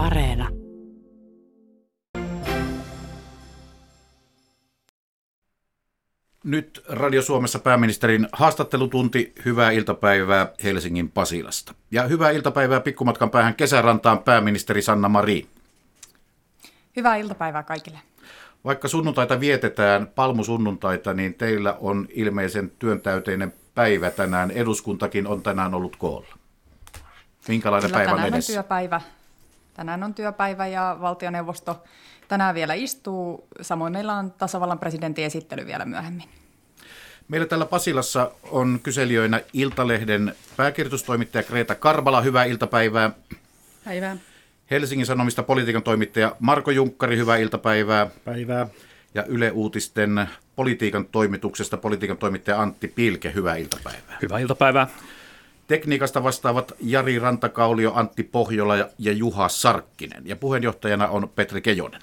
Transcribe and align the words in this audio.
Areena. 0.00 0.48
Nyt 6.44 6.84
Radio 6.88 7.22
Suomessa 7.22 7.58
pääministerin 7.58 8.28
haastattelutunti. 8.32 9.32
Hyvää 9.44 9.70
iltapäivää 9.70 10.52
Helsingin 10.64 11.10
Pasilasta. 11.10 11.74
Ja 11.90 12.02
hyvää 12.02 12.30
iltapäivää 12.30 12.80
pikkumatkan 12.80 13.30
päähän 13.30 13.54
kesärantaan 13.54 14.18
pääministeri 14.18 14.82
Sanna 14.82 15.08
Marin. 15.08 15.48
Hyvää 16.96 17.16
iltapäivää 17.16 17.62
kaikille. 17.62 17.98
Vaikka 18.64 18.88
sunnuntaita 18.88 19.40
vietetään, 19.40 20.06
palmusunnuntaita, 20.06 21.14
niin 21.14 21.34
teillä 21.34 21.76
on 21.80 22.08
ilmeisen 22.10 22.72
työntäyteinen 22.78 23.52
päivä 23.74 24.10
tänään. 24.10 24.50
Eduskuntakin 24.50 25.26
on 25.26 25.42
tänään 25.42 25.74
ollut 25.74 25.96
koolla. 25.96 26.34
Minkälainen 27.48 27.90
Kyllä 27.90 27.98
päivä 27.98 28.10
on 28.10 28.16
tänään 28.16 28.32
on 28.32 28.34
edessä? 28.34 28.52
työpäivä. 28.52 29.00
Tänään 29.80 30.02
on 30.02 30.14
työpäivä 30.14 30.66
ja 30.66 30.96
valtioneuvosto 31.00 31.82
tänään 32.28 32.54
vielä 32.54 32.74
istuu. 32.74 33.48
Samoin 33.60 33.92
meillä 33.92 34.14
on 34.14 34.30
tasavallan 34.30 34.78
presidentin 34.78 35.24
esittely 35.24 35.66
vielä 35.66 35.84
myöhemmin. 35.84 36.28
Meillä 37.28 37.46
täällä 37.46 37.66
Pasilassa 37.66 38.30
on 38.50 38.80
kyselijöinä 38.82 39.40
Iltalehden 39.52 40.34
pääkirjoitustoimittaja 40.56 41.42
Kreta 41.42 41.74
Karbala. 41.74 42.20
Hyvää 42.20 42.44
iltapäivää. 42.44 43.10
Päivää. 43.84 44.16
Helsingin 44.70 45.06
Sanomista 45.06 45.42
politiikan 45.42 45.82
toimittaja 45.82 46.36
Marko 46.40 46.70
Junkkari. 46.70 47.16
Hyvää 47.16 47.36
iltapäivää. 47.36 48.06
Päivää. 48.24 48.66
Ja 49.14 49.24
Yle 49.24 49.50
Uutisten 49.50 50.28
politiikan 50.56 51.06
toimituksesta 51.06 51.76
politiikan 51.76 52.16
toimittaja 52.16 52.62
Antti 52.62 52.88
Pilke. 52.88 53.32
Hyvää 53.34 53.56
iltapäivää. 53.56 54.18
Hyvää 54.22 54.38
iltapäivää. 54.38 54.86
Tekniikasta 55.70 56.22
vastaavat 56.22 56.72
Jari 56.80 57.18
Rantakaulio, 57.18 57.92
Antti 57.94 58.22
Pohjola 58.22 58.76
ja- 58.76 58.88
Juha 58.98 59.48
Sarkkinen. 59.48 60.22
Ja 60.24 60.36
puheenjohtajana 60.36 61.08
on 61.08 61.30
Petri 61.34 61.60
Kejonen. 61.60 62.00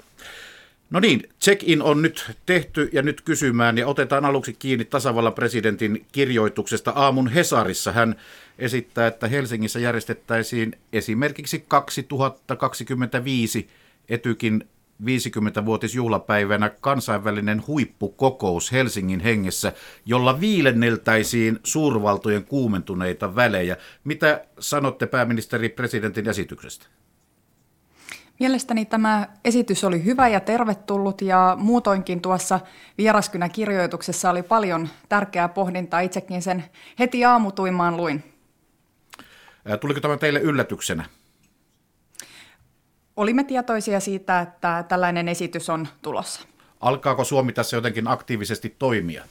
No 0.90 1.00
niin, 1.00 1.28
check-in 1.42 1.82
on 1.82 2.02
nyt 2.02 2.30
tehty 2.46 2.90
ja 2.92 3.02
nyt 3.02 3.20
kysymään 3.20 3.78
ja 3.78 3.86
otetaan 3.86 4.24
aluksi 4.24 4.56
kiinni 4.58 4.84
tasavallan 4.84 5.32
presidentin 5.32 6.06
kirjoituksesta 6.12 6.90
aamun 6.90 7.28
Hesarissa. 7.28 7.92
Hän 7.92 8.16
esittää, 8.58 9.06
että 9.06 9.28
Helsingissä 9.28 9.78
järjestettäisiin 9.78 10.72
esimerkiksi 10.92 11.64
2025 11.68 13.68
Etykin 14.08 14.68
50-vuotisjuhlapäivänä 15.02 16.70
kansainvälinen 16.80 17.62
huippukokous 17.66 18.72
Helsingin 18.72 19.20
hengessä, 19.20 19.72
jolla 20.06 20.40
viilenneltäisiin 20.40 21.58
suurvaltojen 21.64 22.44
kuumentuneita 22.44 23.36
välejä. 23.36 23.76
Mitä 24.04 24.44
sanotte 24.58 25.06
pääministeri 25.06 25.68
presidentin 25.68 26.28
esityksestä? 26.28 26.86
Mielestäni 28.40 28.84
tämä 28.84 29.28
esitys 29.44 29.84
oli 29.84 30.04
hyvä 30.04 30.28
ja 30.28 30.40
tervetullut 30.40 31.22
ja 31.22 31.56
muutoinkin 31.60 32.20
tuossa 32.20 32.60
vieraskynäkirjoituksessa 32.98 34.30
oli 34.30 34.42
paljon 34.42 34.88
tärkeää 35.08 35.48
pohdintaa. 35.48 36.00
Itsekin 36.00 36.42
sen 36.42 36.64
heti 36.98 37.24
aamutuimaan 37.24 37.96
luin. 37.96 38.24
Ää, 39.64 39.76
Tuliko 39.76 40.00
tämä 40.00 40.16
teille 40.16 40.40
yllätyksenä? 40.40 41.04
Olimme 43.18 43.44
tietoisia 43.44 44.00
siitä, 44.00 44.40
että 44.40 44.84
tällainen 44.88 45.28
esitys 45.28 45.70
on 45.70 45.88
tulossa. 46.02 46.40
Alkaako 46.80 47.24
Suomi 47.24 47.52
tässä 47.52 47.76
jotenkin 47.76 48.08
aktiivisesti 48.08 48.76
toimia? 48.78 49.24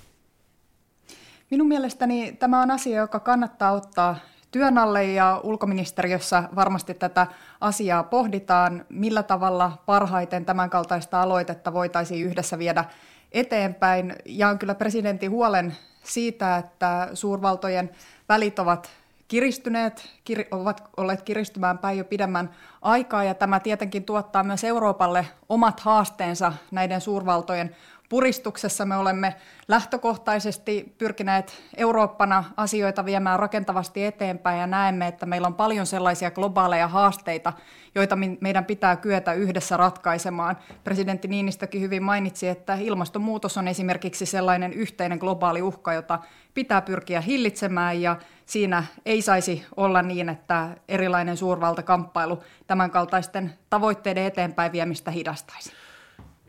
Minun 1.52 1.68
mielestäni 1.68 2.32
tämä 2.40 2.62
on 2.62 2.72
asia, 2.72 2.98
joka 3.02 3.20
kannattaa 3.20 3.72
ottaa 3.72 4.16
työn 4.52 4.78
alle 4.78 5.06
ja 5.06 5.42
ulkoministeriössä 5.44 6.44
varmasti 6.56 6.94
tätä 6.94 7.28
asiaa 7.62 8.04
pohditaan, 8.04 8.86
millä 8.90 9.24
tavalla 9.24 9.72
parhaiten 9.86 10.46
tämänkaltaista 10.46 11.22
aloitetta 11.22 11.74
voitaisiin 11.74 12.26
yhdessä 12.26 12.60
viedä 12.60 12.86
eteenpäin. 13.32 14.16
Ja 14.26 14.50
on 14.50 14.60
kyllä 14.60 14.76
presidentin 14.76 15.32
huolen 15.32 15.78
siitä, 16.04 16.58
että 16.58 17.10
suurvaltojen 17.14 17.90
välit 18.30 18.60
ovat 18.60 18.90
kiristyneet, 19.28 20.10
kir, 20.24 20.46
ovat 20.52 20.90
olleet 20.98 21.22
kiristymään 21.22 21.78
päin 21.78 21.98
jo 21.98 22.04
pidemmän 22.06 22.56
aikaa, 22.82 23.24
ja 23.24 23.34
tämä 23.34 23.60
tietenkin 23.60 24.04
tuottaa 24.06 24.44
myös 24.44 24.64
Euroopalle 24.64 25.28
omat 25.50 25.80
haasteensa 25.80 26.54
näiden 26.72 27.02
suurvaltojen 27.02 27.76
puristuksessa. 28.10 28.86
Me 28.86 28.98
olemme 28.98 29.36
lähtökohtaisesti 29.68 30.96
pyrkineet 30.98 31.54
Eurooppana 31.78 32.44
asioita 32.58 33.06
viemään 33.06 33.40
rakentavasti 33.40 34.06
eteenpäin 34.06 34.60
ja 34.60 34.68
näemme, 34.68 35.08
että 35.08 35.26
meillä 35.26 35.48
on 35.48 35.56
paljon 35.56 35.86
sellaisia 35.86 36.32
globaaleja 36.32 36.88
haasteita, 36.88 37.54
joita 37.96 38.18
meidän 38.42 38.66
pitää 38.66 38.96
kyetä 38.96 39.34
yhdessä 39.34 39.78
ratkaisemaan. 39.78 40.58
Presidentti 40.84 41.28
Niinistökin 41.28 41.82
hyvin 41.82 42.04
mainitsi, 42.04 42.48
että 42.48 42.76
ilmastonmuutos 42.76 43.58
on 43.58 43.68
esimerkiksi 43.68 44.26
sellainen 44.26 44.74
yhteinen 44.74 45.18
globaali 45.18 45.62
uhka, 45.62 45.94
jota 45.94 46.20
pitää 46.54 46.82
pyrkiä 46.82 47.22
hillitsemään 47.22 48.02
ja 48.02 48.16
siinä 48.46 48.84
ei 49.06 49.22
saisi 49.22 49.66
olla 49.78 50.02
niin, 50.02 50.30
että 50.30 50.70
erilainen 50.88 51.38
suurvaltakamppailu 51.38 52.44
tämänkaltaisten 52.68 53.54
tavoitteiden 53.70 54.26
eteenpäin 54.26 54.72
viemistä 54.72 55.12
hidastaisi. 55.12 55.87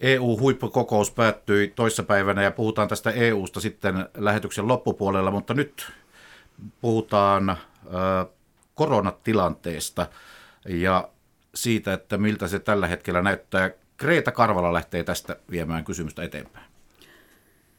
EU-huippukokous 0.01 1.11
päättyi 1.11 1.73
toissapäivänä 1.77 2.43
ja 2.43 2.51
puhutaan 2.51 2.89
tästä 2.89 3.11
EUsta 3.11 3.61
sitten 3.61 4.09
lähetyksen 4.17 4.69
loppupuolella, 4.69 5.31
mutta 5.31 5.55
nyt 5.55 5.93
puhutaan 6.81 7.57
koronatilanteesta 8.75 10.07
ja 10.69 11.09
siitä, 11.55 11.93
että 11.93 12.19
miltä 12.19 12.49
se 12.49 12.59
tällä 12.59 12.87
hetkellä 12.87 13.23
näyttää. 13.23 13.71
Kreeta 13.97 14.33
Karvala 14.33 14.73
lähtee 14.73 15.05
tästä 15.05 15.37
viemään 15.51 15.85
kysymystä 15.85 16.23
eteenpäin. 16.23 16.69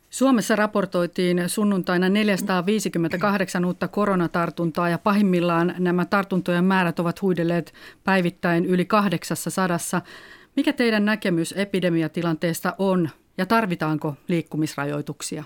Suomessa 0.10 0.56
raportoitiin 0.56 1.50
sunnuntaina 1.50 2.10
458 2.10 3.66
uutta 3.66 3.88
koronatartuntaa 3.88 4.90
ja 4.90 4.98
pahimmillaan 4.98 5.76
nämä 5.80 6.06
tartuntojen 6.06 6.64
määrät 6.64 7.00
ovat 7.00 7.22
huidelleet 7.22 7.74
päivittäin 8.04 8.66
yli 8.66 8.86
800. 8.86 9.68
Mikä 10.60 10.74
teidän 10.74 11.06
näkemys 11.06 11.54
epidemiatilanteesta 11.58 12.76
on 12.78 13.10
ja 13.38 13.46
tarvitaanko 13.46 14.16
liikkumisrajoituksia? 14.28 15.44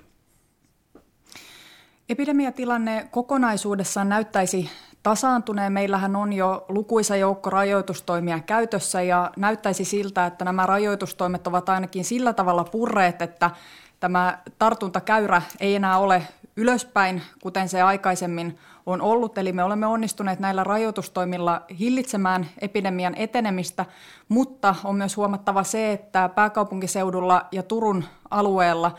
Epidemiatilanne 2.10 3.08
kokonaisuudessaan 3.12 4.10
näyttäisi 4.10 4.70
tasaantuneen. 5.04 5.74
Meillähän 5.74 6.16
on 6.16 6.34
jo 6.34 6.66
lukuisa 6.70 7.16
joukko 7.16 7.50
rajoitustoimia 7.50 8.40
käytössä 8.40 9.02
ja 9.02 9.32
näyttäisi 9.38 9.86
siltä, 9.86 10.26
että 10.26 10.46
nämä 10.46 10.66
rajoitustoimet 10.66 11.48
ovat 11.48 11.70
ainakin 11.70 12.04
sillä 12.06 12.34
tavalla 12.34 12.64
purreet, 12.64 13.22
että 13.22 13.52
tämä 14.00 14.38
tartuntakäyrä 14.60 15.42
ei 15.60 15.76
enää 15.76 15.98
ole 15.98 16.24
ylöspäin, 16.58 17.22
kuten 17.42 17.70
se 17.70 17.82
aikaisemmin 17.82 18.58
on 18.86 19.02
ollut. 19.02 19.38
Eli 19.38 19.54
me 19.54 19.64
olemme 19.64 19.86
onnistuneet 19.86 20.40
näillä 20.40 20.64
rajoitustoimilla 20.64 21.62
hillitsemään 21.80 22.48
epidemian 22.62 23.16
etenemistä, 23.16 23.86
mutta 24.30 24.76
on 24.84 24.96
myös 24.96 25.18
huomattava 25.18 25.64
se, 25.64 25.92
että 25.92 26.30
pääkaupunkiseudulla 26.30 27.46
ja 27.52 27.64
Turun 27.64 28.04
alueella 28.32 28.96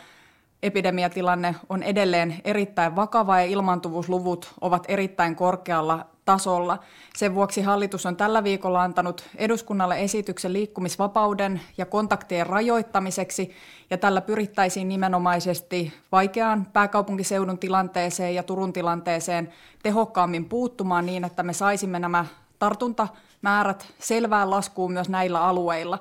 epidemiatilanne 0.62 1.54
on 1.69 1.82
edelleen 1.82 2.34
erittäin 2.44 2.97
vakava 2.97 3.41
ja 3.41 3.47
ilmaantuvuusluvut 3.47 4.54
ovat 4.60 4.84
erittäin 4.88 5.37
korkealla 5.37 6.06
tasolla. 6.25 6.79
Sen 7.17 7.35
vuoksi 7.35 7.62
hallitus 7.62 8.07
on 8.07 8.17
tällä 8.17 8.45
viikolla 8.45 8.83
antanut 8.83 9.25
eduskunnalle 9.37 10.01
esityksen 10.03 10.53
liikkumisvapauden 10.53 11.61
ja 11.79 11.87
kontaktien 11.87 12.47
rajoittamiseksi, 12.47 13.53
ja 13.91 13.99
tällä 13.99 14.21
pyrittäisiin 14.21 14.89
nimenomaisesti 14.89 15.93
vaikeaan 16.12 16.67
pääkaupunkiseudun 16.73 17.59
tilanteeseen 17.59 18.35
ja 18.35 18.43
Turun 18.43 18.73
tilanteeseen 18.73 19.53
tehokkaammin 19.83 20.45
puuttumaan 20.45 21.07
niin, 21.07 21.25
että 21.25 21.43
me 21.43 21.53
saisimme 21.53 21.99
nämä 21.99 22.27
tartuntamäärät 22.59 23.87
selvään 23.99 24.50
laskuun 24.50 24.93
myös 24.93 25.09
näillä 25.09 25.44
alueilla. 25.44 25.99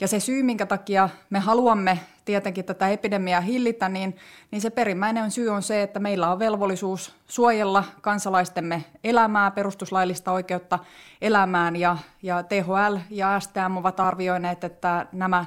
Ja 0.00 0.08
se 0.08 0.20
syy, 0.20 0.42
minkä 0.42 0.66
takia 0.66 1.08
me 1.30 1.38
haluamme 1.38 2.00
tietenkin 2.24 2.64
tätä 2.64 2.88
epidemiaa 2.88 3.40
hillitä, 3.40 3.88
niin, 3.88 4.16
niin 4.50 4.60
se 4.60 4.70
perimmäinen 4.70 5.30
syy 5.30 5.48
on 5.48 5.62
se, 5.62 5.82
että 5.82 6.00
meillä 6.00 6.32
on 6.32 6.38
velvollisuus 6.38 7.14
suojella 7.26 7.84
kansalaistemme 8.00 8.84
elämää, 9.04 9.50
perustuslaillista 9.50 10.32
oikeutta 10.32 10.78
elämään, 11.20 11.76
ja, 11.76 11.96
ja 12.22 12.42
THL 12.42 12.96
ja 13.10 13.40
STM 13.40 13.76
ovat 13.76 14.00
arvioineet, 14.00 14.64
että 14.64 15.06
nämä 15.12 15.44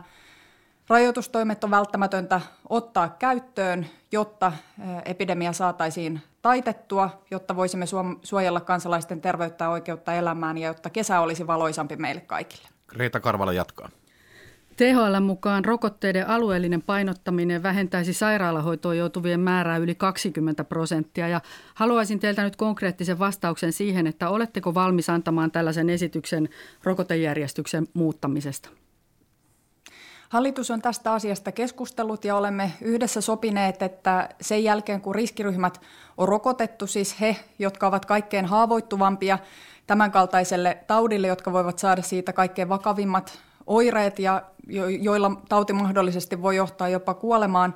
rajoitustoimet 0.88 1.64
on 1.64 1.72
välttämätöntä 1.72 2.42
ottaa 2.70 3.10
käyttöön, 3.10 3.86
jotta 4.12 4.54
epidemia 5.06 5.54
saataisiin 5.54 6.22
taitettua, 6.42 7.24
jotta 7.32 7.56
voisimme 7.56 7.86
suojella 8.24 8.62
kansalaisten 8.62 9.22
terveyttä 9.22 9.66
ja 9.66 9.70
oikeutta 9.70 10.14
elämään, 10.14 10.58
ja 10.58 10.68
jotta 10.68 10.90
kesä 10.90 11.20
olisi 11.20 11.48
valoisampi 11.48 11.96
meille 11.96 12.22
kaikille. 12.22 12.68
Reeta 12.92 13.20
Karvala 13.20 13.54
jatkaa. 13.54 13.90
THL 14.78 15.20
mukaan 15.22 15.66
rokotteiden 15.66 16.28
alueellinen 16.28 16.82
painottaminen 16.82 17.64
vähentäisi 17.64 18.14
sairaalahoitoon 18.14 18.98
joutuvien 18.98 19.40
määrää 19.40 19.78
yli 19.78 19.96
20 19.96 20.64
prosenttia. 20.64 21.28
Ja 21.28 21.42
haluaisin 21.74 22.20
teiltä 22.20 22.44
nyt 22.44 22.56
konkreettisen 22.56 23.20
vastauksen 23.20 23.74
siihen, 23.74 24.08
että 24.08 24.30
oletteko 24.30 24.74
valmis 24.74 25.10
antamaan 25.10 25.52
tällaisen 25.52 25.90
esityksen 25.90 26.50
rokotejärjestyksen 26.84 27.88
muuttamisesta? 27.94 28.70
Hallitus 30.30 30.72
on 30.72 30.82
tästä 30.82 31.14
asiasta 31.14 31.52
keskustellut 31.52 32.26
ja 32.26 32.36
olemme 32.36 32.72
yhdessä 32.82 33.22
sopineet, 33.22 33.82
että 33.82 34.30
sen 34.42 34.64
jälkeen 34.64 35.02
kun 35.02 35.16
riskiryhmät 35.16 35.82
on 36.18 36.28
rokotettu, 36.28 36.88
siis 36.88 37.22
he, 37.22 37.36
jotka 37.60 37.88
ovat 37.88 38.06
kaikkein 38.06 38.46
haavoittuvampia 38.46 39.40
tämänkaltaiselle 39.88 40.78
taudille, 40.88 41.28
jotka 41.28 41.54
voivat 41.54 41.80
saada 41.80 42.02
siitä 42.02 42.34
kaikkein 42.34 42.70
vakavimmat 42.70 43.40
oireet 43.68 44.20
ja 44.20 44.42
joilla 45.02 45.32
tauti 45.50 45.74
mahdollisesti 45.74 46.42
voi 46.42 46.56
johtaa 46.56 46.90
jopa 46.90 47.14
kuolemaan, 47.14 47.74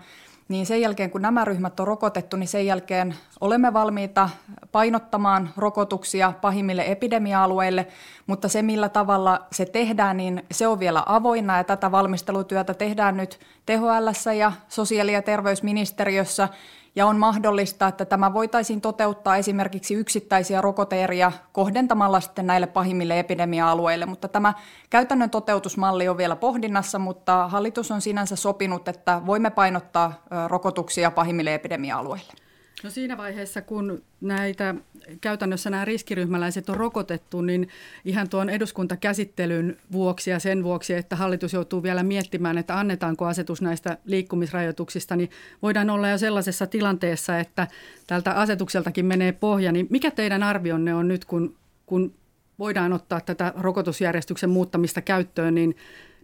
niin 0.47 0.65
sen 0.65 0.81
jälkeen 0.81 1.11
kun 1.11 1.21
nämä 1.21 1.45
ryhmät 1.45 1.79
on 1.79 1.87
rokotettu, 1.87 2.37
niin 2.37 2.47
sen 2.47 2.65
jälkeen 2.65 3.15
olemme 3.41 3.73
valmiita 3.73 4.29
painottamaan 4.71 5.49
rokotuksia 5.57 6.33
pahimmille 6.41 6.83
epidemia-alueille, 6.87 7.87
mutta 8.27 8.47
se 8.47 8.61
millä 8.61 8.89
tavalla 8.89 9.39
se 9.51 9.65
tehdään, 9.65 10.17
niin 10.17 10.43
se 10.51 10.67
on 10.67 10.79
vielä 10.79 11.03
avoinna 11.05 11.57
ja 11.57 11.63
tätä 11.63 11.91
valmistelutyötä 11.91 12.73
tehdään 12.73 13.17
nyt 13.17 13.39
THL 13.65 14.31
ja 14.37 14.51
sosiaali- 14.67 15.13
ja 15.13 15.21
terveysministeriössä 15.21 16.49
ja 16.97 17.05
on 17.05 17.17
mahdollista, 17.17 17.87
että 17.87 18.05
tämä 18.05 18.33
voitaisiin 18.33 18.81
toteuttaa 18.81 19.37
esimerkiksi 19.37 19.93
yksittäisiä 19.93 20.61
rokoteeria 20.61 21.31
kohdentamalla 21.51 22.19
sitten 22.19 22.47
näille 22.47 22.67
pahimmille 22.67 23.19
epidemia-alueille, 23.19 24.05
mutta 24.05 24.27
tämä 24.27 24.53
käytännön 24.89 25.29
toteutusmalli 25.29 26.07
on 26.07 26.17
vielä 26.17 26.35
pohdinnassa, 26.35 26.99
mutta 26.99 27.47
hallitus 27.47 27.91
on 27.91 28.01
sinänsä 28.01 28.35
sopinut, 28.35 28.87
että 28.87 29.21
voimme 29.25 29.49
painottaa 29.49 30.23
rokotuksia 30.47 31.11
pahimmille 31.11 31.53
epidemia-alueille. 31.53 32.46
No 32.83 32.89
siinä 32.89 33.17
vaiheessa, 33.17 33.61
kun 33.61 34.03
näitä 34.21 34.75
käytännössä 35.21 35.69
nämä 35.69 35.85
riskiryhmäläiset 35.85 36.69
on 36.69 36.77
rokotettu, 36.77 37.41
niin 37.41 37.69
ihan 38.05 38.29
tuon 38.29 38.49
eduskuntakäsittelyn 38.49 39.77
vuoksi 39.91 40.29
ja 40.29 40.39
sen 40.39 40.63
vuoksi, 40.63 40.93
että 40.93 41.15
hallitus 41.15 41.53
joutuu 41.53 41.83
vielä 41.83 42.03
miettimään, 42.03 42.57
että 42.57 42.79
annetaanko 42.79 43.25
asetus 43.25 43.61
näistä 43.61 43.97
liikkumisrajoituksista, 44.05 45.15
niin 45.15 45.29
voidaan 45.61 45.89
olla 45.89 46.09
jo 46.09 46.17
sellaisessa 46.17 46.67
tilanteessa, 46.67 47.39
että 47.39 47.67
tältä 48.07 48.31
asetukseltakin 48.31 49.05
menee 49.05 49.31
pohja. 49.31 49.71
Niin 49.71 49.87
mikä 49.89 50.11
teidän 50.11 50.43
arvionne 50.43 50.93
on 50.93 51.07
nyt, 51.07 51.25
kun, 51.25 51.55
kun 51.85 52.13
voidaan 52.59 52.93
ottaa 52.93 53.21
tätä 53.21 53.53
rokotusjärjestyksen 53.57 54.49
muuttamista 54.49 55.01
käyttöön, 55.01 55.55
niin, 55.55 55.75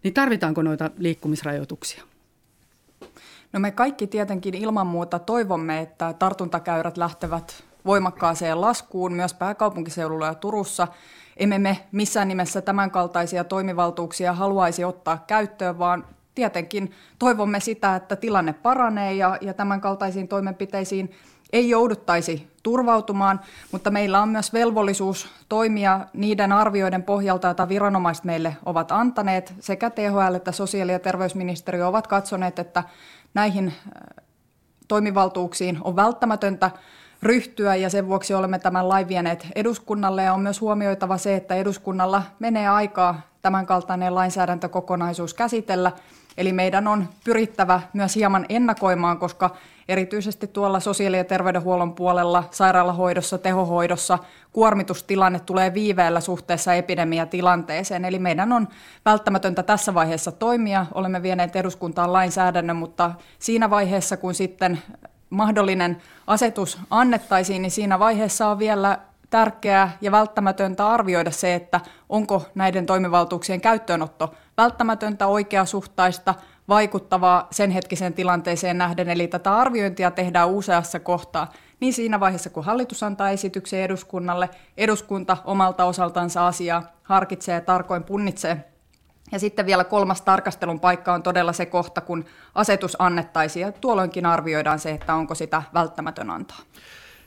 niin 0.04 0.14
tarvitaanko 0.14 0.62
noita 0.62 0.92
liikkumisrajoituksia? 0.98 2.04
No 3.54 3.60
me 3.60 3.72
kaikki 3.72 4.08
tietenkin 4.08 4.54
ilman 4.54 4.88
muuta 4.88 5.20
toivomme, 5.20 5.80
että 5.80 6.14
tartuntakäyrät 6.14 6.98
lähtevät 6.98 7.64
voimakkaaseen 7.86 8.62
laskuun 8.62 9.14
myös 9.14 9.34
pääkaupunkiseudulla 9.34 10.26
ja 10.26 10.36
Turussa. 10.36 10.88
Emme 11.38 11.60
me 11.60 11.78
missään 11.92 12.28
nimessä 12.28 12.62
tämänkaltaisia 12.62 13.44
toimivaltuuksia 13.44 14.34
haluaisi 14.34 14.84
ottaa 14.84 15.24
käyttöön, 15.28 15.80
vaan 15.80 16.06
tietenkin 16.36 16.92
toivomme 17.20 17.60
sitä, 17.60 17.96
että 17.96 18.16
tilanne 18.16 18.54
paranee 18.54 19.14
ja, 19.14 19.38
ja 19.42 19.54
tämänkaltaisiin 19.54 20.28
toimenpiteisiin 20.28 21.12
ei 21.54 21.70
jouduttaisi 21.70 22.48
turvautumaan, 22.64 23.40
mutta 23.72 23.92
meillä 23.92 24.22
on 24.22 24.30
myös 24.30 24.54
velvollisuus 24.54 25.30
toimia 25.50 26.00
niiden 26.14 26.52
arvioiden 26.52 27.04
pohjalta, 27.04 27.48
joita 27.48 27.70
viranomaiset 27.70 28.24
meille 28.24 28.58
ovat 28.66 28.92
antaneet. 28.92 29.54
Sekä 29.60 29.90
THL 29.90 30.36
että 30.36 30.52
sosiaali- 30.52 30.92
ja 30.92 31.00
terveysministeriö 31.00 31.88
ovat 31.88 32.08
katsoneet, 32.08 32.60
että 32.60 32.84
näihin 33.34 33.68
äh, 33.68 34.26
toimivaltuuksiin 34.88 35.78
on 35.82 35.96
välttämätöntä 35.96 36.72
ryhtyä 37.24 37.76
ja 37.76 37.90
sen 37.90 38.08
vuoksi 38.08 38.34
olemme 38.34 38.60
tämän 38.60 38.90
lain 38.90 39.08
vieneet 39.08 39.48
eduskunnalle 39.56 40.24
ja 40.24 40.34
on 40.34 40.42
myös 40.42 40.62
huomioitava 40.62 41.18
se, 41.18 41.36
että 41.36 41.56
eduskunnalla 41.56 42.24
menee 42.40 42.68
aikaa 42.68 43.22
tämänkaltainen 43.42 44.16
lainsäädäntökokonaisuus 44.16 45.34
käsitellä. 45.34 45.92
Eli 46.38 46.54
meidän 46.54 46.88
on 46.88 47.10
pyrittävä 47.24 47.82
myös 47.94 48.16
hieman 48.16 48.46
ennakoimaan, 48.50 49.18
koska 49.18 49.50
erityisesti 49.88 50.48
tuolla 50.48 50.80
sosiaali- 50.80 51.18
ja 51.18 51.24
terveydenhuollon 51.24 51.94
puolella, 51.94 52.44
sairaalahoidossa, 52.52 53.38
tehohoidossa 53.38 54.20
kuormitustilanne 54.52 55.40
tulee 55.40 55.74
viiveellä 55.74 56.20
suhteessa 56.20 56.74
epidemiatilanteeseen. 56.74 58.06
Eli 58.06 58.20
meidän 58.20 58.52
on 58.52 58.68
välttämätöntä 59.06 59.64
tässä 59.64 59.94
vaiheessa 59.94 60.32
toimia. 60.32 60.86
Olemme 60.94 61.22
vieneet 61.22 61.56
eduskuntaan 61.56 62.14
lainsäädännön, 62.14 62.76
mutta 62.76 63.12
siinä 63.40 63.70
vaiheessa, 63.70 64.18
kun 64.18 64.34
sitten 64.34 64.82
mahdollinen 65.30 66.02
asetus 66.28 66.80
annettaisiin, 66.90 67.62
niin 67.62 67.72
siinä 67.72 68.00
vaiheessa 68.00 68.48
on 68.48 68.60
vielä 68.60 68.98
tärkeää 69.30 69.98
ja 70.02 70.12
välttämätöntä 70.12 70.90
arvioida 70.90 71.32
se, 71.32 71.56
että 71.56 71.80
onko 72.10 72.46
näiden 72.56 72.86
toimivaltuuksien 72.86 73.62
käyttöönotto 73.62 74.34
välttämätöntä, 74.58 75.28
oikeasuhtaista, 75.28 76.36
vaikuttavaa 76.68 77.48
sen 77.52 77.72
hetkiseen 77.72 78.14
tilanteeseen 78.14 78.78
nähden. 78.78 79.10
Eli 79.10 79.28
tätä 79.28 79.56
arviointia 79.56 80.12
tehdään 80.12 80.50
useassa 80.50 81.00
kohtaa. 81.00 81.52
Niin 81.80 81.94
siinä 81.94 82.20
vaiheessa, 82.20 82.50
kun 82.50 82.64
hallitus 82.64 83.04
antaa 83.04 83.30
esityksen 83.30 83.80
eduskunnalle, 83.80 84.50
eduskunta 84.78 85.38
omalta 85.46 85.86
osaltansa 85.86 86.48
asiaa 86.48 86.84
harkitsee 87.04 87.56
ja 87.56 87.62
tarkoin 87.62 88.04
punnitsee. 88.04 88.70
Ja 89.32 89.40
sitten 89.40 89.66
vielä 89.66 89.84
kolmas 89.84 90.22
tarkastelun 90.22 90.80
paikka 90.80 91.14
on 91.14 91.24
todella 91.24 91.54
se 91.54 91.66
kohta, 91.66 92.02
kun 92.02 92.26
asetus 92.56 92.96
annettaisiin, 93.00 93.66
ja 93.66 93.72
tuolloinkin 93.72 94.26
arvioidaan 94.26 94.80
se, 94.80 94.92
että 94.92 95.14
onko 95.16 95.36
sitä 95.36 95.64
välttämätön 95.74 96.30
antaa. 96.30 96.60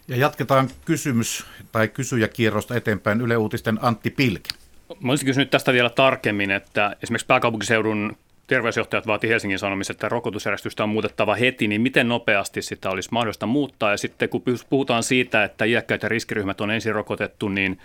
Ja 0.09 0.17
jatketaan 0.17 0.71
kysymys- 0.85 1.47
tai 1.73 1.89
kysyjäkierrosta 1.89 2.77
eteenpäin 2.77 3.21
Yle 3.21 3.37
Uutisten 3.37 3.79
Antti 3.83 4.11
Pilki. 4.11 4.51
Mä 5.01 5.13
olisin 5.13 5.27
kysynyt 5.27 5.51
tästä 5.51 5.73
vielä 5.73 5.91
tarkemmin, 5.91 6.51
että 6.51 6.97
esimerkiksi 7.03 7.27
pääkaupunkiseudun 7.27 8.17
terveysjohtajat 8.47 9.07
vaati 9.07 9.29
Helsingin 9.29 9.59
Sanomissa, 9.59 9.93
että 9.93 10.09
rokotusjärjestystä 10.09 10.83
on 10.83 10.89
muutettava 10.89 11.35
heti, 11.35 11.69
niin 11.69 11.81
miten 11.81 12.09
nopeasti 12.09 12.63
sitä 12.63 12.91
olisi 12.91 13.09
mahdollista 13.13 13.47
muuttaa? 13.47 13.91
Ja 13.91 13.97
sitten 13.97 14.29
kun 14.29 14.43
puhutaan 14.71 15.03
siitä, 15.03 15.45
että 15.45 15.65
iäkkäät 15.65 16.03
ja 16.03 16.09
riskiryhmät 16.09 16.61
on 16.61 16.71
ensin 16.71 16.95
rokotettu, 16.95 17.49
niin 17.49 17.79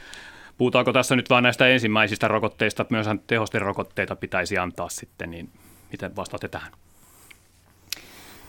puhutaanko 0.57 0.93
tässä 0.93 1.15
nyt 1.15 1.29
vain 1.29 1.43
näistä 1.43 1.67
ensimmäisistä 1.67 2.27
rokotteista, 2.27 2.85
myös 2.89 3.07
tehosten 3.27 3.61
rokotteita 3.61 4.15
pitäisi 4.15 4.57
antaa 4.57 4.89
sitten, 4.89 5.31
niin 5.31 5.49
miten 5.91 6.15
vastaatte 6.15 6.47
tähän? 6.47 6.71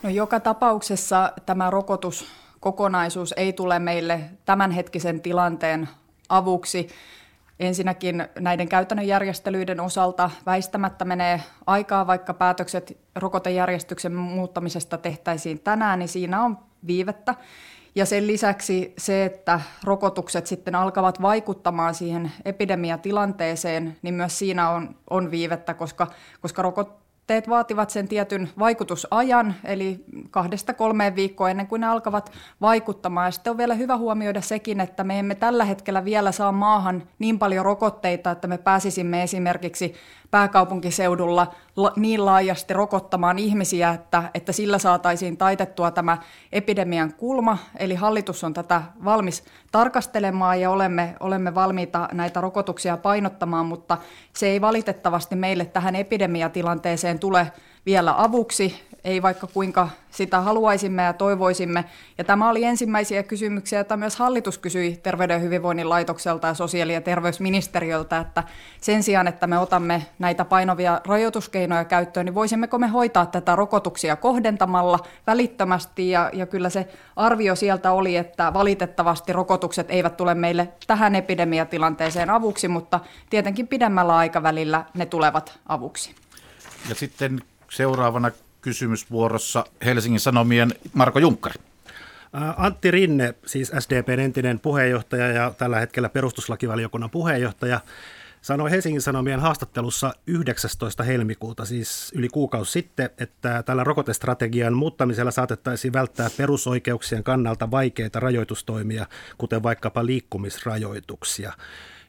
No 0.03 0.09
joka 0.09 0.39
tapauksessa 0.39 1.31
tämä 1.45 1.69
rokotuskokonaisuus 1.69 3.33
ei 3.37 3.53
tule 3.53 3.79
meille 3.79 4.19
tämänhetkisen 4.45 5.21
tilanteen 5.21 5.89
avuksi. 6.29 6.87
Ensinnäkin 7.59 8.27
näiden 8.39 8.69
käytännön 8.69 9.07
järjestelyiden 9.07 9.79
osalta 9.79 10.29
väistämättä 10.45 11.05
menee 11.05 11.41
aikaa, 11.67 12.07
vaikka 12.07 12.33
päätökset 12.33 12.97
rokotejärjestyksen 13.15 14.13
muuttamisesta 14.13 14.97
tehtäisiin 14.97 15.59
tänään, 15.59 15.99
niin 15.99 16.09
siinä 16.09 16.43
on 16.43 16.57
viivettä. 16.87 17.35
Ja 17.95 18.05
sen 18.05 18.27
lisäksi 18.27 18.93
se, 18.97 19.25
että 19.25 19.61
rokotukset 19.83 20.47
sitten 20.47 20.75
alkavat 20.75 21.21
vaikuttamaan 21.21 21.95
siihen 21.95 22.31
epidemiatilanteeseen, 22.45 23.97
niin 24.01 24.13
myös 24.13 24.39
siinä 24.39 24.69
on, 24.69 24.95
on 25.09 25.31
viivettä, 25.31 25.73
koska, 25.73 26.07
koska 26.41 26.61
rokot, 26.61 27.02
rokotteet 27.33 27.49
vaativat 27.49 27.89
sen 27.89 28.07
tietyn 28.07 28.49
vaikutusajan, 28.59 29.55
eli 29.65 30.03
kahdesta 30.31 30.73
kolmeen 30.73 31.15
viikkoa 31.15 31.49
ennen 31.49 31.67
kuin 31.67 31.81
ne 31.81 31.87
alkavat 31.87 32.31
vaikuttamaan. 32.61 33.27
Ja 33.27 33.31
sitten 33.31 33.51
on 33.51 33.57
vielä 33.57 33.73
hyvä 33.73 33.97
huomioida 33.97 34.41
sekin, 34.41 34.79
että 34.79 35.03
me 35.03 35.19
emme 35.19 35.35
tällä 35.35 35.65
hetkellä 35.65 36.05
vielä 36.05 36.31
saa 36.31 36.51
maahan 36.51 37.03
niin 37.19 37.39
paljon 37.39 37.65
rokotteita, 37.65 38.31
että 38.31 38.47
me 38.47 38.57
pääsisimme 38.57 39.23
esimerkiksi 39.23 39.93
pääkaupunkiseudulla 40.33 41.53
niin 41.95 42.25
laajasti 42.25 42.73
rokottamaan 42.73 43.39
ihmisiä, 43.39 43.89
että, 43.89 44.23
että 44.33 44.51
sillä 44.51 44.77
saataisiin 44.77 45.37
taitettua 45.37 45.91
tämä 45.91 46.17
epidemian 46.51 47.13
kulma. 47.13 47.57
Eli 47.79 47.95
hallitus 47.95 48.43
on 48.43 48.53
tätä 48.53 48.81
valmis 49.05 49.43
tarkastelemaan 49.71 50.61
ja 50.61 50.69
olemme, 50.69 51.15
olemme 51.19 51.55
valmiita 51.55 52.07
näitä 52.11 52.41
rokotuksia 52.41 52.97
painottamaan, 52.97 53.65
mutta 53.65 53.97
se 54.35 54.47
ei 54.47 54.61
valitettavasti 54.61 55.35
meille 55.35 55.65
tähän 55.65 55.95
epidemiatilanteeseen 55.95 57.19
tule 57.19 57.51
vielä 57.85 58.13
avuksi 58.17 58.79
ei 59.03 59.21
vaikka 59.21 59.47
kuinka 59.47 59.89
sitä 60.11 60.41
haluaisimme 60.41 61.03
ja 61.03 61.13
toivoisimme. 61.13 61.85
Ja 62.17 62.23
tämä 62.23 62.49
oli 62.49 62.63
ensimmäisiä 62.63 63.23
kysymyksiä, 63.23 63.79
joita 63.79 63.97
myös 63.97 64.15
hallitus 64.15 64.57
kysyi 64.57 64.99
Terveyden 65.03 65.33
ja 65.33 65.39
hyvinvoinnin 65.39 65.89
laitokselta 65.89 66.47
ja 66.47 66.53
sosiaali- 66.53 66.93
ja 66.93 67.01
terveysministeriöltä, 67.01 68.19
että 68.19 68.43
sen 68.81 69.03
sijaan, 69.03 69.27
että 69.27 69.47
me 69.47 69.59
otamme 69.59 70.05
näitä 70.19 70.45
painovia 70.45 71.01
rajoituskeinoja 71.05 71.85
käyttöön, 71.85 72.25
niin 72.25 72.35
voisimmeko 72.35 72.79
me 72.79 72.87
hoitaa 72.87 73.25
tätä 73.25 73.55
rokotuksia 73.55 74.15
kohdentamalla 74.15 74.99
välittömästi. 75.27 76.09
Ja, 76.09 76.29
ja 76.33 76.45
kyllä 76.45 76.69
se 76.69 76.87
arvio 77.15 77.55
sieltä 77.55 77.91
oli, 77.91 78.15
että 78.15 78.53
valitettavasti 78.53 79.33
rokotukset 79.33 79.91
eivät 79.91 80.17
tule 80.17 80.33
meille 80.33 80.69
tähän 80.87 81.15
epidemiatilanteeseen 81.15 82.29
avuksi, 82.29 82.67
mutta 82.67 82.99
tietenkin 83.29 83.67
pidemmällä 83.67 84.17
aikavälillä 84.17 84.85
ne 84.93 85.05
tulevat 85.05 85.59
avuksi. 85.67 86.15
Ja 86.89 86.95
sitten 86.95 87.41
seuraavana 87.73 88.31
kysymysvuorossa 88.61 89.65
Helsingin 89.85 90.19
Sanomien 90.19 90.73
Marko 90.93 91.19
Junkkari. 91.19 91.55
Antti 92.57 92.91
Rinne, 92.91 93.35
siis 93.45 93.71
SDPn 93.79 94.19
entinen 94.19 94.59
puheenjohtaja 94.59 95.27
ja 95.27 95.53
tällä 95.57 95.79
hetkellä 95.79 96.09
perustuslakivaliokunnan 96.09 97.09
puheenjohtaja, 97.09 97.79
sanoi 98.41 98.71
Helsingin 98.71 99.01
Sanomien 99.01 99.39
haastattelussa 99.39 100.13
19. 100.27 101.03
helmikuuta, 101.03 101.65
siis 101.65 102.11
yli 102.15 102.29
kuukausi 102.29 102.71
sitten, 102.71 103.09
että 103.17 103.63
tällä 103.63 103.83
rokotestrategian 103.83 104.73
muuttamisella 104.73 105.31
saatettaisiin 105.31 105.93
välttää 105.93 106.29
perusoikeuksien 106.37 107.23
kannalta 107.23 107.71
vaikeita 107.71 108.19
rajoitustoimia, 108.19 109.05
kuten 109.37 109.63
vaikkapa 109.63 110.05
liikkumisrajoituksia. 110.05 111.53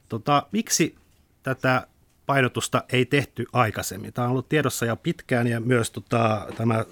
Tota, 0.09 0.47
miksi 0.53 0.95
tätä 1.43 1.87
painotusta 2.27 2.85
ei 2.93 3.07
tehty 3.07 3.47
aikaisemmin. 3.53 4.13
Tämä 4.13 4.25
on 4.25 4.31
ollut 4.31 4.49
tiedossa 4.49 4.87
jo 4.87 4.97
pitkään 4.97 5.47
ja 5.47 5.61
myös 5.61 5.91
tota, 5.91 6.47
tämä 6.57 6.85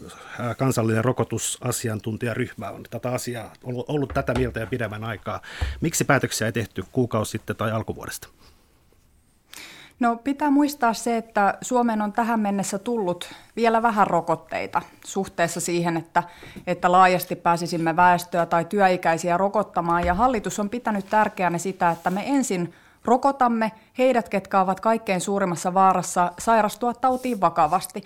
kansallinen 0.59 1.05
rokotusasiantuntijaryhmä 1.05 2.71
on 2.71 2.83
tätä 2.91 3.11
asiaa 3.11 3.53
ollut, 3.65 3.89
ollut 3.89 4.15
tätä 4.15 4.35
mieltä 4.35 4.61
jo 4.61 4.67
pidemmän 4.67 5.05
aikaa. 5.05 5.41
Miksi 5.81 6.05
päätöksiä 6.05 6.47
ei 6.47 6.53
tehty 6.53 6.85
kuukausi 6.93 7.31
sitten 7.31 7.57
tai 7.57 7.73
alkuvuodesta? 7.73 8.29
No 10.01 10.17
pitää 10.17 10.51
muistaa 10.51 10.95
se, 10.95 11.17
että 11.17 11.59
Suomeen 11.61 12.03
on 12.03 12.13
tähän 12.13 12.41
mennessä 12.41 12.79
tullut 12.79 13.33
vielä 13.57 13.83
vähän 13.83 14.07
rokotteita 14.07 14.83
suhteessa 15.05 15.61
siihen, 15.61 15.97
että, 15.97 16.23
että 16.67 16.93
laajasti 16.93 17.37
pääsisimme 17.37 17.97
väestöä 17.97 18.47
tai 18.47 18.65
työikäisiä 18.65 19.37
rokottamaan. 19.37 20.07
Ja 20.07 20.15
hallitus 20.15 20.59
on 20.59 20.71
pitänyt 20.71 21.07
tärkeänä 21.11 21.59
sitä, 21.59 21.91
että 21.91 22.11
me 22.11 22.23
ensin 22.27 22.75
rokotamme 23.05 23.73
heidät, 23.99 24.29
ketkä 24.29 24.61
ovat 24.61 24.81
kaikkein 24.81 25.21
suurimmassa 25.21 25.75
vaarassa 25.75 26.33
sairastua 26.39 26.95
tautiin 26.95 27.41
vakavasti. 27.41 28.03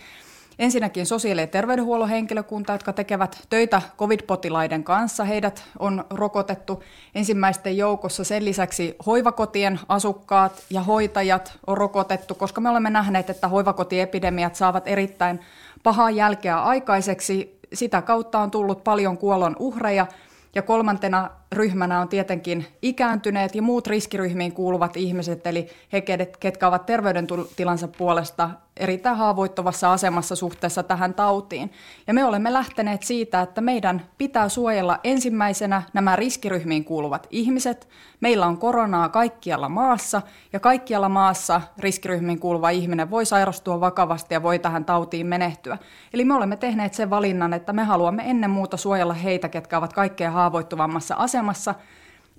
Ensinnäkin 0.59 1.07
sosiaali- 1.07 1.41
ja 1.41 1.47
terveydenhuollon 1.47 2.09
henkilökunta, 2.09 2.73
jotka 2.73 2.93
tekevät 2.93 3.47
töitä 3.51 3.83
covid-potilaiden 3.99 4.85
kanssa. 4.85 5.25
Heidät 5.25 5.65
on 5.79 6.05
rokotettu 6.11 6.83
ensimmäisten 7.15 7.77
joukossa. 7.77 8.25
Sen 8.25 8.45
lisäksi 8.45 8.97
hoivakotien 9.07 9.81
asukkaat 9.89 10.65
ja 10.71 10.81
hoitajat 10.81 11.59
on 11.67 11.79
rokotettu, 11.79 12.35
koska 12.35 12.61
me 12.61 12.71
olemme 12.71 12.91
nähneet, 12.91 13.31
että 13.31 13.49
hoivakotiepidemiat 13.49 14.55
saavat 14.55 14.89
erittäin 14.89 15.41
pahaa 15.83 16.11
jälkeä 16.11 16.63
aikaiseksi. 16.63 17.61
Sitä 17.73 18.03
kautta 18.03 18.39
on 18.39 18.51
tullut 18.51 18.85
paljon 18.85 19.19
kuolon 19.19 19.57
uhreja. 19.59 20.07
Ja 20.55 20.63
kolmantena 20.63 21.31
ryhmänä 21.53 22.01
on 22.01 22.09
tietenkin 22.09 22.67
ikääntyneet 22.83 23.55
ja 23.55 23.63
muut 23.63 23.87
riskiryhmiin 23.87 24.53
kuuluvat 24.53 24.97
ihmiset, 24.97 25.47
eli 25.47 25.69
he, 25.93 26.03
ketkä 26.41 26.69
ovat 26.69 26.87
terveydentilansa 26.87 27.89
puolesta 27.89 28.51
erittäin 28.77 29.17
haavoittuvassa 29.17 29.93
asemassa 29.93 30.37
suhteessa 30.37 30.83
tähän 30.83 31.15
tautiin. 31.15 31.73
Ja 32.07 32.15
me 32.15 32.25
olemme 32.25 32.53
lähteneet 32.53 33.03
siitä, 33.03 33.41
että 33.41 33.61
meidän 33.61 34.07
pitää 34.19 34.49
suojella 34.49 34.99
ensimmäisenä 35.05 35.83
nämä 35.93 36.17
riskiryhmiin 36.17 36.85
kuuluvat 36.85 37.27
ihmiset. 37.31 37.89
Meillä 38.21 38.47
on 38.47 38.59
koronaa 38.59 39.09
kaikkialla 39.09 39.69
maassa 39.69 40.23
ja 40.53 40.61
kaikkialla 40.61 41.09
maassa 41.09 41.61
riskiryhmiin 41.79 42.39
kuuluva 42.39 42.71
ihminen 42.71 43.11
voi 43.11 43.27
sairastua 43.27 43.81
vakavasti 43.81 44.35
ja 44.35 44.43
voi 44.43 44.59
tähän 44.59 44.85
tautiin 44.85 45.27
menehtyä. 45.27 45.79
Eli 46.13 46.25
me 46.25 46.35
olemme 46.35 46.57
tehneet 46.57 46.95
sen 46.95 47.11
valinnan, 47.11 47.53
että 47.53 47.73
me 47.73 47.85
haluamme 47.85 48.31
ennen 48.31 48.51
muuta 48.51 48.77
suojella 48.77 49.15
heitä, 49.15 49.49
ketkä 49.49 49.79
ovat 49.79 49.93
kaikkein 49.93 50.33
haavoittuvammassa 50.33 51.15
asemassa– 51.15 51.36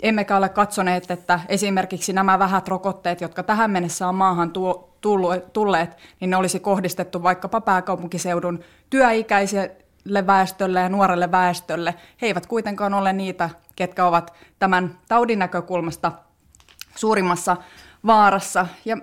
Emmekä 0.02 0.36
ole 0.36 0.48
katsoneet, 0.48 1.10
että 1.10 1.40
esimerkiksi 1.48 2.12
nämä 2.12 2.38
vähät 2.38 2.68
rokotteet, 2.68 3.20
jotka 3.20 3.42
tähän 3.42 3.70
mennessä 3.70 4.08
on 4.08 4.14
maahan 4.14 4.50
tuo, 4.50 4.94
tulleet, 5.52 5.96
niin 6.20 6.30
ne 6.30 6.36
olisi 6.36 6.60
kohdistettu 6.60 7.22
vaikkapa 7.22 7.60
pääkaupunkiseudun 7.60 8.60
työikäiselle 8.90 10.26
väestölle 10.26 10.80
ja 10.80 10.88
nuorelle 10.88 11.30
väestölle. 11.30 11.94
He 12.22 12.26
eivät 12.26 12.46
kuitenkaan 12.46 12.94
ole 12.94 13.12
niitä, 13.12 13.50
ketkä 13.76 14.04
ovat 14.04 14.34
tämän 14.58 14.98
taudin 15.08 15.38
näkökulmasta 15.38 16.12
suurimmassa 16.96 17.56
vaarassa. 18.06 18.66
Ja 18.84 18.96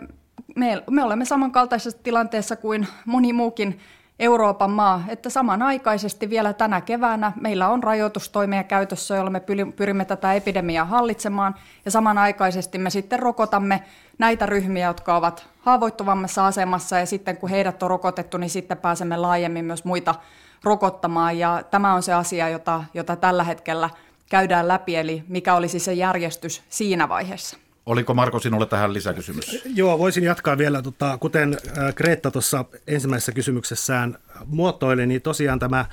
me, 0.55 0.83
me 0.89 1.03
olemme 1.03 1.25
samankaltaisessa 1.25 1.99
tilanteessa 2.03 2.55
kuin 2.55 2.87
moni 3.05 3.33
muukin 3.33 3.79
Euroopan 4.19 4.71
maa, 4.71 5.03
että 5.07 5.29
samanaikaisesti 5.29 6.29
vielä 6.29 6.53
tänä 6.53 6.81
keväänä 6.81 7.31
meillä 7.41 7.69
on 7.69 7.83
rajoitustoimia 7.83 8.63
käytössä, 8.63 9.15
joilla 9.15 9.29
me 9.29 9.41
pyrimme 9.75 10.05
tätä 10.05 10.33
epidemiaa 10.33 10.85
hallitsemaan, 10.85 11.55
ja 11.85 11.91
samanaikaisesti 11.91 12.77
me 12.77 12.89
sitten 12.89 13.19
rokotamme 13.19 13.83
näitä 14.17 14.45
ryhmiä, 14.45 14.87
jotka 14.87 15.15
ovat 15.15 15.47
haavoittuvammassa 15.61 16.47
asemassa, 16.47 16.99
ja 16.99 17.05
sitten 17.05 17.37
kun 17.37 17.49
heidät 17.49 17.83
on 17.83 17.89
rokotettu, 17.89 18.37
niin 18.37 18.49
sitten 18.49 18.77
pääsemme 18.77 19.17
laajemmin 19.17 19.65
myös 19.65 19.85
muita 19.85 20.15
rokottamaan, 20.63 21.39
ja 21.39 21.63
tämä 21.71 21.93
on 21.93 22.03
se 22.03 22.13
asia, 22.13 22.49
jota, 22.49 22.83
jota 22.93 23.15
tällä 23.15 23.43
hetkellä 23.43 23.89
käydään 24.29 24.67
läpi, 24.67 24.95
eli 24.95 25.23
mikä 25.27 25.55
olisi 25.55 25.79
se 25.79 25.93
järjestys 25.93 26.63
siinä 26.69 27.09
vaiheessa. 27.09 27.64
Oliko 27.85 28.13
Marko 28.13 28.39
sinulle 28.39 28.65
tähän 28.65 28.93
lisäkysymys? 28.93 29.61
Joo, 29.75 29.99
voisin 29.99 30.23
jatkaa 30.23 30.57
vielä. 30.57 30.81
Tota, 30.81 31.17
kuten 31.17 31.57
Kreetta 31.95 32.31
tuossa 32.31 32.65
ensimmäisessä 32.87 33.31
kysymyksessään 33.31 34.17
muotoili, 34.45 35.07
niin 35.07 35.21
tosiaan 35.21 35.59
tämä 35.59 35.85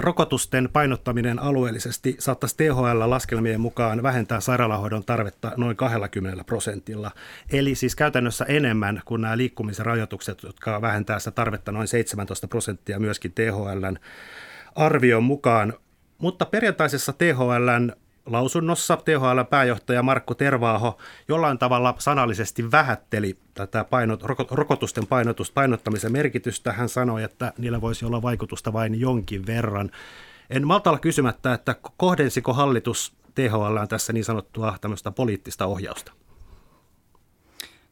rokotusten 0.00 0.68
painottaminen 0.72 1.38
alueellisesti 1.38 2.16
saattaisi 2.18 2.56
THL 2.56 3.10
laskelmien 3.10 3.60
mukaan 3.60 4.02
vähentää 4.02 4.40
sairaalahoidon 4.40 5.04
tarvetta 5.04 5.52
noin 5.56 5.76
20 5.76 6.44
prosentilla. 6.44 7.10
Eli 7.52 7.74
siis 7.74 7.96
käytännössä 7.96 8.44
enemmän 8.44 9.02
kuin 9.04 9.20
nämä 9.20 9.36
liikkumisen 9.36 9.86
rajoitukset, 9.86 10.42
jotka 10.42 10.82
vähentää 10.82 11.18
sitä 11.18 11.30
tarvetta 11.30 11.72
noin 11.72 11.88
17 11.88 12.48
prosenttia 12.48 12.98
myöskin 12.98 13.32
THLn 13.32 13.96
arvion 14.76 15.22
mukaan. 15.22 15.74
Mutta 16.18 16.44
perjantaisessa 16.44 17.12
THLn 17.12 17.92
lausunnossa 18.30 18.96
THL 18.96 19.42
pääjohtaja 19.50 20.02
Markku 20.02 20.34
Tervaaho 20.34 20.98
jollain 21.28 21.58
tavalla 21.58 21.94
sanallisesti 21.98 22.70
vähätteli 22.70 23.38
tätä 23.54 23.84
painot, 23.84 24.22
rokotusten 24.50 25.06
painotusta, 25.06 25.54
painottamisen 25.54 26.12
merkitystä. 26.12 26.72
Hän 26.72 26.88
sanoi, 26.88 27.22
että 27.22 27.52
niillä 27.58 27.80
voisi 27.80 28.04
olla 28.04 28.22
vaikutusta 28.22 28.72
vain 28.72 29.00
jonkin 29.00 29.46
verran. 29.46 29.90
En 30.50 30.66
malta 30.66 30.90
olla 30.90 30.98
kysymättä, 30.98 31.54
että 31.54 31.76
kohdensiko 31.96 32.52
hallitus 32.52 33.12
THL 33.34 33.84
tässä 33.88 34.12
niin 34.12 34.24
sanottua 34.24 34.74
tämmöistä 34.80 35.10
poliittista 35.10 35.66
ohjausta? 35.66 36.12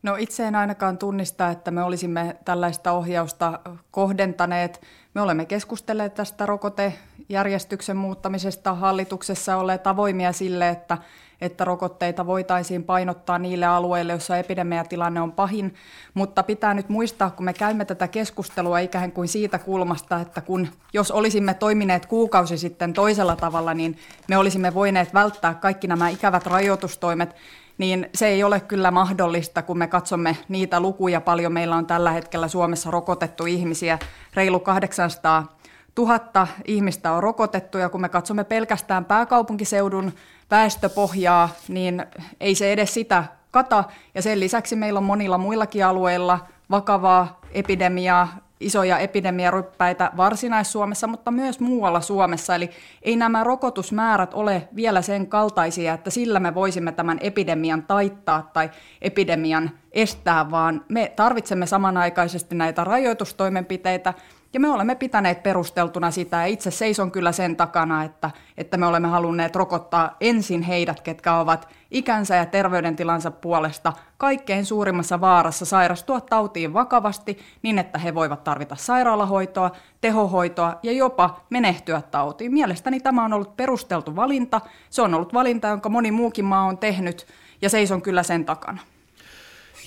No 0.03 0.17
itse 0.17 0.45
en 0.45 0.55
ainakaan 0.55 0.99
tunnista, 0.99 1.49
että 1.49 1.71
me 1.71 1.83
olisimme 1.83 2.37
tällaista 2.45 2.93
ohjausta 2.93 3.61
kohdentaneet. 3.91 4.81
Me 5.15 5.21
olemme 5.21 5.45
keskustelleet 5.47 6.15
tästä 6.15 6.47
rokotejärjestyksen 6.47 7.97
muuttamisesta 7.97 8.75
hallituksessa, 8.75 9.57
olleet 9.57 9.87
avoimia 9.87 10.33
sille, 10.33 10.69
että, 10.69 10.99
että 11.41 11.65
rokotteita 11.65 12.27
voitaisiin 12.27 12.85
painottaa 12.85 13.39
niille 13.39 13.67
alueille, 13.67 14.13
joissa 14.13 14.37
epidemiatilanne 14.37 15.21
on 15.21 15.33
pahin. 15.33 15.75
Mutta 16.15 16.43
pitää 16.43 16.75
nyt 16.75 16.89
muistaa, 16.89 17.31
kun 17.31 17.45
me 17.45 17.53
käymme 17.53 17.85
tätä 17.85 18.09
keskustelua 18.09 18.79
ikään 18.79 19.13
kuin 19.13 19.29
siitä 19.29 19.59
kulmasta, 19.59 20.21
että 20.21 20.41
kun 20.41 20.69
jos 20.93 21.11
olisimme 21.11 21.55
toimineet 21.55 22.07
kuukausi 22.07 22.59
sitten 22.59 22.93
toisella 22.93 23.37
tavalla, 23.37 23.75
niin 23.75 23.99
me 24.29 24.39
olisimme 24.39 24.75
voineet 24.75 25.15
välttää 25.15 25.55
kaikki 25.55 25.87
nämä 25.87 26.09
ikävät 26.09 26.47
rajoitustoimet 26.47 27.37
niin 27.79 28.09
se 28.15 28.27
ei 28.27 28.45
ole 28.45 28.61
kyllä 28.61 28.91
mahdollista, 28.91 29.63
kun 29.63 29.79
me 29.79 29.87
katsomme 29.87 30.37
niitä 30.49 30.81
lukuja. 30.81 31.21
Paljon 31.21 31.53
meillä 31.53 31.77
on 31.77 31.87
tällä 31.87 32.11
hetkellä 32.11 32.49
Suomessa 32.49 32.91
rokotettu 32.91 33.47
ihmisiä, 33.47 33.99
reilu 34.35 34.61
800 34.61 35.57
000 35.99 36.47
ihmistä 36.65 37.13
on 37.13 37.23
rokotettu, 37.23 37.79
ja 37.79 37.89
kun 37.89 38.01
me 38.01 38.09
katsomme 38.09 38.45
pelkästään 38.45 39.05
pääkaupunkiseudun 39.05 40.13
väestöpohjaa, 40.51 41.49
niin 41.69 42.07
ei 42.41 42.55
se 42.55 42.73
edes 42.73 42.95
sitä 42.95 43.25
kata. 43.51 43.85
Ja 44.15 44.23
sen 44.23 44.41
lisäksi 44.41 44.77
meillä 44.77 44.99
on 44.99 45.05
monilla 45.05 45.39
muillakin 45.39 45.87
alueilla 45.87 46.39
vakavaa 46.71 47.41
epidemiaa, 47.53 48.29
isoja 48.61 48.99
epidemiaryppäitä 48.99 50.11
Varsinais-Suomessa, 50.17 51.07
mutta 51.07 51.31
myös 51.31 51.61
muualla 51.61 52.01
Suomessa. 52.01 52.55
Eli 52.55 52.71
ei 53.03 53.17
nämä 53.17 53.45
rokotusmäärät 53.45 54.35
ole 54.35 54.69
vielä 54.77 55.03
sen 55.03 55.27
kaltaisia, 55.27 55.95
että 55.95 56.11
sillä 56.11 56.41
me 56.41 56.55
voisimme 56.55 56.93
tämän 56.93 57.19
epidemian 57.21 57.83
taittaa 57.83 58.51
tai 58.53 58.71
epidemian 59.03 59.71
estää, 59.93 60.51
vaan 60.51 60.85
me 60.89 61.13
tarvitsemme 61.17 61.67
samanaikaisesti 61.67 62.55
näitä 62.55 62.85
rajoitustoimenpiteitä, 62.85 64.15
ja 64.53 64.61
me 64.61 64.71
olemme 64.71 64.95
pitäneet 64.95 65.43
perusteltuna 65.43 66.11
sitä, 66.11 66.37
ja 66.37 66.47
itse 66.47 66.71
seison 66.71 67.11
kyllä 67.11 67.33
sen 67.33 67.57
takana, 67.57 68.05
että, 68.05 68.31
että 68.57 68.77
me 68.77 68.87
olemme 68.87 69.09
halunneet 69.09 69.57
rokottaa 69.57 70.17
ensin 70.21 70.63
heidät, 70.63 71.01
ketkä 71.01 71.35
ovat 71.35 71.69
ikänsä 71.91 72.37
ja 72.37 72.47
terveydentilansa 72.47 73.31
puolesta 73.31 73.93
kaikkein 74.17 74.67
suurimmassa 74.67 75.21
vaarassa 75.21 75.65
sairastua 75.65 76.21
tautiin 76.21 76.73
vakavasti 76.73 77.39
niin, 77.63 77.79
että 77.79 77.99
he 77.99 78.15
voivat 78.15 78.45
tarvita 78.45 78.77
sairaalahoitoa, 78.77 79.71
tehohoitoa 80.01 80.79
ja 80.83 80.93
jopa 80.93 81.41
menehtyä 81.51 82.03
tautiin. 82.03 82.53
Mielestäni 82.53 83.01
tämä 83.01 83.25
on 83.25 83.33
ollut 83.33 83.57
perusteltu 83.57 84.17
valinta. 84.17 84.61
Se 84.91 85.03
on 85.03 85.15
ollut 85.15 85.35
valinta, 85.35 85.69
jonka 85.69 85.89
moni 85.89 86.11
muukin 86.11 86.45
maa 86.45 86.65
on 86.65 86.79
tehnyt, 86.79 87.27
ja 87.63 87.69
seison 87.69 88.03
kyllä 88.03 88.23
sen 88.23 88.45
takana. 88.45 88.81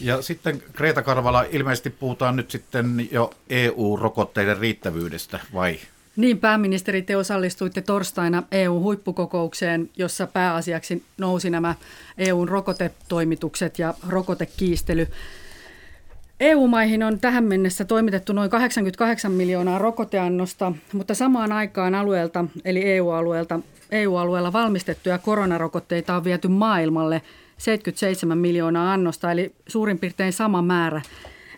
Ja 0.01 0.21
sitten 0.21 0.63
Kreta 0.73 1.01
Karvala, 1.01 1.45
ilmeisesti 1.49 1.89
puhutaan 1.89 2.35
nyt 2.35 2.51
sitten 2.51 3.07
jo 3.11 3.31
EU-rokotteiden 3.49 4.57
riittävyydestä, 4.57 5.39
vai? 5.53 5.79
Niin, 6.15 6.37
pääministeri, 6.37 7.01
te 7.01 7.17
osallistuitte 7.17 7.81
torstaina 7.81 8.43
EU-huippukokoukseen, 8.51 9.89
jossa 9.97 10.27
pääasiaksi 10.27 11.03
nousi 11.17 11.49
nämä 11.49 11.75
EUn 12.17 12.49
rokotetoimitukset 12.49 13.79
ja 13.79 13.93
rokotekiistely. 14.07 15.07
EU-maihin 16.39 17.03
on 17.03 17.19
tähän 17.19 17.43
mennessä 17.43 17.85
toimitettu 17.85 18.33
noin 18.33 18.49
88 18.49 19.31
miljoonaa 19.31 19.77
rokoteannosta, 19.77 20.71
mutta 20.93 21.13
samaan 21.13 21.51
aikaan 21.51 21.95
alueelta, 21.95 22.45
eli 22.65 22.83
EU-alueelta, 22.83 23.59
EU-alueella 23.91 24.53
valmistettuja 24.53 25.17
koronarokotteita 25.17 26.15
on 26.15 26.23
viety 26.23 26.47
maailmalle 26.47 27.21
77 27.57 28.37
miljoonaa 28.37 28.93
annosta, 28.93 29.31
eli 29.31 29.51
suurin 29.67 29.99
piirtein 29.99 30.33
sama 30.33 30.61
määrä. 30.61 31.01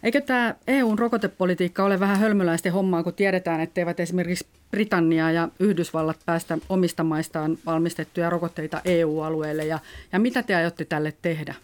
Eikö 0.03 0.21
tämä 0.21 0.55
EUn 0.67 0.99
rokotepolitiikka 0.99 1.83
ole 1.83 1.99
vähän 1.99 2.19
hölmöläisten 2.19 2.73
hommaa, 2.73 3.03
kun 3.03 3.13
tiedetään, 3.13 3.61
etteivät 3.61 3.99
esimerkiksi 3.99 4.47
Britannia 4.71 5.31
ja 5.31 5.49
Yhdysvallat 5.59 6.17
päästä 6.25 6.57
omista 6.69 7.03
maistaan 7.03 7.57
valmistettuja 7.65 8.29
rokotteita 8.29 8.81
EU-alueelle, 8.85 9.65
ja, 9.65 9.79
ja 10.11 10.19
mitä 10.19 10.43
te 10.43 10.55
aiotte 10.55 10.85
tälle 10.85 11.13
tehdä? 11.21 11.55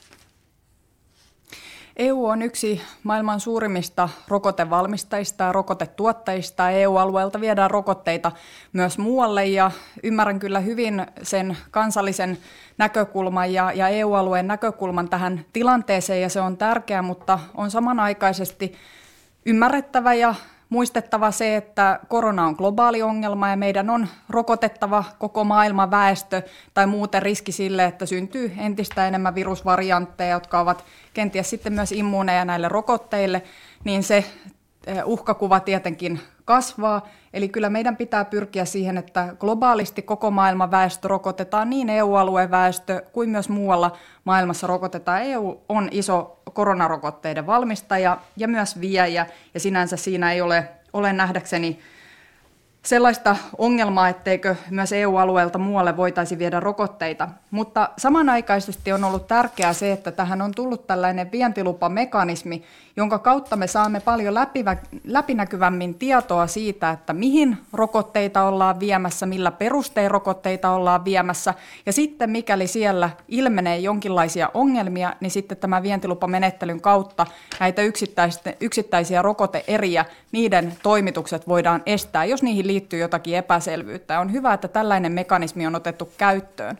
EU 1.97 2.25
on 2.25 2.41
yksi 2.41 2.81
maailman 3.03 3.39
suurimmista 3.39 4.09
rokotevalmistajista 4.27 5.43
ja 5.43 5.51
rokotetuottajista. 5.51 6.69
EU-alueelta 6.69 7.41
viedään 7.41 7.71
rokotteita 7.71 8.31
myös 8.73 8.97
muualle 8.97 9.45
ja 9.45 9.71
ymmärrän 10.03 10.39
kyllä 10.39 10.59
hyvin 10.59 11.05
sen 11.23 11.57
kansallisen 11.71 12.37
näkökulman 12.77 13.53
ja, 13.53 13.71
ja 13.71 13.87
EU-alueen 13.87 14.47
näkökulman 14.47 15.09
tähän 15.09 15.45
tilanteeseen 15.53 16.21
ja 16.21 16.29
se 16.29 16.41
on 16.41 16.57
tärkeää, 16.57 17.01
mutta 17.01 17.39
on 17.55 17.71
samanaikaisesti 17.71 18.75
ymmärrettävä 19.45 20.13
ja 20.13 20.35
muistettava 20.69 21.31
se, 21.31 21.55
että 21.55 21.99
korona 22.07 22.47
on 22.47 22.55
globaali 22.57 23.01
ongelma 23.01 23.49
ja 23.49 23.57
meidän 23.57 23.89
on 23.89 24.07
rokotettava 24.29 25.03
koko 25.19 25.43
maailman 25.43 25.91
väestö 25.91 26.41
tai 26.73 26.87
muuten 26.87 27.21
riski 27.21 27.51
sille, 27.51 27.85
että 27.85 28.05
syntyy 28.05 28.53
entistä 28.57 29.07
enemmän 29.07 29.35
virusvariantteja, 29.35 30.31
jotka 30.31 30.59
ovat 30.59 30.85
kenties 31.13 31.49
sitten 31.49 31.73
myös 31.73 31.91
immuuneja 31.91 32.45
näille 32.45 32.69
rokotteille, 32.69 33.43
niin 33.83 34.03
se 34.03 34.25
uhkakuva 35.05 35.59
tietenkin 35.59 36.19
kasvaa. 36.45 37.07
Eli 37.33 37.49
kyllä 37.49 37.69
meidän 37.69 37.97
pitää 37.97 38.25
pyrkiä 38.25 38.65
siihen, 38.65 38.97
että 38.97 39.35
globaalisti 39.39 40.01
koko 40.01 40.31
maailman 40.31 40.71
väestö 40.71 41.07
rokotetaan, 41.07 41.69
niin 41.69 41.89
EU-alueen 41.89 42.51
väestö 42.51 43.03
kuin 43.13 43.29
myös 43.29 43.49
muualla 43.49 43.91
maailmassa 44.23 44.67
rokotetaan. 44.67 45.21
EU 45.21 45.61
on 45.69 45.87
iso 45.91 46.39
koronarokotteiden 46.53 47.47
valmistaja 47.47 48.17
ja 48.37 48.47
myös 48.47 48.81
viejä, 48.81 49.27
ja 49.53 49.59
sinänsä 49.59 49.97
siinä 49.97 50.31
ei 50.31 50.41
ole, 50.41 50.69
ole 50.93 51.13
nähdäkseni 51.13 51.79
sellaista 52.87 53.35
ongelmaa, 53.57 54.09
etteikö 54.09 54.55
myös 54.69 54.91
EU-alueelta 54.91 55.57
muualle 55.57 55.97
voitaisi 55.97 56.39
viedä 56.39 56.59
rokotteita. 56.59 57.27
Mutta 57.51 57.89
samanaikaisesti 57.97 58.91
on 58.91 59.03
ollut 59.03 59.27
tärkeää 59.27 59.73
se, 59.73 59.91
että 59.91 60.11
tähän 60.11 60.41
on 60.41 60.51
tullut 60.55 60.87
tällainen 60.87 61.31
vientilupamekanismi, 61.31 62.63
jonka 62.97 63.19
kautta 63.19 63.55
me 63.55 63.67
saamme 63.67 63.99
paljon 63.99 64.33
läpivä, 64.33 64.77
läpinäkyvämmin 65.03 65.95
tietoa 65.95 66.47
siitä, 66.47 66.91
että 66.91 67.13
mihin 67.13 67.57
rokotteita 67.73 68.43
ollaan 68.43 68.79
viemässä, 68.79 69.25
millä 69.25 69.51
perustein 69.51 70.11
rokotteita 70.11 70.71
ollaan 70.71 71.05
viemässä. 71.05 71.53
Ja 71.85 71.93
sitten 71.93 72.29
mikäli 72.29 72.67
siellä 72.67 73.09
ilmenee 73.27 73.77
jonkinlaisia 73.77 74.49
ongelmia, 74.53 75.13
niin 75.19 75.31
sitten 75.31 75.57
tämä 75.57 75.83
vientilupamenettelyn 75.83 76.81
kautta 76.81 77.25
näitä 77.59 77.81
yksittäisiä 78.59 79.21
rokoteeriä, 79.21 80.05
niiden 80.31 80.73
toimitukset 80.83 81.47
voidaan 81.47 81.83
estää, 81.85 82.25
jos 82.25 82.43
niihin 82.43 82.67
liittyy 82.67 82.76
jotakin 82.99 83.37
epäselvyyttä. 83.37 84.19
On 84.19 84.31
hyvä, 84.31 84.53
että 84.53 84.67
tällainen 84.67 85.11
mekanismi 85.11 85.67
on 85.67 85.75
otettu 85.75 86.11
käyttöön. 86.17 86.77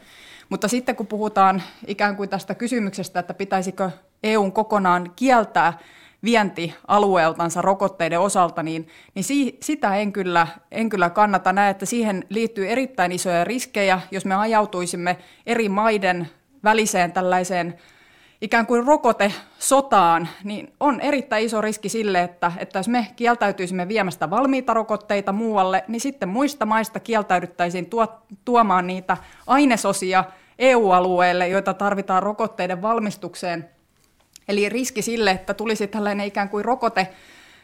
Mutta 0.50 0.68
sitten 0.68 0.96
kun 0.96 1.08
puhutaan 1.08 1.63
ikään 1.88 2.16
kuin 2.16 2.30
tästä 2.30 2.56
kysymyksestä, 2.56 3.20
että 3.20 3.34
pitäisikö 3.34 3.92
EUn 4.24 4.51
kokonaan 4.51 5.12
kieltää 5.16 5.74
vienti 6.24 6.74
alueeltansa 6.88 7.62
rokotteiden 7.62 8.20
osalta, 8.20 8.63
niin, 8.63 8.88
niin 9.16 9.24
si, 9.24 9.58
sitä 9.62 9.96
en 9.96 10.14
kyllä, 10.14 10.48
en 10.72 10.90
kyllä 10.90 11.10
kannata 11.10 11.53
näe, 11.53 11.70
että 11.70 11.86
siihen 11.86 12.25
liittyy 12.29 12.70
erittäin 12.70 13.12
isoja 13.12 13.44
riskejä, 13.44 14.01
jos 14.12 14.25
me 14.25 14.36
ajautuisimme 14.36 15.18
eri 15.46 15.70
maiden 15.70 16.27
väliseen 16.64 17.12
tällaiseen 17.12 17.79
ikään 18.42 18.66
kuin 18.66 18.88
rokotesotaan, 18.88 20.28
niin 20.44 20.74
on 20.80 21.02
erittäin 21.02 21.46
iso 21.46 21.62
riski 21.62 21.90
sille, 21.90 22.22
että, 22.22 22.52
että 22.58 22.80
jos 22.80 22.88
me 22.88 23.08
kieltäytyisimme 23.16 23.88
viemästä 23.88 24.30
valmiita 24.30 24.74
rokotteita 24.74 25.32
muualle, 25.32 25.84
niin 25.88 26.02
sitten 26.02 26.30
muista 26.30 26.66
maista 26.66 27.00
kieltäydyttäisiin 27.00 27.86
tuo, 27.86 28.08
tuomaan 28.46 28.88
niitä 28.88 29.18
ainesosia 29.48 30.24
EU-alueelle, 30.60 31.48
joita 31.48 31.74
tarvitaan 31.74 32.24
rokotteiden 32.24 32.82
valmistukseen. 32.82 33.70
Eli 34.48 34.70
riski 34.70 35.02
sille, 35.02 35.32
että 35.32 35.54
tulisi 35.54 35.88
tällainen 35.88 36.28
ikään 36.28 36.50
kuin 36.50 36.66
rokote 36.66 37.08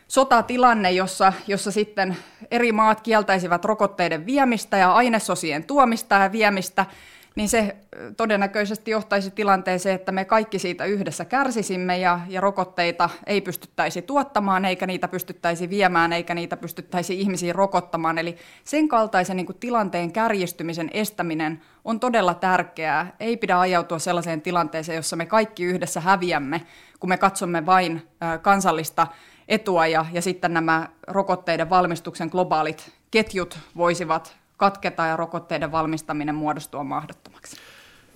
sotatilanne, 0.07 0.91
jossa, 0.91 1.33
jossa 1.47 1.71
sitten 1.71 2.17
eri 2.51 2.71
maat 2.71 3.01
kieltäisivät 3.01 3.65
rokotteiden 3.65 4.25
viemistä 4.25 4.77
ja 4.77 4.93
ainesosien 4.93 5.63
tuomista 5.63 6.15
ja 6.15 6.31
viemistä, 6.31 6.85
niin 7.35 7.49
se 7.49 7.75
todennäköisesti 8.17 8.91
johtaisi 8.91 9.31
tilanteeseen, 9.31 9.95
että 9.95 10.11
me 10.11 10.25
kaikki 10.25 10.59
siitä 10.59 10.85
yhdessä 10.85 11.25
kärsisimme 11.25 11.97
ja, 11.97 12.19
ja 12.29 12.41
rokotteita 12.41 13.09
ei 13.25 13.41
pystyttäisi 13.41 14.01
tuottamaan, 14.01 14.65
eikä 14.65 14.87
niitä 14.87 15.07
pystyttäisi 15.07 15.69
viemään, 15.69 16.13
eikä 16.13 16.33
niitä 16.33 16.57
pystyttäisi 16.57 17.21
ihmisiin 17.21 17.55
rokottamaan. 17.55 18.17
Eli 18.17 18.37
sen 18.63 18.87
kaltaisen 18.87 19.37
niin 19.37 19.45
kuin, 19.45 19.57
tilanteen 19.59 20.11
kärjistymisen 20.11 20.89
estäminen 20.93 21.61
on 21.85 21.99
todella 21.99 22.33
tärkeää. 22.33 23.15
Ei 23.19 23.37
pidä 23.37 23.59
ajautua 23.59 23.99
sellaiseen 23.99 24.41
tilanteeseen, 24.41 24.95
jossa 24.95 25.15
me 25.15 25.25
kaikki 25.25 25.63
yhdessä 25.63 26.01
häviämme, 26.01 26.61
kun 26.99 27.09
me 27.09 27.17
katsomme 27.17 27.65
vain 27.65 28.09
kansallista 28.41 29.07
etua 29.47 29.87
ja, 29.87 30.05
ja 30.13 30.21
sitten 30.21 30.53
nämä 30.53 30.89
rokotteiden 31.07 31.69
valmistuksen 31.69 32.29
globaalit 32.31 32.91
ketjut 33.11 33.59
voisivat 33.77 34.42
katketa 34.57 35.05
ja 35.05 35.17
rokotteiden 35.17 35.71
valmistaminen 35.71 36.35
muodostua 36.35 36.83
mahdottomaksi. 36.83 37.57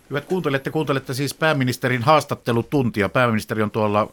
Hyvät 0.09 0.25
kuuntelette, 0.25 0.69
kuuntelette 0.71 1.13
siis 1.13 1.33
pääministerin 1.33 2.03
haastattelutuntia. 2.03 3.09
Pääministeri 3.09 3.61
on 3.63 3.71
tuolla 3.71 4.07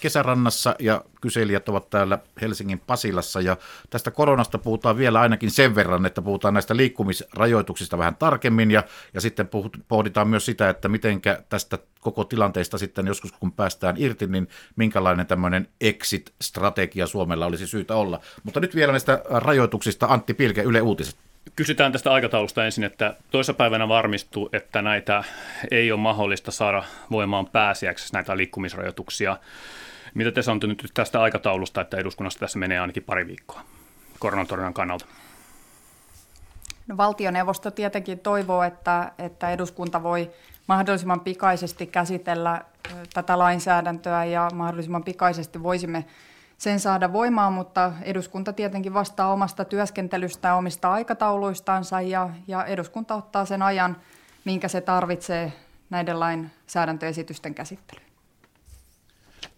kesärannassa 0.00 0.74
ja 0.78 1.04
kyselijät 1.20 1.68
ovat 1.68 1.90
täällä 1.90 2.18
Helsingin 2.40 2.78
Pasilassa. 2.86 3.40
Ja 3.40 3.56
tästä 3.90 4.10
koronasta 4.10 4.58
puhutaan 4.58 4.96
vielä 4.96 5.20
ainakin 5.20 5.50
sen 5.50 5.74
verran, 5.74 6.06
että 6.06 6.22
puhutaan 6.22 6.54
näistä 6.54 6.76
liikkumisrajoituksista 6.76 7.98
vähän 7.98 8.16
tarkemmin. 8.16 8.70
Ja, 8.70 8.84
ja 9.14 9.20
sitten 9.20 9.48
pohditaan 9.88 10.28
myös 10.28 10.46
sitä, 10.46 10.70
että 10.70 10.88
miten 10.88 11.20
tästä 11.48 11.78
koko 12.00 12.24
tilanteesta 12.24 12.78
sitten 12.78 13.06
joskus 13.06 13.32
kun 13.32 13.52
päästään 13.52 13.94
irti, 13.98 14.26
niin 14.26 14.48
minkälainen 14.76 15.26
tämmöinen 15.26 15.68
exit-strategia 15.80 17.06
Suomella 17.06 17.46
olisi 17.46 17.66
syytä 17.66 17.94
olla. 17.94 18.20
Mutta 18.42 18.60
nyt 18.60 18.74
vielä 18.74 18.92
näistä 18.92 19.22
rajoituksista 19.30 20.06
Antti 20.06 20.34
Pilke, 20.34 20.62
Yle 20.62 20.80
Uutiset. 20.80 21.16
Kysytään 21.56 21.92
tästä 21.92 22.12
aikataulusta 22.12 22.64
ensin, 22.64 22.84
että 22.84 23.16
toissapäivänä 23.30 23.88
varmistuu, 23.88 24.48
että 24.52 24.82
näitä 24.82 25.24
ei 25.70 25.92
ole 25.92 26.00
mahdollista 26.00 26.50
saada 26.50 26.82
voimaan 27.10 27.46
pääsiäksi 27.46 28.12
näitä 28.12 28.36
liikkumisrajoituksia. 28.36 29.36
Mitä 30.14 30.32
te 30.32 30.42
sanotte 30.42 30.66
nyt 30.66 30.90
tästä 30.94 31.22
aikataulusta, 31.22 31.80
että 31.80 31.96
eduskunnassa 31.96 32.38
tässä 32.38 32.58
menee 32.58 32.78
ainakin 32.78 33.02
pari 33.02 33.26
viikkoa 33.26 33.60
koronatorjunnan 34.18 34.74
kannalta? 34.74 35.06
No, 36.86 36.96
valtioneuvosto 36.96 37.70
tietenkin 37.70 38.18
toivoo, 38.18 38.62
että, 38.62 39.12
että 39.18 39.50
eduskunta 39.50 40.02
voi 40.02 40.30
mahdollisimman 40.66 41.20
pikaisesti 41.20 41.86
käsitellä 41.86 42.60
tätä 43.14 43.38
lainsäädäntöä 43.38 44.24
ja 44.24 44.48
mahdollisimman 44.54 45.04
pikaisesti 45.04 45.62
voisimme 45.62 46.04
sen 46.58 46.80
saada 46.80 47.12
voimaan, 47.12 47.52
mutta 47.52 47.92
eduskunta 48.02 48.52
tietenkin 48.52 48.94
vastaa 48.94 49.32
omasta 49.32 49.64
työskentelystä 49.64 50.54
omista 50.54 50.92
aikatauluistansa 50.92 52.00
ja, 52.00 52.30
ja 52.48 52.64
eduskunta 52.64 53.14
ottaa 53.14 53.44
sen 53.44 53.62
ajan, 53.62 53.96
minkä 54.44 54.68
se 54.68 54.80
tarvitsee 54.80 55.52
näiden 55.90 56.20
lainsäädäntöesitysten 56.20 57.54
käsittelyyn. 57.54 58.08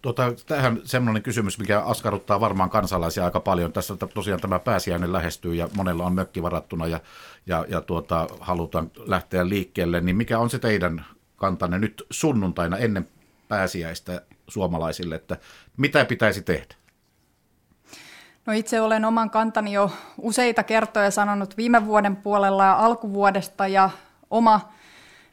Tuota, 0.02 0.32
tähän 0.46 0.80
semmoinen 0.84 1.22
kysymys, 1.22 1.58
mikä 1.58 1.80
askarruttaa 1.80 2.40
varmaan 2.40 2.70
kansalaisia 2.70 3.24
aika 3.24 3.40
paljon. 3.40 3.72
Tässä 3.72 3.96
tosiaan 4.14 4.40
tämä 4.40 4.58
pääsiäinen 4.58 5.12
lähestyy 5.12 5.54
ja 5.54 5.68
monella 5.76 6.04
on 6.04 6.14
mökki 6.14 6.42
varattuna 6.42 6.86
ja, 6.86 7.00
ja, 7.46 7.66
ja 7.68 7.80
tuota, 7.80 8.28
halutaan 8.40 8.90
lähteä 8.96 9.48
liikkeelle. 9.48 10.00
Niin 10.00 10.16
mikä 10.16 10.38
on 10.38 10.50
se 10.50 10.58
teidän 10.58 11.04
kantanne 11.36 11.78
nyt 11.78 12.06
sunnuntaina 12.10 12.76
ennen 12.76 13.08
pääsiäistä 13.48 14.22
suomalaisille, 14.48 15.14
että 15.14 15.36
mitä 15.76 16.04
pitäisi 16.04 16.42
tehdä? 16.42 16.79
No 18.46 18.52
itse 18.52 18.80
olen 18.80 19.04
oman 19.04 19.30
kantani 19.30 19.72
jo 19.72 19.90
useita 20.18 20.62
kertoja 20.62 21.10
sanonut 21.10 21.56
viime 21.56 21.86
vuoden 21.86 22.16
puolella 22.16 22.64
ja 22.64 22.72
alkuvuodesta 22.72 23.66
ja 23.66 23.90
oma 24.30 24.60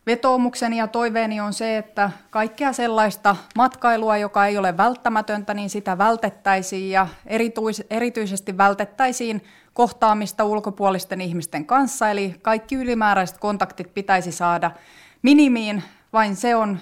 vetoomukseni 0.05 0.77
ja 0.77 0.87
toiveeni 0.87 1.39
on 1.39 1.53
se, 1.53 1.77
että 1.77 2.11
kaikkea 2.29 2.73
sellaista 2.73 3.35
matkailua, 3.55 4.17
joka 4.17 4.45
ei 4.45 4.57
ole 4.57 4.77
välttämätöntä, 4.77 5.53
niin 5.53 5.69
sitä 5.69 5.97
vältettäisiin 5.97 6.91
ja 6.91 7.07
erityisesti 7.89 8.57
vältettäisiin 8.57 9.43
kohtaamista 9.73 10.43
ulkopuolisten 10.43 11.21
ihmisten 11.21 11.65
kanssa. 11.65 12.09
Eli 12.09 12.35
kaikki 12.41 12.75
ylimääräiset 12.75 13.37
kontaktit 13.37 13.93
pitäisi 13.93 14.31
saada 14.31 14.71
minimiin, 15.21 15.83
vain 16.13 16.35
se 16.35 16.55
on 16.55 16.79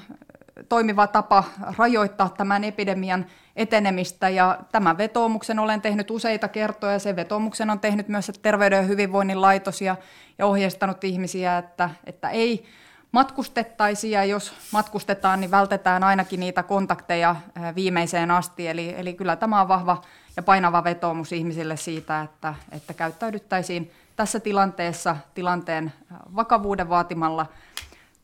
toimiva 0.70 1.08
tapa 1.08 1.44
rajoittaa 1.78 2.30
tämän 2.30 2.64
epidemian 2.64 3.26
etenemistä 3.56 4.30
ja 4.30 4.60
tämän 4.72 4.98
vetoomuksen 4.98 5.60
olen 5.60 5.82
tehnyt 5.82 6.12
useita 6.12 6.48
kertoja. 6.48 7.00
Se 7.00 7.16
vetoomuksen 7.16 7.70
on 7.70 7.80
tehnyt 7.80 8.08
myös 8.08 8.32
Terveyden 8.42 8.78
ja 8.78 8.84
hyvinvoinnin 8.84 9.42
laitos 9.42 9.82
ja, 9.82 9.96
ja 10.38 10.46
ohjeistanut 10.46 11.04
ihmisiä, 11.04 11.58
että, 11.58 11.90
että 12.06 12.30
ei 12.30 12.66
matkustettaisiin 13.12 14.12
ja 14.12 14.26
jos 14.26 14.54
matkustetaan, 14.72 15.42
niin 15.42 15.52
vältetään 15.52 16.04
ainakin 16.04 16.40
niitä 16.40 16.64
kontakteja 16.64 17.36
viimeiseen 17.76 18.32
asti. 18.32 18.68
Eli, 18.68 18.96
eli 18.98 19.14
kyllä 19.14 19.36
tämä 19.36 19.62
on 19.62 19.68
vahva 19.68 20.02
ja 20.36 20.44
painava 20.44 20.84
vetoomus 20.84 21.32
ihmisille 21.32 21.78
siitä, 21.78 22.22
että, 22.22 22.56
että 22.72 22.94
käyttäydyttäisiin 22.94 23.92
tässä 24.16 24.40
tilanteessa 24.40 25.16
tilanteen 25.34 25.94
vakavuuden 26.36 26.90
vaatimalla 26.90 27.46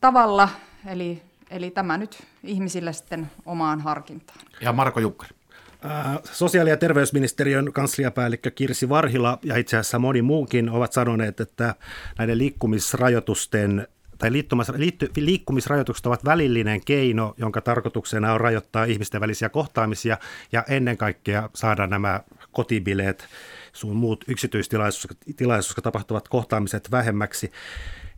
tavalla. 0.00 0.48
Eli, 0.86 1.22
eli 1.52 1.70
tämä 1.70 1.98
nyt 1.98 2.22
ihmisille 2.44 2.92
sitten 2.92 3.30
omaan 3.46 3.80
harkintaan. 3.80 4.38
Ja 4.60 4.72
Marko 4.72 5.00
Jukkari. 5.00 5.34
Sosiaali- 6.24 6.70
ja 6.70 6.76
terveysministeriön 6.76 7.72
kansliapäällikkö 7.72 8.50
Kirsi 8.50 8.88
Varhila 8.88 9.38
ja 9.42 9.56
itse 9.56 9.76
asiassa 9.76 9.98
moni 9.98 10.22
muukin 10.22 10.70
ovat 10.70 10.92
sanoneet, 10.92 11.40
että 11.40 11.74
näiden 12.18 12.38
liikkumisrajoitusten 12.38 13.88
tai 14.18 14.32
liitty, 14.76 15.10
liikkumisrajoitukset 15.16 16.06
ovat 16.06 16.24
välillinen 16.24 16.84
keino, 16.84 17.34
jonka 17.38 17.60
tarkoituksena 17.60 18.32
on 18.32 18.40
rajoittaa 18.40 18.84
ihmisten 18.84 19.20
välisiä 19.20 19.48
kohtaamisia 19.48 20.18
ja 20.52 20.64
ennen 20.68 20.96
kaikkea 20.96 21.50
saada 21.54 21.86
nämä 21.86 22.20
kotibileet, 22.52 23.26
sun 23.72 23.96
muut 23.96 24.24
yksityistilaisuudet, 24.28 25.82
tapahtuvat 25.82 26.28
kohtaamiset 26.28 26.90
vähemmäksi. 26.90 27.52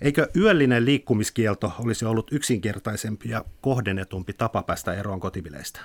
Eikö 0.01 0.29
yöllinen 0.37 0.85
liikkumiskielto 0.85 1.73
olisi 1.79 2.05
ollut 2.05 2.33
yksinkertaisempi 2.33 3.29
ja 3.29 3.45
kohdennetumpi 3.61 4.33
tapa 4.33 4.63
päästä 4.63 4.95
eroon 4.95 5.21
kotibileistä? 5.21 5.81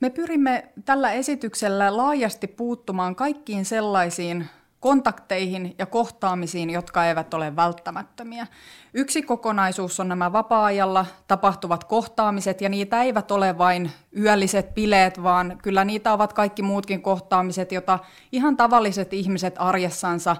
Me 0.00 0.10
pyrimme 0.10 0.68
tällä 0.84 1.12
esityksellä 1.12 1.96
laajasti 1.96 2.46
puuttumaan 2.46 3.16
kaikkiin 3.16 3.64
sellaisiin 3.64 4.46
kontakteihin 4.80 5.74
ja 5.78 5.86
kohtaamisiin, 5.86 6.70
jotka 6.70 7.06
eivät 7.06 7.34
ole 7.34 7.56
välttämättömiä. 7.56 8.46
Yksi 8.94 9.22
kokonaisuus 9.22 10.00
on 10.00 10.08
nämä 10.08 10.32
vapaa-ajalla 10.32 11.06
tapahtuvat 11.28 11.84
kohtaamiset, 11.84 12.60
ja 12.60 12.68
niitä 12.68 13.02
eivät 13.02 13.30
ole 13.30 13.58
vain 13.58 13.90
yölliset 14.18 14.74
bileet, 14.74 15.22
vaan 15.22 15.58
kyllä 15.62 15.84
niitä 15.84 16.12
ovat 16.12 16.32
kaikki 16.32 16.62
muutkin 16.62 17.02
kohtaamiset, 17.02 17.72
joita 17.72 17.98
ihan 18.32 18.56
tavalliset 18.56 19.12
ihmiset 19.12 19.54
arjessansa 19.58 20.36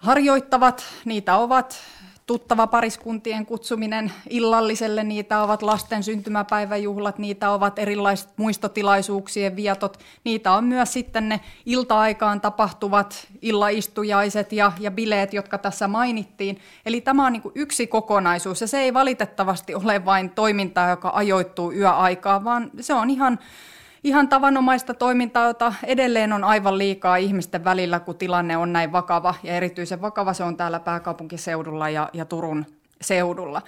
harjoittavat. 0.00 0.84
Niitä 1.04 1.36
ovat 1.36 1.76
tuttava 2.26 2.66
pariskuntien 2.66 3.46
kutsuminen 3.46 4.12
illalliselle, 4.30 5.04
niitä 5.04 5.42
ovat 5.42 5.62
lasten 5.62 6.02
syntymäpäiväjuhlat, 6.02 7.18
niitä 7.18 7.50
ovat 7.50 7.78
erilaiset 7.78 8.28
muistotilaisuuksien 8.36 9.56
vietot, 9.56 9.98
niitä 10.24 10.52
on 10.52 10.64
myös 10.64 10.92
sitten 10.92 11.28
ne 11.28 11.40
ilta-aikaan 11.66 12.40
tapahtuvat 12.40 13.28
illaistujaiset 13.42 14.52
ja, 14.52 14.72
ja 14.80 14.90
bileet, 14.90 15.32
jotka 15.32 15.58
tässä 15.58 15.88
mainittiin. 15.88 16.58
Eli 16.86 17.00
tämä 17.00 17.26
on 17.26 17.32
niin 17.32 17.42
yksi 17.54 17.86
kokonaisuus 17.86 18.60
ja 18.60 18.66
se 18.66 18.80
ei 18.80 18.94
valitettavasti 18.94 19.74
ole 19.74 20.04
vain 20.04 20.30
toimintaa, 20.30 20.90
joka 20.90 21.10
ajoittuu 21.14 21.72
yöaikaan, 21.72 22.44
vaan 22.44 22.70
se 22.80 22.94
on 22.94 23.10
ihan 23.10 23.38
ihan 24.04 24.28
tavanomaista 24.28 24.94
toimintaa, 24.94 25.46
jota 25.46 25.74
edelleen 25.84 26.32
on 26.32 26.44
aivan 26.44 26.78
liikaa 26.78 27.16
ihmisten 27.16 27.64
välillä, 27.64 28.00
kun 28.00 28.16
tilanne 28.16 28.56
on 28.56 28.72
näin 28.72 28.92
vakava. 28.92 29.34
Ja 29.42 29.54
erityisen 29.54 30.00
vakava 30.00 30.32
se 30.32 30.44
on 30.44 30.56
täällä 30.56 30.80
pääkaupunkiseudulla 30.80 31.88
ja, 31.88 32.10
ja 32.12 32.24
Turun 32.24 32.66
seudulla. 33.00 33.62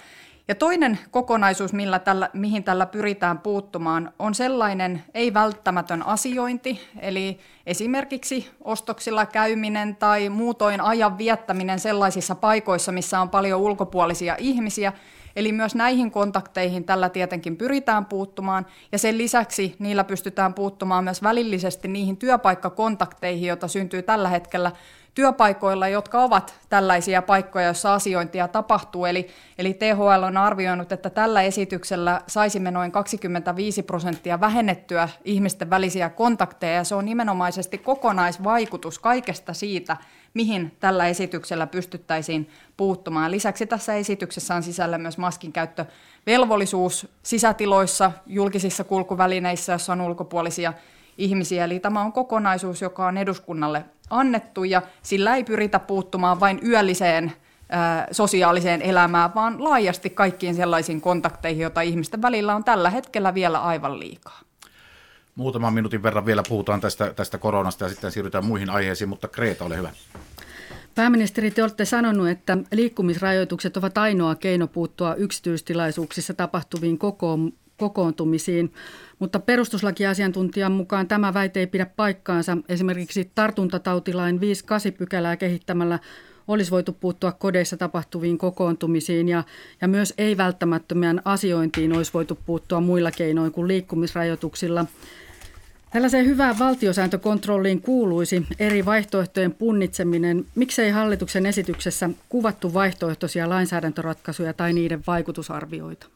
Ja 0.47 0.55
toinen 0.55 0.99
kokonaisuus, 1.11 1.73
millä 1.73 1.99
tällä, 1.99 2.29
mihin 2.33 2.63
tällä 2.63 2.85
pyritään 2.85 3.39
puuttumaan, 3.39 4.13
on 4.19 4.35
sellainen 4.35 5.03
ei-välttämätön 5.13 6.05
asiointi, 6.05 6.81
eli 6.99 7.39
esimerkiksi 7.65 8.49
ostoksilla 8.61 9.25
käyminen 9.25 9.95
tai 9.95 10.29
muutoin 10.29 10.81
ajan 10.81 11.17
viettäminen 11.17 11.79
sellaisissa 11.79 12.35
paikoissa, 12.35 12.91
missä 12.91 13.19
on 13.19 13.29
paljon 13.29 13.61
ulkopuolisia 13.61 14.35
ihmisiä, 14.39 14.93
Eli 15.35 15.51
myös 15.51 15.75
näihin 15.75 16.11
kontakteihin 16.11 16.83
tällä 16.83 17.09
tietenkin 17.09 17.57
pyritään 17.57 18.05
puuttumaan, 18.05 18.65
ja 18.91 18.97
sen 18.97 19.17
lisäksi 19.17 19.75
niillä 19.79 20.03
pystytään 20.03 20.53
puuttumaan 20.53 21.03
myös 21.03 21.23
välillisesti 21.23 21.87
niihin 21.87 22.17
työpaikkakontakteihin, 22.17 23.47
joita 23.47 23.67
syntyy 23.67 24.01
tällä 24.01 24.29
hetkellä 24.29 24.71
työpaikoilla, 25.13 25.87
jotka 25.87 26.23
ovat 26.23 26.53
tällaisia 26.69 27.21
paikkoja, 27.21 27.65
joissa 27.65 27.93
asiointia 27.93 28.47
tapahtuu. 28.47 29.05
Eli, 29.05 29.27
eli 29.57 29.73
THL 29.73 30.23
on 30.23 30.37
arvioinut, 30.37 30.91
että 30.91 31.09
tällä 31.09 31.41
esityksellä 31.41 32.21
saisimme 32.27 32.71
noin 32.71 32.91
25 32.91 33.83
prosenttia 33.83 34.39
vähennettyä 34.39 35.09
ihmisten 35.25 35.69
välisiä 35.69 36.09
kontakteja, 36.09 36.73
ja 36.73 36.83
se 36.83 36.95
on 36.95 37.05
nimenomaisesti 37.05 37.77
kokonaisvaikutus 37.77 38.99
kaikesta 38.99 39.53
siitä, 39.53 39.97
mihin 40.33 40.77
tällä 40.79 41.07
esityksellä 41.07 41.67
pystyttäisiin 41.67 42.49
puuttumaan. 42.77 43.31
Lisäksi 43.31 43.65
tässä 43.65 43.95
esityksessä 43.95 44.55
on 44.55 44.63
sisällä 44.63 44.97
myös 44.97 45.17
maskin 45.17 45.53
käyttövelvollisuus 45.53 47.07
sisätiloissa, 47.23 48.11
julkisissa 48.25 48.83
kulkuvälineissä, 48.83 49.73
joissa 49.73 49.93
on 49.93 50.01
ulkopuolisia 50.01 50.73
ihmisiä. 51.17 51.63
Eli 51.63 51.79
tämä 51.79 52.01
on 52.01 52.13
kokonaisuus, 52.13 52.81
joka 52.81 53.07
on 53.07 53.17
eduskunnalle 53.17 53.85
annettu 54.09 54.63
ja 54.63 54.81
sillä 55.01 55.35
ei 55.35 55.43
pyritä 55.43 55.79
puuttumaan 55.79 56.39
vain 56.39 56.59
yölliseen 56.65 57.31
sosiaaliseen 58.11 58.81
elämään, 58.81 59.35
vaan 59.35 59.63
laajasti 59.63 60.09
kaikkiin 60.09 60.55
sellaisiin 60.55 61.01
kontakteihin, 61.01 61.61
joita 61.61 61.81
ihmisten 61.81 62.21
välillä 62.21 62.55
on 62.55 62.63
tällä 62.63 62.89
hetkellä 62.89 63.33
vielä 63.33 63.61
aivan 63.61 63.99
liikaa. 63.99 64.39
Muutaman 65.35 65.73
minuutin 65.73 66.03
verran 66.03 66.25
vielä 66.25 66.43
puhutaan 66.49 66.81
tästä, 66.81 67.13
tästä 67.13 67.37
koronasta 67.37 67.85
ja 67.85 67.89
sitten 67.89 68.11
siirrytään 68.11 68.45
muihin 68.45 68.69
aiheisiin, 68.69 69.09
mutta 69.09 69.27
Kreeta, 69.27 69.65
ole 69.65 69.77
hyvä. 69.77 69.89
Pääministeri, 70.95 71.51
te 71.51 71.63
olette 71.63 71.85
sanonut, 71.85 72.27
että 72.27 72.57
liikkumisrajoitukset 72.71 73.77
ovat 73.77 73.97
ainoa 73.97 74.35
keino 74.35 74.67
puuttua 74.67 75.15
yksityistilaisuuksissa 75.15 76.33
tapahtuviin 76.33 76.97
kokoon, 76.97 77.53
kokoontumisiin, 77.77 78.73
mutta 79.23 79.39
perustuslakiasiantuntijan 79.39 80.71
mukaan 80.71 81.07
tämä 81.07 81.33
väite 81.33 81.59
ei 81.59 81.67
pidä 81.67 81.85
paikkaansa. 81.85 82.57
Esimerkiksi 82.69 83.31
tartuntatautilain 83.35 84.39
5.8 84.91 84.97
pykälää 84.97 85.37
kehittämällä 85.37 85.99
olisi 86.47 86.71
voitu 86.71 86.93
puuttua 86.93 87.31
kodeissa 87.31 87.77
tapahtuviin 87.77 88.37
kokoontumisiin 88.37 89.29
ja, 89.29 89.43
ja 89.81 89.87
myös 89.87 90.13
ei-välttämättömään 90.17 91.21
asiointiin 91.25 91.93
olisi 91.93 92.13
voitu 92.13 92.39
puuttua 92.45 92.81
muilla 92.81 93.11
keinoin 93.11 93.51
kuin 93.51 93.67
liikkumisrajoituksilla. 93.67 94.85
Tällaiseen 95.93 96.25
hyvään 96.25 96.59
valtiosääntökontrolliin 96.59 97.81
kuuluisi 97.81 98.45
eri 98.59 98.85
vaihtoehtojen 98.85 99.53
punnitseminen. 99.53 100.45
Miksei 100.55 100.89
hallituksen 100.89 101.45
esityksessä 101.45 102.09
kuvattu 102.29 102.73
vaihtoehtoisia 102.73 103.49
lainsäädäntöratkaisuja 103.49 104.53
tai 104.53 104.73
niiden 104.73 105.03
vaikutusarvioita? 105.07 106.07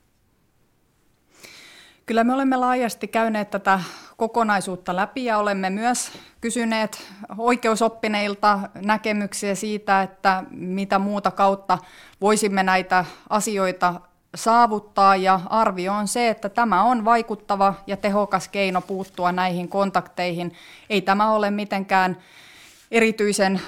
Kyllä 2.07 2.23
me 2.23 2.33
olemme 2.33 2.57
laajasti 2.57 3.07
käyneet 3.07 3.49
tätä 3.49 3.79
kokonaisuutta 4.17 4.95
läpi 4.95 5.25
ja 5.25 5.37
olemme 5.37 5.69
myös 5.69 6.11
kysyneet 6.41 7.07
oikeusoppineilta 7.37 8.59
näkemyksiä 8.75 9.55
siitä, 9.55 10.01
että 10.01 10.43
mitä 10.51 10.99
muuta 10.99 11.31
kautta 11.31 11.77
voisimme 12.21 12.63
näitä 12.63 13.05
asioita 13.29 14.01
saavuttaa 14.35 15.15
ja 15.15 15.39
arvio 15.49 15.93
on 15.93 16.07
se, 16.07 16.29
että 16.29 16.49
tämä 16.49 16.83
on 16.83 17.05
vaikuttava 17.05 17.73
ja 17.87 17.97
tehokas 17.97 18.47
keino 18.47 18.81
puuttua 18.81 19.31
näihin 19.31 19.69
kontakteihin. 19.69 20.53
Ei 20.89 21.01
tämä 21.01 21.31
ole 21.31 21.51
mitenkään 21.51 22.17
erityisen 22.91 23.61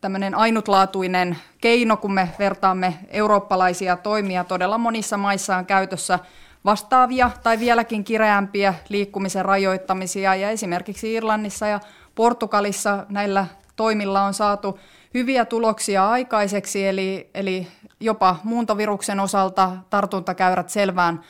tämmöinen 0.00 0.34
ainutlaatuinen 0.34 1.38
keino, 1.60 1.96
kun 1.96 2.12
me 2.12 2.28
vertaamme 2.38 2.98
eurooppalaisia 3.08 3.96
toimia. 3.96 4.44
Todella 4.44 4.78
monissa 4.78 5.16
maissa 5.16 5.56
on 5.56 5.66
käytössä 5.66 6.18
vastaavia 6.64 7.30
tai 7.42 7.58
vieläkin 7.58 8.04
kireämpiä 8.04 8.74
liikkumisen 8.88 9.44
rajoittamisia 9.44 10.34
ja 10.34 10.50
esimerkiksi 10.50 11.14
Irlannissa 11.14 11.66
ja 11.66 11.80
Portugalissa 12.14 13.06
näillä 13.08 13.46
toimilla 13.76 14.22
on 14.22 14.34
saatu 14.34 14.78
hyviä 15.14 15.44
tuloksia 15.44 16.10
aikaiseksi, 16.10 16.86
eli, 16.86 17.30
eli 17.34 17.68
jopa 18.00 18.36
muuntoviruksen 18.44 19.20
osalta 19.20 19.72
tartuntakäyrät 19.90 20.68
selvään 20.68 21.20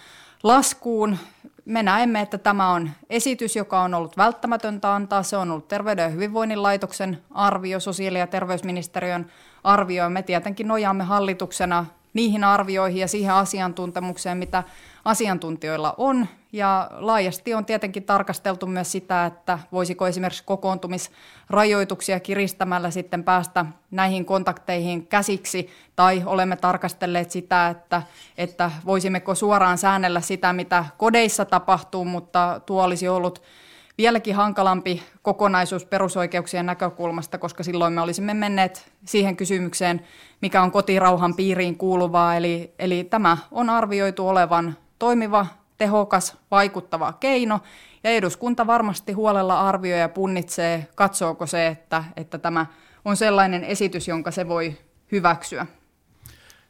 laskuun. 0.43 1.19
me 1.65 1.83
näemme, 1.83 2.21
että 2.21 2.39
tämä 2.39 2.71
on 2.71 2.91
esitys, 3.11 3.57
joka 3.57 3.81
on 3.81 3.95
ollut 3.95 4.17
välttämätöntä 4.17 4.95
antaa. 4.95 5.23
Se 5.23 5.37
on 5.37 5.51
ollut 5.51 5.69
Terveyden 5.69 6.03
ja 6.03 6.09
hyvinvoinnin 6.09 6.63
laitoksen 6.63 7.23
arvio, 7.31 7.81
sosiaali- 7.81 8.19
ja 8.19 8.27
terveysministeriön 8.27 9.27
arvio. 9.65 10.11
Me 10.11 10.23
tietenkin 10.23 10.69
nojaamme 10.69 11.05
hallituksena 11.05 11.87
niihin 12.19 12.45
arvioihin 12.45 13.01
ja 13.01 13.09
siihen 13.09 13.35
asiantuntemukseen, 13.35 14.39
mitä 14.39 14.63
asiantuntijoilla 15.05 15.95
on. 15.97 16.27
Ja 16.53 16.91
laajasti 16.93 17.55
on 17.55 17.65
tietenkin 17.65 18.03
tarkasteltu 18.03 18.67
myös 18.67 18.93
sitä, 18.93 19.27
että 19.27 19.59
voisiko 19.73 20.07
esimerkiksi 20.07 20.45
kokoontumisrajoituksia 20.45 22.21
kiristämällä 22.21 22.91
sitten 22.91 23.25
päästä 23.25 23.67
näihin 23.91 24.25
kontakteihin 24.25 25.07
käsiksi. 25.07 25.71
Tai 25.97 26.23
olemme 26.27 26.57
tarkastelleet 26.57 27.31
sitä, 27.31 27.69
että, 27.69 28.03
että 28.39 28.71
voisimmeko 28.87 29.35
suoraan 29.35 29.79
säännellä 29.79 30.21
sitä, 30.21 30.53
mitä 30.53 30.85
kodeissa 30.97 31.45
tapahtuu, 31.45 32.05
mutta 32.05 32.61
tuo 32.67 32.83
olisi 32.85 33.09
ollut 33.09 33.43
vieläkin 33.99 34.35
hankalampi 34.35 35.03
kokonaisuus 35.23 35.85
perusoikeuksien 35.85 36.67
näkökulmasta, 36.67 37.39
koska 37.39 37.63
silloin 37.63 37.93
me 37.93 38.01
olisimme 38.01 38.35
menneet 38.35 38.93
siihen 39.05 39.37
kysymykseen, 39.37 40.07
mikä 40.43 40.63
on 40.63 40.71
kotirauhan 40.71 41.35
piiriin 41.35 41.79
kuuluvaa. 41.79 42.37
Eli, 42.37 42.75
eli 42.79 43.05
tämä 43.05 43.39
on 43.51 43.71
arvioitu 43.71 44.29
olevan 44.29 44.77
toimiva, 44.99 45.47
tehokas, 45.79 46.37
vaikuttava 46.51 47.13
keino, 47.13 47.61
ja 48.05 48.11
eduskunta 48.11 48.67
varmasti 48.67 49.13
huolella 49.13 49.69
arvioi 49.69 50.01
ja 50.01 50.09
punnitsee, 50.09 50.87
katsooko 50.95 51.47
se, 51.47 51.67
että, 51.67 52.05
että 52.17 52.39
tämä 52.39 52.67
on 53.05 53.17
sellainen 53.17 53.65
esitys, 53.65 54.09
jonka 54.09 54.31
se 54.31 54.49
voi 54.49 54.77
hyväksyä. 55.13 55.67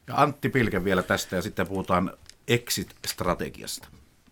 Ja 0.06 0.14
Antti 0.16 0.48
Pilke 0.48 0.84
vielä 0.84 1.02
tästä, 1.02 1.36
ja 1.36 1.42
sitten 1.42 1.66
puhutaan 1.66 2.10
exit-strategiasta. 2.48 3.88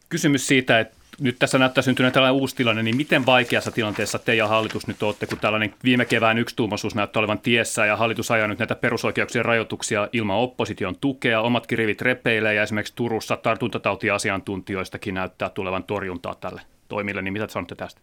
Kysymys 0.08 0.46
siitä, 0.46 0.80
että 0.80 0.95
nyt 1.20 1.38
tässä 1.38 1.58
näyttää 1.58 1.82
syntyneen 1.82 2.12
tällainen 2.12 2.40
uusi 2.40 2.56
tilanne, 2.56 2.82
niin 2.82 2.96
miten 2.96 3.26
vaikeassa 3.26 3.70
tilanteessa 3.70 4.18
te 4.18 4.34
ja 4.34 4.48
hallitus 4.48 4.86
nyt 4.86 5.02
olette, 5.02 5.26
kun 5.26 5.38
tällainen 5.38 5.74
viime 5.84 6.04
kevään 6.04 6.38
yksituumaisuus 6.38 6.94
näyttää 6.94 7.20
olevan 7.20 7.38
tiessä 7.38 7.86
ja 7.86 7.96
hallitus 7.96 8.30
ajaa 8.30 8.48
nyt 8.48 8.58
näitä 8.58 8.74
perusoikeuksien 8.74 9.44
rajoituksia 9.44 10.08
ilman 10.12 10.36
opposition 10.36 10.96
tukea, 11.00 11.40
omat 11.40 11.72
rivit 11.72 12.02
repeilee 12.02 12.54
ja 12.54 12.62
esimerkiksi 12.62 12.96
Turussa 12.96 13.36
tartuntatautiasiantuntijoistakin 13.36 15.14
näyttää 15.14 15.48
tulevan 15.48 15.84
torjuntaa 15.84 16.34
tälle 16.34 16.62
toimille, 16.88 17.22
niin 17.22 17.32
mitä 17.32 17.48
sanotte 17.48 17.74
tästä? 17.74 18.00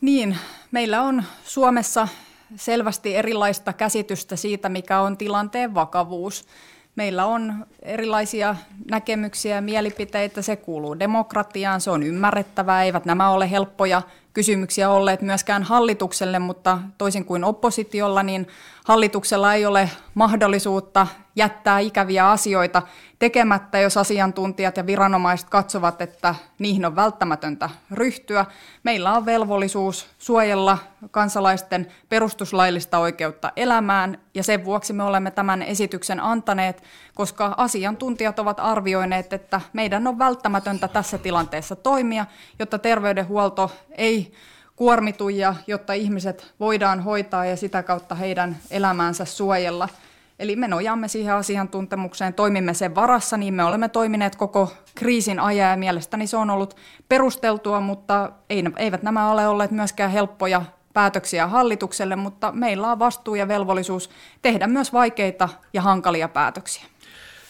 Niin, 0.00 0.36
meillä 0.70 1.02
on 1.02 1.22
Suomessa 1.44 2.08
selvästi 2.56 3.16
erilaista 3.16 3.72
käsitystä 3.72 4.36
siitä, 4.36 4.68
mikä 4.68 5.00
on 5.00 5.16
tilanteen 5.16 5.74
vakavuus. 5.74 6.44
Meillä 6.96 7.26
on 7.26 7.66
erilaisia 7.82 8.56
näkemyksiä 8.90 9.54
ja 9.54 9.62
mielipiteitä, 9.62 10.42
se 10.42 10.56
kuuluu 10.56 10.98
demokratiaan, 10.98 11.80
se 11.80 11.90
on 11.90 12.02
ymmärrettävää, 12.02 12.84
eivät 12.84 13.04
nämä 13.04 13.30
ole 13.30 13.50
helppoja 13.50 14.02
kysymyksiä 14.32 14.90
olleet 14.90 15.22
myöskään 15.22 15.62
hallitukselle, 15.62 16.38
mutta 16.38 16.78
toisin 16.98 17.24
kuin 17.24 17.44
oppositiolla, 17.44 18.22
niin 18.22 18.46
hallituksella 18.84 19.54
ei 19.54 19.66
ole 19.66 19.90
mahdollisuutta 20.14 21.06
jättää 21.36 21.78
ikäviä 21.78 22.30
asioita 22.30 22.82
tekemättä, 23.18 23.78
jos 23.78 23.96
asiantuntijat 23.96 24.76
ja 24.76 24.86
viranomaiset 24.86 25.48
katsovat, 25.50 26.02
että 26.02 26.34
niihin 26.58 26.86
on 26.86 26.96
välttämätöntä 26.96 27.70
ryhtyä. 27.90 28.46
Meillä 28.82 29.12
on 29.12 29.26
velvollisuus 29.26 30.06
suojella 30.18 30.78
kansalaisten 31.10 31.86
perustuslaillista 32.08 32.98
oikeutta 32.98 33.52
elämään, 33.56 34.18
ja 34.34 34.42
sen 34.42 34.64
vuoksi 34.64 34.92
me 34.92 35.02
olemme 35.02 35.30
tämän 35.30 35.62
esityksen 35.62 36.20
antaneet, 36.20 36.82
koska 37.14 37.54
asiantuntijat 37.56 38.38
ovat 38.38 38.60
arvioineet, 38.60 39.32
että 39.32 39.60
meidän 39.72 40.06
on 40.06 40.18
välttämätöntä 40.18 40.88
tässä 40.88 41.18
tilanteessa 41.18 41.76
toimia, 41.76 42.26
jotta 42.58 42.78
terveydenhuolto 42.78 43.70
ei 43.90 44.32
kuormitu 44.82 45.28
ja 45.28 45.54
jotta 45.66 45.92
ihmiset 45.92 46.54
voidaan 46.60 47.00
hoitaa 47.00 47.44
ja 47.44 47.56
sitä 47.56 47.82
kautta 47.82 48.14
heidän 48.14 48.56
elämäänsä 48.70 49.24
suojella. 49.24 49.88
Eli 50.38 50.56
me 50.56 50.68
nojaamme 50.68 51.08
siihen 51.08 51.34
asiantuntemukseen, 51.34 52.34
toimimme 52.34 52.74
sen 52.74 52.94
varassa, 52.94 53.36
niin 53.36 53.54
me 53.54 53.64
olemme 53.64 53.88
toimineet 53.88 54.36
koko 54.36 54.72
kriisin 54.94 55.40
ajan 55.40 55.70
ja 55.70 55.76
mielestäni 55.76 56.26
se 56.26 56.36
on 56.36 56.50
ollut 56.50 56.76
perusteltua, 57.08 57.80
mutta 57.80 58.32
eivät 58.76 59.02
nämä 59.02 59.30
ole 59.30 59.48
olleet 59.48 59.70
myöskään 59.70 60.10
helppoja 60.10 60.62
päätöksiä 60.92 61.46
hallitukselle, 61.46 62.16
mutta 62.16 62.52
meillä 62.52 62.92
on 62.92 62.98
vastuu 62.98 63.34
ja 63.34 63.48
velvollisuus 63.48 64.10
tehdä 64.42 64.66
myös 64.66 64.92
vaikeita 64.92 65.48
ja 65.72 65.82
hankalia 65.82 66.28
päätöksiä. 66.28 66.91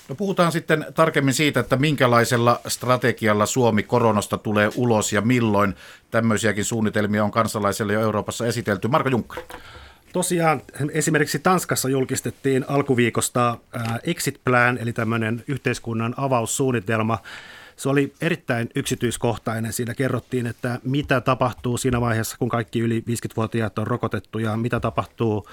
No 0.08 0.14
puhutaan 0.14 0.52
sitten 0.52 0.86
tarkemmin 0.94 1.34
siitä, 1.34 1.60
että 1.60 1.76
minkälaisella 1.76 2.60
strategialla 2.68 3.46
Suomi 3.46 3.82
koronasta 3.82 4.38
tulee 4.38 4.70
ulos 4.76 5.12
ja 5.12 5.20
milloin. 5.20 5.74
Tämmöisiäkin 6.10 6.64
suunnitelmia 6.64 7.24
on 7.24 7.30
kansalaisille 7.30 7.92
jo 7.92 8.00
Euroopassa 8.00 8.46
esitelty. 8.46 8.88
Marko 8.88 9.08
Junkkari. 9.08 9.46
Tosiaan 10.12 10.62
esimerkiksi 10.92 11.38
Tanskassa 11.38 11.88
julkistettiin 11.88 12.64
alkuviikosta 12.68 13.58
Exit 14.04 14.40
Plan, 14.44 14.78
eli 14.78 14.92
tämmöinen 14.92 15.44
yhteiskunnan 15.48 16.14
avaussuunnitelma. 16.16 17.18
Se 17.76 17.88
oli 17.88 18.12
erittäin 18.20 18.68
yksityiskohtainen. 18.74 19.72
Siinä 19.72 19.94
kerrottiin, 19.94 20.46
että 20.46 20.80
mitä 20.84 21.20
tapahtuu 21.20 21.76
siinä 21.76 22.00
vaiheessa, 22.00 22.36
kun 22.38 22.48
kaikki 22.48 22.80
yli 22.80 23.00
50-vuotiaat 23.00 23.78
on 23.78 23.86
rokotettu 23.86 24.38
ja 24.38 24.56
mitä 24.56 24.80
tapahtuu 24.80 25.48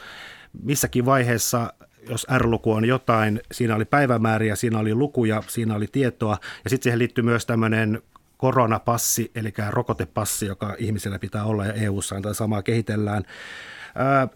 missäkin 0.64 1.06
vaiheessa 1.06 1.74
jos 2.10 2.28
R-luku 2.38 2.72
on 2.72 2.86
jotain, 2.86 3.42
siinä 3.52 3.76
oli 3.76 3.86
päivämääriä, 3.86 4.56
siinä 4.56 4.80
oli 4.80 4.96
lukuja, 4.96 5.44
siinä 5.48 5.76
oli 5.76 5.88
tietoa. 5.92 6.38
Ja 6.64 6.70
sitten 6.70 6.84
siihen 6.84 7.00
liittyy 7.00 7.24
myös 7.24 7.46
tämmöinen 7.46 8.02
koronapassi, 8.38 9.32
eli 9.36 9.54
rokotepassi, 9.70 10.46
joka 10.46 10.76
ihmisellä 10.78 11.20
pitää 11.20 11.44
olla 11.44 11.66
ja 11.66 11.74
EU-ssa 11.74 12.16
on 12.16 12.36
samaa 12.36 12.62
kehitellään. 12.62 13.24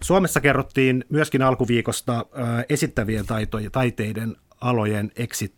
Suomessa 0.01 0.41
kerrottiin 0.41 1.05
myöskin 1.09 1.41
alkuviikosta 1.41 2.25
esittävien 2.69 3.25
taitojen, 3.25 3.71
taiteiden 3.71 4.35
alojen 4.61 5.11
exit 5.15 5.53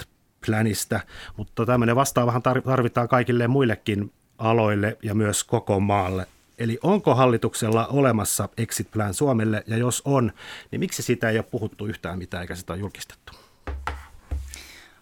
planista, 0.46 1.00
mutta 1.38 1.66
tämmöinen 1.66 1.96
vastaavahan 1.96 2.42
tarvitaan 2.42 3.08
kaikille 3.08 3.48
muillekin 3.48 4.14
aloille 4.38 4.98
ja 5.04 5.16
myös 5.16 5.44
koko 5.44 5.80
maalle. 5.80 6.28
Eli 6.60 6.80
onko 6.84 7.16
hallituksella 7.16 7.88
olemassa 7.88 8.50
exit 8.58 8.92
plan 8.92 9.14
Suomelle, 9.14 9.64
ja 9.68 9.78
jos 9.78 10.02
on, 10.06 10.32
niin 10.72 10.80
miksi 10.80 11.04
sitä 11.04 11.30
ei 11.30 11.38
ole 11.38 11.46
puhuttu 11.52 11.86
yhtään 11.86 12.18
mitään 12.18 12.42
eikä 12.42 12.56
sitä 12.56 12.74
ole 12.74 12.80
julkistettu? 12.80 13.34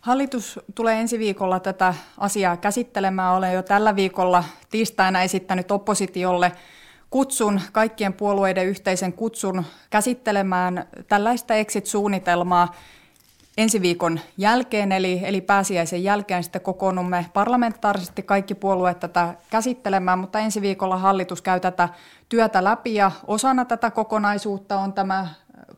Hallitus 0.01 0.59
tulee 0.75 0.99
ensi 0.99 1.19
viikolla 1.19 1.59
tätä 1.59 1.93
asiaa 2.17 2.57
käsittelemään. 2.57 3.33
Olen 3.33 3.53
jo 3.53 3.63
tällä 3.63 3.95
viikolla 3.95 4.43
tiistaina 4.69 5.21
esittänyt 5.21 5.71
oppositiolle 5.71 6.51
kutsun, 7.09 7.61
kaikkien 7.71 8.13
puolueiden 8.13 8.67
yhteisen 8.67 9.13
kutsun 9.13 9.63
käsittelemään 9.89 10.87
tällaista 11.07 11.53
exit-suunnitelmaa 11.53 12.75
ensi 13.57 13.81
viikon 13.81 14.19
jälkeen, 14.37 14.91
eli, 14.91 15.21
eli 15.23 15.41
pääsiäisen 15.41 16.03
jälkeen 16.03 16.43
sitten 16.43 16.61
kokoonnumme 16.61 17.25
parlamentaarisesti 17.33 18.23
kaikki 18.23 18.55
puolueet 18.55 18.99
tätä 18.99 19.33
käsittelemään, 19.49 20.19
mutta 20.19 20.39
ensi 20.39 20.61
viikolla 20.61 20.97
hallitus 20.97 21.41
käy 21.41 21.59
tätä 21.59 21.89
työtä 22.29 22.63
läpi 22.63 22.95
ja 22.95 23.11
osana 23.27 23.65
tätä 23.65 23.91
kokonaisuutta 23.91 24.79
on 24.79 24.93
tämä 24.93 25.27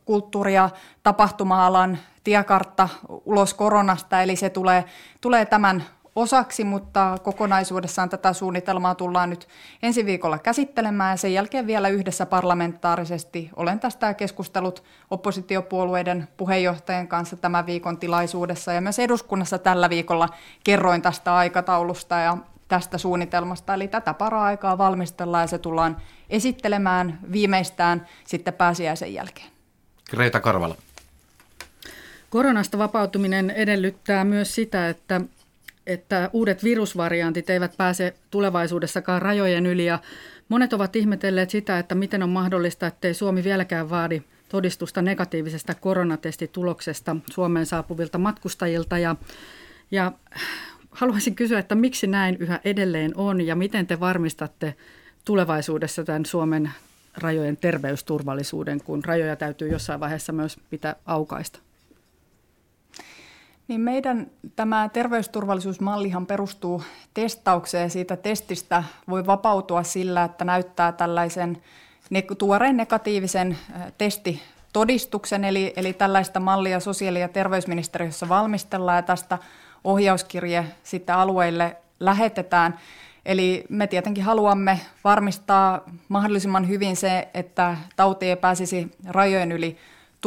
kulttuuri- 0.04 0.54
ja 0.54 0.70
tapahtuma-alan 1.02 1.98
tiekartta 2.24 2.88
ulos 3.08 3.54
koronasta, 3.54 4.22
eli 4.22 4.36
se 4.36 4.50
tulee, 4.50 4.84
tulee 5.20 5.46
tämän 5.46 5.84
osaksi, 6.16 6.64
mutta 6.64 7.18
kokonaisuudessaan 7.22 8.08
tätä 8.08 8.32
suunnitelmaa 8.32 8.94
tullaan 8.94 9.30
nyt 9.30 9.48
ensi 9.82 10.06
viikolla 10.06 10.38
käsittelemään 10.38 11.12
ja 11.12 11.16
sen 11.16 11.32
jälkeen 11.32 11.66
vielä 11.66 11.88
yhdessä 11.88 12.26
parlamentaarisesti. 12.26 13.50
Olen 13.56 13.80
tästä 13.80 14.14
keskustellut 14.14 14.84
oppositiopuolueiden 15.10 16.28
puheenjohtajien 16.36 17.08
kanssa 17.08 17.36
tämän 17.36 17.66
viikon 17.66 17.98
tilaisuudessa 17.98 18.72
ja 18.72 18.80
myös 18.80 18.98
eduskunnassa 18.98 19.58
tällä 19.58 19.90
viikolla 19.90 20.28
kerroin 20.64 21.02
tästä 21.02 21.34
aikataulusta 21.36 22.14
ja 22.14 22.36
tästä 22.68 22.98
suunnitelmasta. 22.98 23.74
Eli 23.74 23.88
tätä 23.88 24.14
para-aikaa 24.14 24.78
valmistellaan 24.78 25.42
ja 25.42 25.46
se 25.46 25.58
tullaan 25.58 25.96
esittelemään 26.30 27.18
viimeistään 27.32 28.06
sitten 28.24 28.54
pääsiäisen 28.54 29.14
jälkeen. 29.14 29.48
Greta 30.10 30.40
Karvala. 30.40 30.74
Koronasta 32.30 32.78
vapautuminen 32.78 33.50
edellyttää 33.50 34.24
myös 34.24 34.54
sitä, 34.54 34.88
että 34.88 35.20
että 35.86 36.30
uudet 36.32 36.64
virusvariantit 36.64 37.50
eivät 37.50 37.76
pääse 37.76 38.14
tulevaisuudessakaan 38.30 39.22
rajojen 39.22 39.66
yli 39.66 39.86
ja 39.86 39.98
monet 40.48 40.72
ovat 40.72 40.96
ihmetelleet 40.96 41.50
sitä, 41.50 41.78
että 41.78 41.94
miten 41.94 42.22
on 42.22 42.28
mahdollista, 42.28 42.86
ettei 42.86 43.14
Suomi 43.14 43.44
vieläkään 43.44 43.90
vaadi 43.90 44.22
todistusta 44.48 45.02
negatiivisesta 45.02 45.74
koronatestituloksesta 45.74 47.16
Suomeen 47.30 47.66
saapuvilta 47.66 48.18
matkustajilta 48.18 48.98
ja, 48.98 49.16
ja 49.90 50.12
haluaisin 50.90 51.34
kysyä, 51.34 51.58
että 51.58 51.74
miksi 51.74 52.06
näin 52.06 52.36
yhä 52.40 52.60
edelleen 52.64 53.12
on 53.16 53.40
ja 53.40 53.56
miten 53.56 53.86
te 53.86 54.00
varmistatte 54.00 54.74
tulevaisuudessa 55.24 56.04
tämän 56.04 56.26
Suomen 56.26 56.70
rajojen 57.16 57.56
terveysturvallisuuden, 57.56 58.80
kun 58.80 59.04
rajoja 59.04 59.36
täytyy 59.36 59.68
jossain 59.68 60.00
vaiheessa 60.00 60.32
myös 60.32 60.60
pitää 60.70 60.96
aukaista? 61.06 61.65
Niin 63.68 63.80
meidän 63.80 64.30
tämä 64.56 64.88
terveysturvallisuusmallihan 64.92 66.26
perustuu 66.26 66.82
testaukseen 67.14 67.90
siitä 67.90 68.16
testistä 68.16 68.84
voi 69.08 69.26
vapautua 69.26 69.82
sillä, 69.82 70.24
että 70.24 70.44
näyttää 70.44 70.92
tällaisen 70.92 71.62
tuoreen 72.38 72.76
negatiivisen 72.76 73.58
testitodistuksen, 73.98 75.44
eli, 75.44 75.72
eli 75.76 75.92
tällaista 75.92 76.40
mallia 76.40 76.80
sosiaali- 76.80 77.20
ja 77.20 77.28
terveysministeriössä 77.28 78.28
valmistellaan 78.28 78.96
ja 78.96 79.02
tästä 79.02 79.38
ohjauskirje 79.84 80.64
sitten 80.82 81.14
alueille 81.14 81.76
lähetetään. 82.00 82.78
Eli 83.24 83.64
me 83.68 83.86
tietenkin 83.86 84.24
haluamme 84.24 84.80
varmistaa 85.04 85.80
mahdollisimman 86.08 86.68
hyvin 86.68 86.96
se, 86.96 87.28
että 87.34 87.76
tauti 87.96 88.26
ei 88.26 88.36
pääsisi 88.36 88.90
rajojen 89.06 89.52
yli 89.52 89.76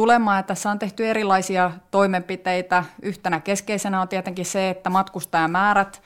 tulemaan. 0.00 0.44
Tässä 0.44 0.70
on 0.70 0.78
tehty 0.78 1.06
erilaisia 1.06 1.70
toimenpiteitä. 1.90 2.84
Yhtenä 3.02 3.40
keskeisenä 3.40 4.00
on 4.00 4.08
tietenkin 4.08 4.44
se, 4.44 4.70
että 4.70 4.90
matkustajamäärät, 4.90 6.02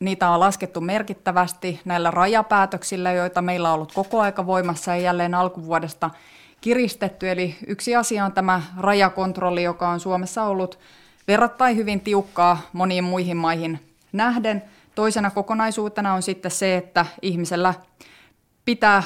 niitä 0.00 0.30
on 0.30 0.40
laskettu 0.40 0.80
merkittävästi 0.80 1.80
näillä 1.84 2.10
rajapäätöksillä, 2.10 3.12
joita 3.12 3.42
meillä 3.42 3.68
on 3.68 3.74
ollut 3.74 3.92
koko 3.92 4.20
aika 4.20 4.46
voimassa 4.46 4.90
ja 4.90 5.02
jälleen 5.02 5.34
alkuvuodesta 5.34 6.10
kiristetty. 6.60 7.30
Eli 7.30 7.56
yksi 7.66 7.96
asia 7.96 8.24
on 8.24 8.32
tämä 8.32 8.62
rajakontrolli, 8.78 9.62
joka 9.62 9.88
on 9.88 10.00
Suomessa 10.00 10.44
ollut 10.44 10.78
verrattain 11.28 11.76
hyvin 11.76 12.00
tiukkaa 12.00 12.60
moniin 12.72 13.04
muihin 13.04 13.36
maihin 13.36 13.80
nähden. 14.12 14.62
Toisena 14.94 15.30
kokonaisuutena 15.30 16.14
on 16.14 16.22
sitten 16.22 16.50
se, 16.50 16.76
että 16.76 17.06
ihmisellä 17.22 17.74
pitää 18.64 19.02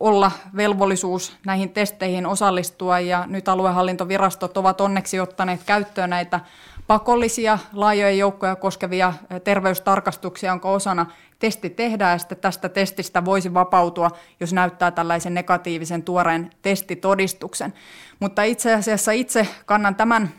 olla 0.00 0.32
velvollisuus 0.56 1.36
näihin 1.46 1.70
testeihin 1.70 2.26
osallistua 2.26 3.00
ja 3.00 3.24
nyt 3.26 3.48
aluehallintovirastot 3.48 4.56
ovat 4.56 4.80
onneksi 4.80 5.20
ottaneet 5.20 5.60
käyttöön 5.66 6.10
näitä 6.10 6.40
pakollisia 6.86 7.58
laajoja 7.72 8.10
joukkoja 8.14 8.56
koskevia 8.56 9.12
terveystarkastuksia, 9.44 10.50
jonka 10.50 10.70
osana 10.70 11.06
testi 11.38 11.70
tehdään 11.70 12.14
ja 12.14 12.18
sitten 12.18 12.38
tästä 12.38 12.68
testistä 12.68 13.24
voisi 13.24 13.54
vapautua, 13.54 14.10
jos 14.40 14.52
näyttää 14.52 14.90
tällaisen 14.90 15.34
negatiivisen 15.34 16.02
tuoreen 16.02 16.50
testitodistuksen. 16.62 17.72
Mutta 18.20 18.42
itse 18.42 18.74
asiassa 18.74 19.12
itse 19.12 19.48
kannan 19.66 19.94
tämän 19.94 20.30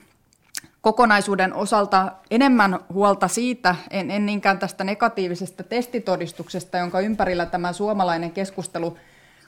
kokonaisuuden 0.81 1.53
osalta 1.53 2.11
enemmän 2.31 2.79
huolta 2.93 3.27
siitä, 3.27 3.75
en, 3.89 4.11
en 4.11 4.25
niinkään 4.25 4.59
tästä 4.59 4.83
negatiivisesta 4.83 5.63
testitodistuksesta, 5.63 6.77
jonka 6.77 6.99
ympärillä 6.99 7.45
tämä 7.45 7.73
suomalainen 7.73 8.31
keskustelu 8.31 8.97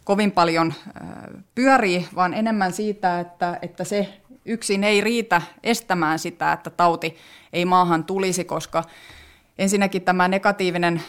kovin 0.03 0.31
paljon 0.31 0.73
pyörii, 1.55 2.07
vaan 2.15 2.33
enemmän 2.33 2.73
siitä, 2.73 3.19
että, 3.19 3.59
että 3.61 3.83
se 3.83 4.21
yksin 4.45 4.83
ei 4.83 5.01
riitä 5.01 5.41
estämään 5.63 6.19
sitä, 6.19 6.51
että 6.51 6.69
tauti 6.69 7.17
ei 7.53 7.65
maahan 7.65 8.03
tulisi, 8.03 8.43
koska 8.43 8.83
ensinnäkin 9.57 10.01
tämä 10.01 10.27
negatiivinen 10.27 11.01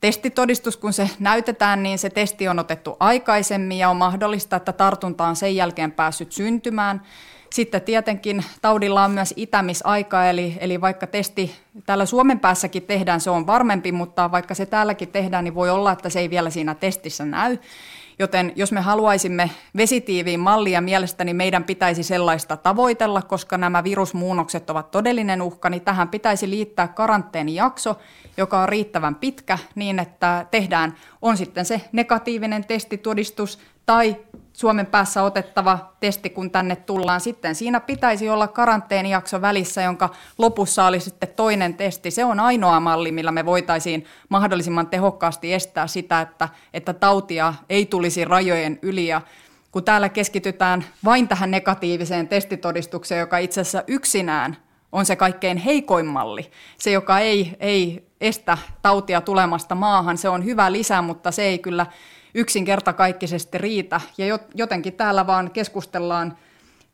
testitodistus, 0.00 0.76
kun 0.76 0.92
se 0.92 1.10
näytetään, 1.18 1.82
niin 1.82 1.98
se 1.98 2.10
testi 2.10 2.48
on 2.48 2.58
otettu 2.58 2.96
aikaisemmin 3.00 3.78
ja 3.78 3.90
on 3.90 3.96
mahdollista, 3.96 4.56
että 4.56 4.72
tartunta 4.72 5.26
on 5.26 5.36
sen 5.36 5.56
jälkeen 5.56 5.92
päässyt 5.92 6.32
syntymään. 6.32 7.02
Sitten 7.50 7.82
tietenkin 7.82 8.44
taudilla 8.62 9.04
on 9.04 9.10
myös 9.10 9.34
itämisaika, 9.36 10.24
eli, 10.24 10.56
eli 10.60 10.80
vaikka 10.80 11.06
testi 11.06 11.54
täällä 11.86 12.06
Suomen 12.06 12.40
päässäkin 12.40 12.82
tehdään, 12.82 13.20
se 13.20 13.30
on 13.30 13.46
varmempi, 13.46 13.92
mutta 13.92 14.30
vaikka 14.30 14.54
se 14.54 14.66
täälläkin 14.66 15.08
tehdään, 15.08 15.44
niin 15.44 15.54
voi 15.54 15.70
olla, 15.70 15.92
että 15.92 16.10
se 16.10 16.20
ei 16.20 16.30
vielä 16.30 16.50
siinä 16.50 16.74
testissä 16.74 17.24
näy. 17.24 17.58
Joten 18.18 18.52
jos 18.56 18.72
me 18.72 18.80
haluaisimme 18.80 19.50
vesitiiviin 19.76 20.40
mallia, 20.40 20.80
mielestäni 20.80 21.34
meidän 21.34 21.64
pitäisi 21.64 22.02
sellaista 22.02 22.56
tavoitella, 22.56 23.22
koska 23.22 23.58
nämä 23.58 23.84
virusmuunnokset 23.84 24.70
ovat 24.70 24.90
todellinen 24.90 25.42
uhka, 25.42 25.70
niin 25.70 25.82
tähän 25.82 26.08
pitäisi 26.08 26.50
liittää 26.50 26.88
karanteenijakso, 26.88 27.98
joka 28.36 28.60
on 28.60 28.68
riittävän 28.68 29.14
pitkä 29.14 29.58
niin, 29.74 29.98
että 29.98 30.46
tehdään, 30.50 30.94
on 31.22 31.36
sitten 31.36 31.64
se 31.64 31.80
negatiivinen 31.92 32.64
testitodistus 32.64 33.58
tai 33.86 34.16
Suomen 34.56 34.86
päässä 34.86 35.22
otettava 35.22 35.78
testi, 36.00 36.30
kun 36.30 36.50
tänne 36.50 36.76
tullaan. 36.76 37.20
Sitten 37.20 37.54
siinä 37.54 37.80
pitäisi 37.80 38.28
olla 38.28 38.48
karanteenijakso 38.48 39.40
välissä, 39.40 39.82
jonka 39.82 40.08
lopussa 40.38 40.86
oli 40.86 41.00
sitten 41.00 41.28
toinen 41.36 41.74
testi. 41.74 42.10
Se 42.10 42.24
on 42.24 42.40
ainoa 42.40 42.80
malli, 42.80 43.12
millä 43.12 43.32
me 43.32 43.46
voitaisiin 43.46 44.04
mahdollisimman 44.28 44.86
tehokkaasti 44.86 45.54
estää 45.54 45.86
sitä, 45.86 46.20
että, 46.20 46.48
että 46.74 46.92
tautia 46.92 47.54
ei 47.68 47.86
tulisi 47.86 48.24
rajojen 48.24 48.78
yli. 48.82 49.06
Ja 49.06 49.20
kun 49.72 49.84
täällä 49.84 50.08
keskitytään 50.08 50.84
vain 51.04 51.28
tähän 51.28 51.50
negatiiviseen 51.50 52.28
testitodistukseen, 52.28 53.20
joka 53.20 53.38
itse 53.38 53.60
asiassa 53.60 53.84
yksinään 53.86 54.56
on 54.92 55.06
se 55.06 55.16
kaikkein 55.16 55.56
heikoin 55.56 56.06
malli, 56.06 56.50
se 56.78 56.90
joka 56.90 57.18
ei, 57.18 57.56
ei 57.60 58.06
estä 58.20 58.58
tautia 58.82 59.20
tulemasta 59.20 59.74
maahan, 59.74 60.18
se 60.18 60.28
on 60.28 60.44
hyvä 60.44 60.72
lisä, 60.72 61.02
mutta 61.02 61.30
se 61.30 61.42
ei 61.42 61.58
kyllä 61.58 61.86
yksinkertakaikkisesti 62.36 63.58
riitä. 63.58 64.00
Ja 64.18 64.38
jotenkin 64.54 64.92
täällä 64.92 65.26
vaan 65.26 65.50
keskustellaan 65.50 66.36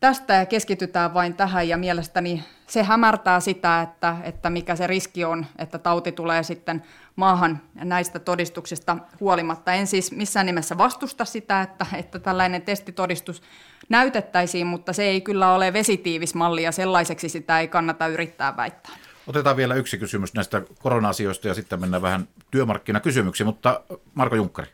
tästä 0.01 0.35
ja 0.35 0.47
keskitytään 0.47 1.15
vain 1.15 1.35
tähän 1.35 1.69
ja 1.69 1.77
mielestäni 1.77 2.45
se 2.67 2.83
hämärtää 2.83 3.41
sitä, 3.41 3.83
että, 3.83 4.17
että 4.23 4.51
mikä 4.51 4.77
se 4.77 4.87
riski 4.87 5.25
on, 5.25 5.47
että 5.59 5.79
tauti 5.79 6.13
tulee 6.13 6.43
sitten 6.43 6.83
maahan 7.17 7.61
näistä 7.75 8.19
todistuksista 8.19 8.97
huolimatta. 9.21 9.73
En 9.73 9.87
siis 9.87 10.13
missään 10.13 10.47
nimessä 10.47 10.79
vastusta 10.79 11.25
sitä, 11.25 11.63
että, 11.63 11.87
että 11.93 12.19
tällainen 12.19 12.63
testitodistus 12.63 13.43
näytettäisiin, 13.89 14.67
mutta 14.67 14.93
se 14.93 15.03
ei 15.03 15.21
kyllä 15.21 15.55
ole 15.55 15.73
vesitiivismalli 15.73 16.63
ja 16.63 16.73
sellaiseksi 16.73 17.29
sitä 17.29 17.61
ei 17.61 17.69
kannata 17.69 18.07
yrittää 18.07 18.57
väittää. 18.57 18.93
Otetaan 19.27 19.57
vielä 19.57 19.75
yksi 19.75 19.99
kysymys 19.99 20.35
näistä 20.35 20.63
korona-asioista 20.79 21.49
ja 21.49 21.55
sitten 21.55 21.81
mennään 21.81 22.03
vähän 22.03 22.29
työmarkkinakysymyksiin, 22.51 23.47
mutta 23.47 23.81
Marko 24.15 24.37
Junkkari. 24.37 24.69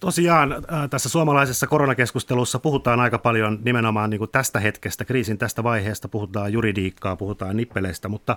Tosiaan 0.00 0.52
äh, 0.52 0.88
tässä 0.90 1.08
suomalaisessa 1.08 1.66
koronakeskustelussa 1.66 2.58
puhutaan 2.58 3.00
aika 3.00 3.18
paljon 3.18 3.58
nimenomaan 3.64 4.10
niin 4.10 4.18
kuin 4.18 4.30
tästä 4.30 4.60
hetkestä, 4.60 5.04
kriisin 5.04 5.38
tästä 5.38 5.62
vaiheesta, 5.62 6.08
puhutaan 6.08 6.52
juridiikkaa, 6.52 7.16
puhutaan 7.16 7.56
nippeleistä, 7.56 8.08
mutta 8.08 8.36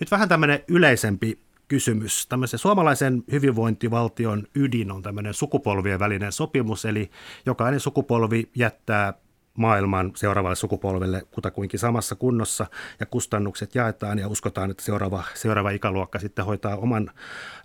nyt 0.00 0.10
vähän 0.10 0.28
tämmöinen 0.28 0.64
yleisempi 0.68 1.38
kysymys. 1.68 2.26
Tämmöisen 2.26 2.58
suomalaisen 2.58 3.24
hyvinvointivaltion 3.32 4.46
ydin 4.54 4.92
on 4.92 5.02
tämmöinen 5.02 5.34
sukupolvien 5.34 5.98
välinen 5.98 6.32
sopimus, 6.32 6.84
eli 6.84 7.10
jokainen 7.46 7.80
sukupolvi 7.80 8.50
jättää 8.54 9.14
maailman 9.58 10.12
seuraavalle 10.16 10.56
sukupolvelle 10.56 11.22
kutakuinkin 11.30 11.80
samassa 11.80 12.14
kunnossa 12.14 12.66
ja 13.00 13.06
kustannukset 13.06 13.74
jaetaan 13.74 14.18
ja 14.18 14.28
uskotaan, 14.28 14.70
että 14.70 14.82
seuraava, 14.82 15.24
seuraava 15.34 15.70
ikäluokka 15.70 16.18
sitten 16.18 16.44
hoitaa 16.44 16.76
oman 16.76 17.10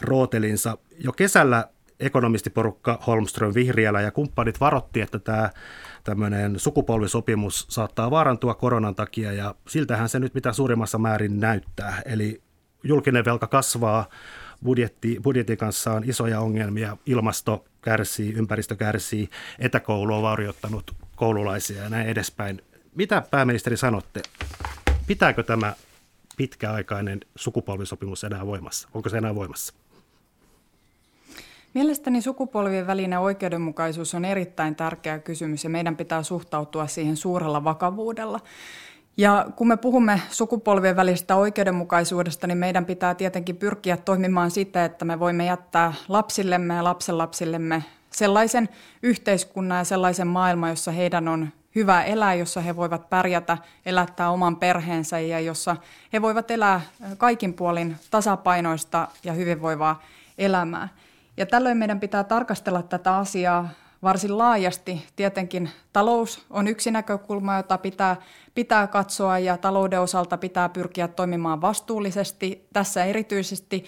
rootelinsa. 0.02 0.78
Jo 1.00 1.12
kesällä 1.12 1.68
ekonomistiporukka 2.00 3.00
Holmström 3.08 3.54
Vihriälä 3.54 4.02
ja 4.02 4.12
kumppanit 4.12 4.60
varotti, 4.60 5.02
että 5.02 5.20
tämä 5.20 5.50
tämmöinen 6.04 6.60
sukupolvisopimus 6.60 7.66
saattaa 7.70 8.12
vaarantua 8.12 8.56
koronan 8.56 8.96
takia 8.96 9.34
ja 9.34 9.56
siltähän 9.68 10.10
se 10.10 10.20
nyt 10.20 10.34
mitä 10.34 10.54
suurimmassa 10.54 10.98
määrin 10.98 11.40
näyttää. 11.40 12.02
Eli 12.06 12.42
julkinen 12.84 13.26
velka 13.26 13.48
kasvaa, 13.48 14.10
budjetti, 14.64 15.20
budjetin 15.24 15.58
kanssa 15.58 15.94
on 15.94 16.04
isoja 16.10 16.40
ongelmia, 16.40 16.98
ilmasto 17.06 17.66
kärsii, 17.82 18.34
ympäristö 18.34 18.76
kärsii, 18.76 19.30
etäkoulu 19.60 20.14
on 20.14 20.22
vaurioittanut 20.22 20.96
koululaisia 21.16 21.84
ja 21.84 21.90
näin 21.90 22.08
edespäin. 22.08 22.62
Mitä 22.96 23.24
pääministeri 23.32 23.78
sanotte, 23.78 24.22
pitääkö 25.08 25.44
tämä 25.44 25.74
pitkäaikainen 26.38 27.20
sukupolvisopimus 27.36 28.24
enää 28.24 28.46
voimassa? 28.46 28.90
Onko 28.94 29.10
se 29.10 29.18
enää 29.18 29.36
voimassa? 29.36 29.74
Mielestäni 31.78 32.22
sukupolvien 32.22 32.88
välinen 32.88 33.20
oikeudenmukaisuus 33.20 34.16
on 34.16 34.26
erittäin 34.26 34.76
tärkeä 34.76 35.20
kysymys 35.20 35.64
ja 35.64 35.70
meidän 35.70 35.98
pitää 35.98 36.24
suhtautua 36.24 36.88
siihen 36.88 37.18
suurella 37.18 37.64
vakavuudella. 37.64 38.40
Ja 39.18 39.46
kun 39.56 39.68
me 39.68 39.78
puhumme 39.78 40.22
sukupolvien 40.30 40.96
välisestä 40.96 41.36
oikeudenmukaisuudesta, 41.36 42.48
niin 42.48 42.58
meidän 42.58 42.86
pitää 42.86 43.16
tietenkin 43.16 43.58
pyrkiä 43.58 43.98
toimimaan 43.98 44.52
sitä, 44.52 44.86
että 44.86 45.06
me 45.06 45.20
voimme 45.20 45.46
jättää 45.46 45.94
lapsillemme 46.08 46.74
ja 46.74 46.84
lapsenlapsillemme 46.84 47.84
sellaisen 48.12 48.70
yhteiskunnan 49.04 49.78
ja 49.78 49.84
sellaisen 49.84 50.28
maailman, 50.28 50.70
jossa 50.70 50.92
heidän 50.92 51.28
on 51.28 51.50
hyvä 51.76 52.04
elää, 52.04 52.34
jossa 52.34 52.62
he 52.62 52.76
voivat 52.76 53.10
pärjätä, 53.10 53.58
elättää 53.86 54.30
oman 54.30 54.56
perheensä 54.56 55.20
ja 55.20 55.40
jossa 55.40 55.76
he 56.14 56.22
voivat 56.22 56.52
elää 56.52 56.82
kaikin 57.18 57.54
puolin 57.54 57.96
tasapainoista 58.12 59.08
ja 59.24 59.34
hyvinvoivaa 59.34 60.04
elämää. 60.38 60.90
Ja 61.38 61.46
tällöin 61.46 61.78
meidän 61.78 62.00
pitää 62.00 62.24
tarkastella 62.24 62.84
tätä 62.84 63.18
asiaa 63.18 63.70
varsin 64.04 64.38
laajasti. 64.38 65.06
Tietenkin 65.16 65.70
talous 65.94 66.46
on 66.50 66.68
yksi 66.68 66.92
näkökulma, 66.92 67.58
jota 67.58 67.78
pitää, 67.78 68.16
pitää 68.56 68.88
katsoa 68.88 69.40
ja 69.40 69.58
talouden 69.58 70.02
osalta 70.02 70.38
pitää 70.38 70.70
pyrkiä 70.70 71.08
toimimaan 71.08 71.62
vastuullisesti. 71.62 72.68
Tässä 72.74 73.06
erityisesti 73.06 73.86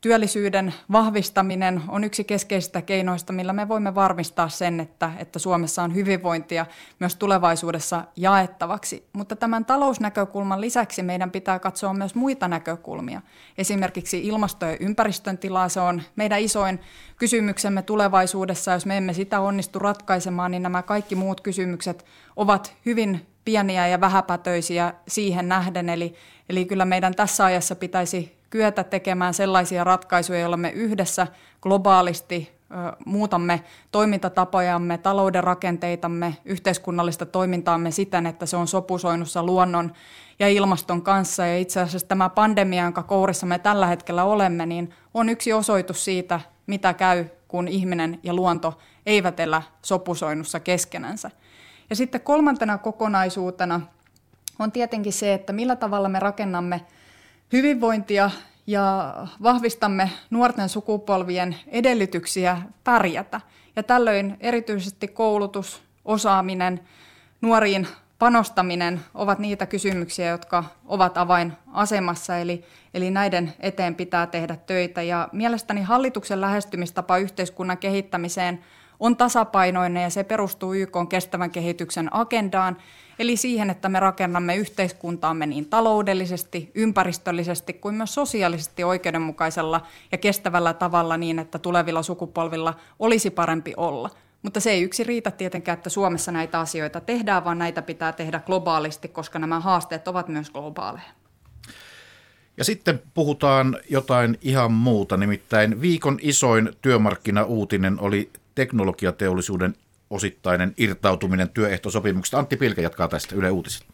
työllisyyden 0.00 0.74
vahvistaminen 0.92 1.82
on 1.88 2.04
yksi 2.04 2.24
keskeisistä 2.24 2.82
keinoista, 2.82 3.32
millä 3.32 3.52
me 3.52 3.68
voimme 3.68 3.94
varmistaa 3.94 4.48
sen, 4.48 4.80
että, 4.80 5.12
että 5.18 5.38
Suomessa 5.38 5.82
on 5.82 5.94
hyvinvointia 5.94 6.66
myös 7.00 7.16
tulevaisuudessa 7.16 8.04
jaettavaksi. 8.16 9.08
Mutta 9.12 9.36
tämän 9.36 9.64
talousnäkökulman 9.64 10.60
lisäksi 10.60 11.02
meidän 11.02 11.30
pitää 11.30 11.58
katsoa 11.58 11.94
myös 11.94 12.14
muita 12.14 12.48
näkökulmia. 12.48 13.22
Esimerkiksi 13.58 14.26
ilmasto- 14.26 14.66
ja 14.66 14.76
ympäristön 14.80 15.38
tilaa, 15.38 15.68
se 15.68 15.80
on 15.80 16.02
meidän 16.16 16.40
isoin 16.40 16.80
kysymyksemme 17.16 17.82
tulevaisuudessa. 17.82 18.72
Jos 18.72 18.86
me 18.86 18.96
emme 18.96 19.12
sitä 19.12 19.40
onnistu 19.40 19.78
ratkaisemaan, 19.78 20.50
niin 20.50 20.62
nämä 20.62 20.82
kaikki 20.82 21.14
muut 21.14 21.40
kysymykset 21.40 22.04
ovat 22.36 22.76
hyvin 22.86 23.26
pieniä 23.44 23.86
ja 23.86 24.00
vähäpätöisiä 24.00 24.94
siihen 25.08 25.48
nähden. 25.48 25.88
Eli, 25.88 26.14
eli 26.48 26.64
kyllä 26.64 26.84
meidän 26.84 27.14
tässä 27.14 27.44
ajassa 27.44 27.76
pitäisi 27.76 28.37
kyetä 28.50 28.84
tekemään 28.84 29.34
sellaisia 29.34 29.84
ratkaisuja, 29.84 30.40
joilla 30.40 30.56
me 30.56 30.70
yhdessä 30.70 31.26
globaalisti 31.62 32.58
muutamme 33.04 33.62
toimintatapojamme, 33.92 34.98
talouden 34.98 35.44
rakenteitamme, 35.44 36.36
yhteiskunnallista 36.44 37.26
toimintaamme 37.26 37.90
siten, 37.90 38.26
että 38.26 38.46
se 38.46 38.56
on 38.56 38.68
sopusoinnussa 38.68 39.42
luonnon 39.42 39.92
ja 40.38 40.48
ilmaston 40.48 41.02
kanssa. 41.02 41.46
Ja 41.46 41.58
itse 41.58 41.80
asiassa 41.80 42.08
tämä 42.08 42.28
pandemia, 42.28 42.84
jonka 42.84 43.02
kourissa 43.02 43.46
me 43.46 43.58
tällä 43.58 43.86
hetkellä 43.86 44.24
olemme, 44.24 44.66
niin 44.66 44.94
on 45.14 45.28
yksi 45.28 45.52
osoitus 45.52 46.04
siitä, 46.04 46.40
mitä 46.66 46.94
käy, 46.94 47.24
kun 47.48 47.68
ihminen 47.68 48.20
ja 48.22 48.34
luonto 48.34 48.78
eivät 49.06 49.40
elä 49.40 49.62
sopusoinnussa 49.82 50.60
keskenänsä. 50.60 51.30
Ja 51.90 51.96
sitten 51.96 52.20
kolmantena 52.20 52.78
kokonaisuutena 52.78 53.80
on 54.58 54.72
tietenkin 54.72 55.12
se, 55.12 55.34
että 55.34 55.52
millä 55.52 55.76
tavalla 55.76 56.08
me 56.08 56.18
rakennamme– 56.18 56.80
hyvinvointia 57.52 58.30
ja 58.66 59.14
vahvistamme 59.42 60.10
nuorten 60.30 60.68
sukupolvien 60.68 61.56
edellytyksiä 61.66 62.62
pärjätä. 62.84 63.40
Ja 63.76 63.82
tällöin 63.82 64.36
erityisesti 64.40 65.08
koulutus, 65.08 65.82
osaaminen, 66.04 66.80
nuoriin 67.40 67.88
panostaminen 68.18 69.00
ovat 69.14 69.38
niitä 69.38 69.66
kysymyksiä, 69.66 70.28
jotka 70.30 70.64
ovat 70.86 71.18
avainasemassa, 71.18 72.38
eli, 72.38 72.64
eli 72.94 73.10
näiden 73.10 73.52
eteen 73.60 73.94
pitää 73.94 74.26
tehdä 74.26 74.56
töitä. 74.56 75.02
Ja 75.02 75.28
mielestäni 75.32 75.82
hallituksen 75.82 76.40
lähestymistapa 76.40 77.18
yhteiskunnan 77.18 77.78
kehittämiseen 77.78 78.64
on 79.00 79.16
tasapainoinen 79.16 80.02
ja 80.02 80.10
se 80.10 80.24
perustuu 80.24 80.74
YK 80.74 80.96
kestävän 81.08 81.50
kehityksen 81.50 82.14
agendaan, 82.14 82.76
Eli 83.18 83.36
siihen, 83.36 83.70
että 83.70 83.88
me 83.88 84.00
rakennamme 84.00 84.56
yhteiskuntaamme 84.56 85.46
niin 85.46 85.66
taloudellisesti, 85.66 86.70
ympäristöllisesti 86.74 87.72
kuin 87.72 87.94
myös 87.94 88.14
sosiaalisesti 88.14 88.84
oikeudenmukaisella 88.84 89.86
ja 90.12 90.18
kestävällä 90.18 90.74
tavalla 90.74 91.16
niin, 91.16 91.38
että 91.38 91.58
tulevilla 91.58 92.02
sukupolvilla 92.02 92.74
olisi 92.98 93.30
parempi 93.30 93.74
olla. 93.76 94.10
Mutta 94.42 94.60
se 94.60 94.70
ei 94.70 94.82
yksi 94.82 95.04
riitä 95.04 95.30
tietenkään, 95.30 95.78
että 95.78 95.90
Suomessa 95.90 96.32
näitä 96.32 96.60
asioita 96.60 97.00
tehdään, 97.00 97.44
vaan 97.44 97.58
näitä 97.58 97.82
pitää 97.82 98.12
tehdä 98.12 98.40
globaalisti, 98.46 99.08
koska 99.08 99.38
nämä 99.38 99.60
haasteet 99.60 100.08
ovat 100.08 100.28
myös 100.28 100.50
globaaleja. 100.50 101.10
Ja 102.56 102.64
sitten 102.64 103.02
puhutaan 103.14 103.76
jotain 103.90 104.38
ihan 104.42 104.72
muuta, 104.72 105.16
nimittäin 105.16 105.80
viikon 105.80 106.18
isoin 106.22 106.72
työmarkkinauutinen 106.82 108.00
oli 108.00 108.30
teknologiateollisuuden 108.54 109.74
osittainen 110.10 110.74
irtautuminen 110.76 111.48
työehtosopimuksesta. 111.48 112.38
Antti 112.38 112.56
Pilke 112.56 112.82
jatkaa 112.82 113.08
tästä 113.08 113.34
Yle 113.34 113.50
Uutiset. 113.50 113.86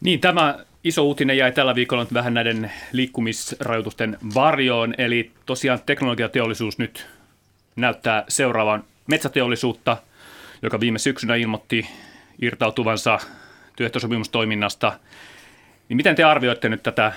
Niin, 0.00 0.20
tämä 0.20 0.58
iso 0.84 1.02
uutinen 1.02 1.36
jäi 1.36 1.52
tällä 1.52 1.74
viikolla 1.74 2.02
nyt 2.02 2.14
vähän 2.14 2.34
näiden 2.34 2.72
liikkumisrajoitusten 2.92 4.18
varjoon, 4.34 4.94
eli 4.98 5.30
tosiaan 5.46 5.80
teknologiateollisuus 5.86 6.78
nyt 6.78 7.06
näyttää 7.76 8.24
seuraavan 8.28 8.84
metsäteollisuutta, 9.06 9.96
joka 10.62 10.80
viime 10.80 10.98
syksynä 10.98 11.34
ilmoitti 11.34 11.86
irtautuvansa 12.42 13.18
työehtosopimustoiminnasta. 13.76 14.92
Niin 15.88 15.96
miten 15.96 16.16
te 16.16 16.24
arvioitte 16.24 16.68
nyt 16.68 16.82
tätä 16.82 17.12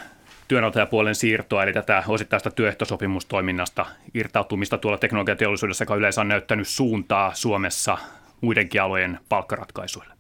työnantajapuolen 0.48 1.16
siirtoa, 1.16 1.64
eli 1.64 1.74
tätä 1.74 2.04
osittaista 2.08 2.52
työehtosopimustoiminnasta 2.52 3.86
irtautumista 4.14 4.78
tuolla 4.78 4.98
teknologiateollisuudessa, 4.98 5.84
joka 5.84 5.96
yleensä 5.96 6.22
on 6.22 6.28
näyttänyt 6.28 6.68
suuntaa 6.68 7.34
Suomessa 7.34 7.98
muidenkin 8.42 8.82
alojen 8.82 9.20
palkkaratkaisuille? 9.30 10.14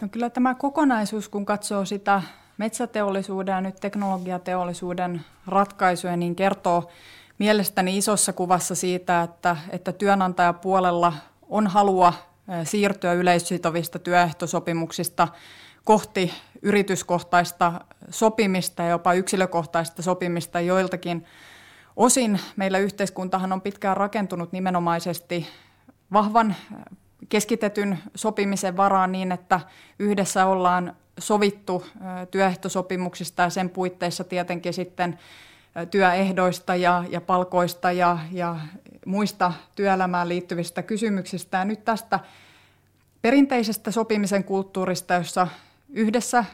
No 0.00 0.08
kyllä 0.08 0.30
tämä 0.30 0.54
kokonaisuus, 0.54 1.28
kun 1.28 1.46
katsoo 1.46 1.84
sitä 1.84 2.22
metsäteollisuuden 2.58 3.52
ja 3.52 3.60
nyt 3.60 3.76
teknologiateollisuuden 3.80 5.20
ratkaisuja, 5.46 6.16
niin 6.16 6.36
kertoo 6.36 6.90
mielestäni 7.38 7.98
isossa 7.98 8.32
kuvassa 8.32 8.74
siitä, 8.74 9.22
että, 9.22 9.56
että 9.70 9.92
työnantajapuolella 9.92 11.12
on 11.48 11.66
halua 11.66 12.12
siirtyä 12.64 13.12
yleissitovista 13.12 13.98
työehtosopimuksista 13.98 15.28
kohti 15.84 16.32
yrityskohtaista 16.62 17.80
sopimista 18.10 18.82
ja 18.82 18.88
jopa 18.88 19.14
yksilökohtaista 19.14 20.02
sopimista 20.02 20.60
joiltakin 20.60 21.24
osin. 21.96 22.40
Meillä 22.56 22.78
yhteiskuntahan 22.78 23.52
on 23.52 23.60
pitkään 23.60 23.96
rakentunut 23.96 24.52
nimenomaisesti 24.52 25.48
vahvan 26.12 26.54
keskitetyn 27.28 27.98
sopimisen 28.14 28.76
varaan 28.76 29.12
niin, 29.12 29.32
että 29.32 29.60
yhdessä 29.98 30.46
ollaan 30.46 30.96
sovittu 31.18 31.86
työehtosopimuksista 32.30 33.42
ja 33.42 33.50
sen 33.50 33.70
puitteissa 33.70 34.24
tietenkin 34.24 34.72
sitten 34.72 35.18
työehdoista 35.90 36.76
ja, 36.76 37.04
ja 37.10 37.20
palkoista 37.20 37.92
ja, 37.92 38.18
ja 38.32 38.56
muista 39.06 39.52
työelämään 39.74 40.28
liittyvistä 40.28 40.82
kysymyksistä. 40.82 41.58
Ja 41.58 41.64
nyt 41.64 41.84
tästä 41.84 42.20
perinteisestä 43.22 43.90
sopimisen 43.90 44.44
kulttuurista, 44.44 45.14
jossa 45.14 45.48
yhdessä 45.88 46.44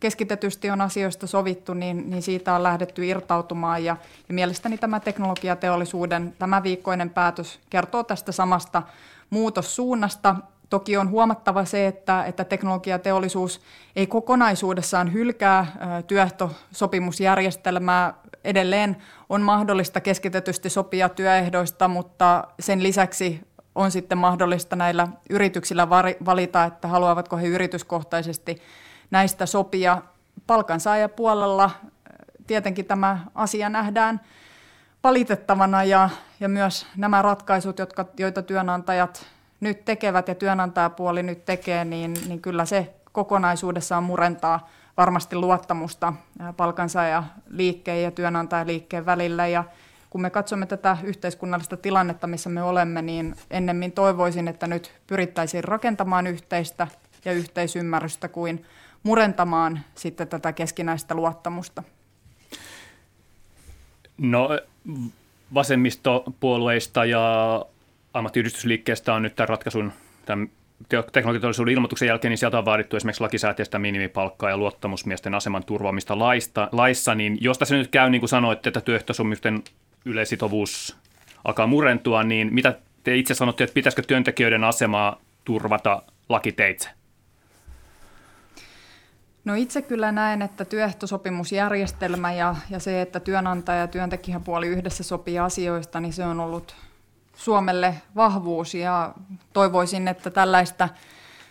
keskitetysti 0.00 0.70
on 0.70 0.80
asioista 0.80 1.26
sovittu, 1.26 1.74
niin, 1.74 2.10
niin 2.10 2.22
siitä 2.22 2.54
on 2.54 2.62
lähdetty 2.62 3.06
irtautumaan. 3.06 3.84
Ja, 3.84 3.96
ja 4.28 4.34
mielestäni 4.34 4.78
tämä 4.78 5.00
teknologiateollisuuden 5.00 6.34
tämä 6.38 6.62
viikkoinen 6.62 7.10
päätös 7.10 7.60
kertoo 7.70 8.04
tästä 8.04 8.32
samasta 8.32 8.82
muutossuunnasta. 9.30 10.36
Toki 10.70 10.96
on 10.96 11.10
huomattava 11.10 11.64
se, 11.64 11.86
että, 11.86 12.24
että 12.24 12.44
teknologiateollisuus 12.44 13.60
ei 13.96 14.06
kokonaisuudessaan 14.06 15.12
hylkää 15.12 15.66
työehtosopimusjärjestelmää. 16.06 18.14
Edelleen 18.44 18.96
on 19.28 19.42
mahdollista 19.42 20.00
keskitetysti 20.00 20.70
sopia 20.70 21.08
työehdoista, 21.08 21.88
mutta 21.88 22.44
sen 22.60 22.82
lisäksi 22.82 23.40
on 23.74 23.90
sitten 23.90 24.18
mahdollista 24.18 24.76
näillä 24.76 25.08
yrityksillä 25.30 25.88
valita, 26.24 26.64
että 26.64 26.88
haluavatko 26.88 27.36
he 27.36 27.46
yrityskohtaisesti 27.46 28.62
näistä 29.10 29.46
sopia. 29.46 30.02
Palkansaajapuolella 30.46 31.70
tietenkin 32.46 32.84
tämä 32.84 33.18
asia 33.34 33.68
nähdään 33.68 34.20
valitettavana 35.04 35.84
ja, 35.84 36.10
ja 36.40 36.48
myös 36.48 36.86
nämä 36.96 37.22
ratkaisut, 37.22 37.78
jotka, 37.78 38.06
joita 38.18 38.42
työnantajat 38.42 39.26
nyt 39.60 39.84
tekevät 39.84 40.28
ja 40.28 40.34
työnantajapuoli 40.34 41.22
nyt 41.22 41.44
tekee, 41.44 41.84
niin, 41.84 42.14
niin 42.28 42.40
kyllä 42.40 42.64
se 42.64 42.94
kokonaisuudessaan 43.12 44.04
murentaa 44.04 44.68
varmasti 44.96 45.36
luottamusta 45.36 46.12
palkansaajaliikkeen 46.56 48.02
ja 48.02 48.10
työnantajaliikkeen 48.10 49.06
välillä 49.06 49.46
ja 49.46 49.64
kun 50.10 50.20
me 50.20 50.30
katsomme 50.30 50.66
tätä 50.66 50.96
yhteiskunnallista 51.02 51.76
tilannetta, 51.76 52.26
missä 52.26 52.50
me 52.50 52.62
olemme, 52.62 53.02
niin 53.02 53.36
ennemmin 53.50 53.92
toivoisin, 53.92 54.48
että 54.48 54.66
nyt 54.66 54.92
pyrittäisiin 55.06 55.64
rakentamaan 55.64 56.26
yhteistä 56.26 56.88
ja 57.24 57.32
yhteisymmärrystä 57.32 58.28
kuin 58.28 58.64
murentamaan 59.04 59.80
sitten 59.94 60.28
tätä 60.28 60.52
keskinäistä 60.52 61.14
luottamusta. 61.14 61.82
No 64.18 64.48
vasemmistopuolueista 65.54 67.04
ja 67.04 67.64
ammattiyhdistysliikkeestä 68.14 69.14
on 69.14 69.22
nyt 69.22 69.36
tämän 69.36 69.48
ratkaisun, 69.48 69.92
tämän 70.26 70.48
teknologiateollisuuden 70.88 71.74
ilmoituksen 71.74 72.08
jälkeen, 72.08 72.30
niin 72.30 72.38
sieltä 72.38 72.58
on 72.58 72.64
vaadittu 72.64 72.96
esimerkiksi 72.96 73.22
lakisääteistä 73.22 73.78
minimipalkkaa 73.78 74.50
ja 74.50 74.56
luottamusmiesten 74.56 75.34
aseman 75.34 75.64
turvaamista 75.64 76.18
laista, 76.18 76.68
laissa, 76.72 77.14
niin 77.14 77.38
jos 77.40 77.58
tässä 77.58 77.74
nyt 77.74 77.90
käy 77.90 78.10
niin 78.10 78.20
kuin 78.20 78.28
sanoitte, 78.28 78.68
että 78.68 78.80
työehtosopimusten 78.80 79.62
yleisitovuus 80.04 80.96
alkaa 81.44 81.66
murentua, 81.66 82.22
niin 82.22 82.54
mitä 82.54 82.78
te 83.04 83.16
itse 83.16 83.34
sanotte, 83.34 83.64
että 83.64 83.74
pitäisikö 83.74 84.02
työntekijöiden 84.02 84.64
asemaa 84.64 85.20
turvata 85.44 86.02
lakiteitse? 86.28 86.88
No 89.44 89.54
itse 89.54 89.82
kyllä 89.82 90.12
näen, 90.12 90.42
että 90.42 90.64
työehtosopimusjärjestelmä 90.64 92.32
ja, 92.32 92.56
ja 92.70 92.78
se, 92.78 93.02
että 93.02 93.20
työnantaja 93.20 93.78
ja 93.78 93.86
työntekijäpuoli 93.86 94.66
yhdessä 94.66 95.02
sopii 95.02 95.38
asioista, 95.38 96.00
niin 96.00 96.12
se 96.12 96.24
on 96.24 96.40
ollut 96.40 96.74
Suomelle 97.36 97.94
vahvuus. 98.16 98.74
Ja 98.74 99.14
toivoisin, 99.52 100.08
että 100.08 100.30
tällaista 100.30 100.88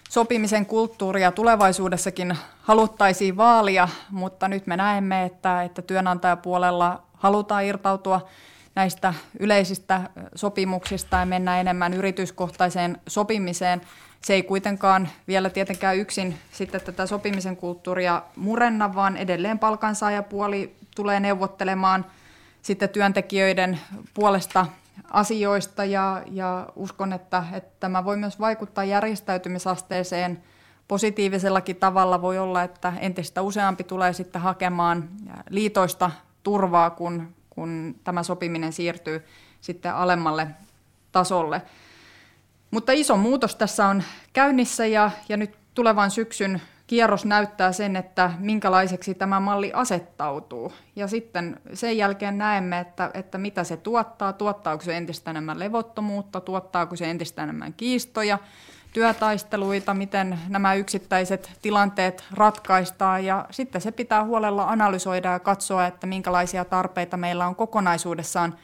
sopimisen 0.09 0.65
kulttuuria 0.65 1.31
tulevaisuudessakin 1.31 2.37
haluttaisiin 2.61 3.37
vaalia, 3.37 3.89
mutta 4.11 4.47
nyt 4.47 4.67
me 4.67 4.77
näemme, 4.77 5.25
että, 5.25 5.63
että 5.63 5.81
työnantajapuolella 5.81 7.03
halutaan 7.13 7.65
irtautua 7.65 8.27
näistä 8.75 9.13
yleisistä 9.39 10.01
sopimuksista 10.35 11.17
ja 11.17 11.25
mennä 11.25 11.59
enemmän 11.59 11.93
yrityskohtaiseen 11.93 12.97
sopimiseen. 13.07 13.81
Se 14.21 14.33
ei 14.33 14.43
kuitenkaan 14.43 15.09
vielä 15.27 15.49
tietenkään 15.49 15.97
yksin 15.97 16.37
sitten 16.51 16.81
tätä 16.81 17.05
sopimisen 17.05 17.57
kulttuuria 17.57 18.21
murenna, 18.35 18.95
vaan 18.95 19.17
edelleen 19.17 19.59
palkansaajapuoli 19.59 20.75
tulee 20.95 21.19
neuvottelemaan 21.19 22.05
sitten 22.61 22.89
työntekijöiden 22.89 23.79
puolesta 24.13 24.65
asioista 25.11 25.85
ja, 25.85 26.23
ja 26.31 26.67
uskon, 26.75 27.13
että, 27.13 27.43
että 27.53 27.71
tämä 27.79 28.05
voi 28.05 28.17
myös 28.17 28.39
vaikuttaa 28.39 28.83
järjestäytymisasteeseen 28.83 30.43
positiivisellakin 30.87 31.75
tavalla. 31.75 32.21
Voi 32.21 32.37
olla, 32.37 32.63
että 32.63 32.93
entistä 32.99 33.41
useampi 33.41 33.83
tulee 33.83 34.13
sitten 34.13 34.41
hakemaan 34.41 35.09
liitoista 35.49 36.11
turvaa, 36.43 36.89
kun, 36.89 37.33
kun 37.55 37.95
tämä 38.03 38.23
sopiminen 38.23 38.73
siirtyy 38.73 39.25
sitten 39.61 39.95
alemmalle 39.95 40.47
tasolle. 41.11 41.61
Mutta 42.71 42.91
iso 42.91 43.17
muutos 43.17 43.55
tässä 43.55 43.87
on 43.87 44.03
käynnissä 44.33 44.85
ja, 44.85 45.11
ja 45.29 45.37
nyt 45.37 45.55
tulevan 45.73 46.11
syksyn 46.11 46.61
kierros 46.87 47.25
näyttää 47.25 47.71
sen, 47.71 47.95
että 47.95 48.31
minkälaiseksi 48.39 49.13
tämä 49.13 49.39
malli 49.39 49.71
asettautuu. 49.73 50.73
Ja 50.95 51.07
sitten 51.07 51.61
sen 51.73 51.97
jälkeen 51.97 52.37
näemme, 52.37 52.79
että, 52.79 53.11
että 53.13 53.37
mitä 53.37 53.63
se 53.63 53.77
tuottaa, 53.77 54.33
tuottaako 54.33 54.83
se 54.83 54.97
entistä 54.97 55.31
enemmän 55.31 55.59
levottomuutta, 55.59 56.41
tuottaako 56.41 56.95
se 56.95 57.09
entistä 57.09 57.43
enemmän 57.43 57.73
kiistoja, 57.73 58.39
työtaisteluita, 58.93 59.93
miten 59.93 60.39
nämä 60.49 60.73
yksittäiset 60.73 61.51
tilanteet 61.61 62.23
ratkaistaan 62.31 63.25
ja 63.25 63.45
sitten 63.51 63.81
se 63.81 63.91
pitää 63.91 64.23
huolella 64.23 64.63
analysoida 64.63 65.31
ja 65.31 65.39
katsoa, 65.39 65.87
että 65.87 66.07
minkälaisia 66.07 66.65
tarpeita 66.65 67.17
meillä 67.17 67.47
on 67.47 67.55
kokonaisuudessaan 67.55 68.55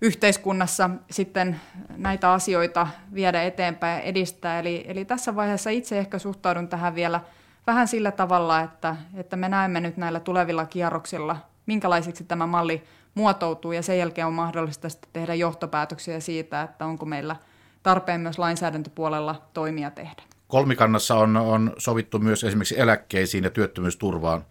yhteiskunnassa 0.00 0.90
sitten 1.10 1.60
näitä 1.96 2.32
asioita 2.32 2.86
viedä 3.14 3.42
eteenpäin 3.42 3.98
ja 3.98 4.02
edistää. 4.02 4.58
Eli, 4.58 4.84
eli 4.88 5.04
tässä 5.04 5.36
vaiheessa 5.36 5.70
itse 5.70 5.98
ehkä 5.98 6.18
suhtaudun 6.18 6.68
tähän 6.68 6.94
vielä 6.94 7.20
vähän 7.66 7.88
sillä 7.88 8.12
tavalla, 8.12 8.60
että, 8.60 8.96
että 9.14 9.36
me 9.36 9.48
näemme 9.48 9.80
nyt 9.80 9.96
näillä 9.96 10.20
tulevilla 10.20 10.66
kierroksilla, 10.66 11.36
minkälaiseksi 11.66 12.24
tämä 12.24 12.46
malli 12.46 12.84
muotoutuu 13.14 13.72
ja 13.72 13.82
sen 13.82 13.98
jälkeen 13.98 14.26
on 14.26 14.32
mahdollista 14.32 14.88
sitten 14.88 15.10
tehdä 15.12 15.34
johtopäätöksiä 15.34 16.20
siitä, 16.20 16.62
että 16.62 16.86
onko 16.86 17.06
meillä– 17.06 17.36
tarpeen 17.84 18.20
myös 18.20 18.38
lainsäädäntöpuolella 18.38 19.42
toimia 19.52 19.90
tehdä. 19.90 20.22
Kolmikannassa 20.48 21.14
on, 21.14 21.36
on 21.36 21.72
sovittu 21.78 22.18
myös 22.18 22.44
esimerkiksi 22.44 22.80
eläkkeisiin 22.80 23.44
ja 23.44 23.50
työttömyysturvaan 23.50 24.44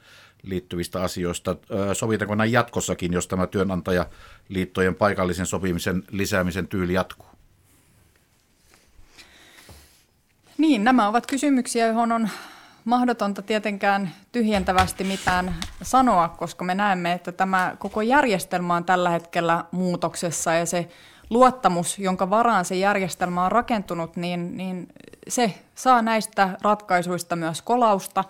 liittyvistä 0.43 1.03
asioista. 1.03 1.55
Sovitaanko 1.93 2.35
näin 2.35 2.51
jatkossakin, 2.51 3.13
jos 3.13 3.27
tämä 3.27 3.47
työnantajaliittojen 3.47 4.95
paikallisen 4.95 5.45
sopimisen 5.45 6.03
lisäämisen 6.11 6.67
tyyli 6.67 6.93
jatkuu? 6.93 7.27
Niin, 10.57 10.83
nämä 10.83 11.07
ovat 11.07 11.27
kysymyksiä, 11.27 11.87
johon 11.87 12.11
on 12.11 12.29
mahdotonta 12.85 13.41
tietenkään 13.41 14.11
tyhjentävästi 14.31 15.03
mitään 15.03 15.55
sanoa, 15.81 16.27
koska 16.27 16.65
me 16.65 16.75
näemme, 16.75 17.13
että 17.13 17.31
tämä 17.31 17.75
koko 17.79 18.01
järjestelmä 18.01 18.75
on 18.75 18.85
tällä 18.85 19.09
hetkellä 19.09 19.65
muutoksessa 19.71 20.53
ja 20.53 20.65
se 20.65 20.89
luottamus, 21.33 21.99
jonka 21.99 22.29
varaan 22.29 22.65
se 22.65 22.75
järjestelmä 22.75 23.45
on 23.45 23.51
rakentunut, 23.51 24.15
niin, 24.15 24.57
niin 24.57 24.87
se 25.27 25.53
saa 25.75 26.01
näistä 26.01 26.57
ratkaisuista 26.61 27.35
myös 27.35 27.61
kolausta, 27.61 28.23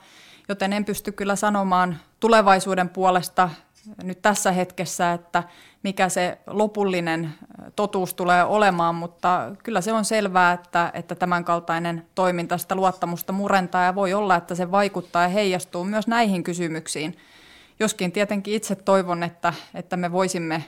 joten 0.50 0.74
en 0.74 0.86
pysty 0.86 1.12
kyllä 1.12 1.36
sanomaan 1.36 1.98
tulevaisuuden 2.20 2.90
puolesta 2.90 3.50
nyt 4.04 4.22
tässä 4.22 4.52
hetkessä, 4.52 5.14
että 5.14 5.44
mikä 5.84 6.10
se 6.10 6.38
lopullinen 6.48 7.34
totuus 7.76 8.14
tulee 8.14 8.44
olemaan, 8.44 8.96
mutta 8.96 9.52
kyllä 9.64 9.82
se 9.82 9.94
on 9.94 10.06
selvää, 10.06 10.54
että, 10.54 10.92
että 10.94 11.16
tämänkaltainen 11.16 12.06
toiminta 12.16 12.58
sitä 12.58 12.76
luottamusta 12.76 13.34
murentaa 13.34 13.84
ja 13.84 13.96
voi 13.96 14.14
olla, 14.14 14.36
että 14.36 14.56
se 14.56 14.72
vaikuttaa 14.72 15.22
ja 15.22 15.28
heijastuu 15.28 15.84
myös 15.84 16.08
näihin 16.08 16.44
kysymyksiin. 16.44 17.18
Joskin 17.80 18.12
tietenkin 18.12 18.54
itse 18.54 18.76
toivon, 18.76 19.24
että, 19.24 19.54
että 19.74 19.98
me 19.98 20.12
voisimme 20.12 20.64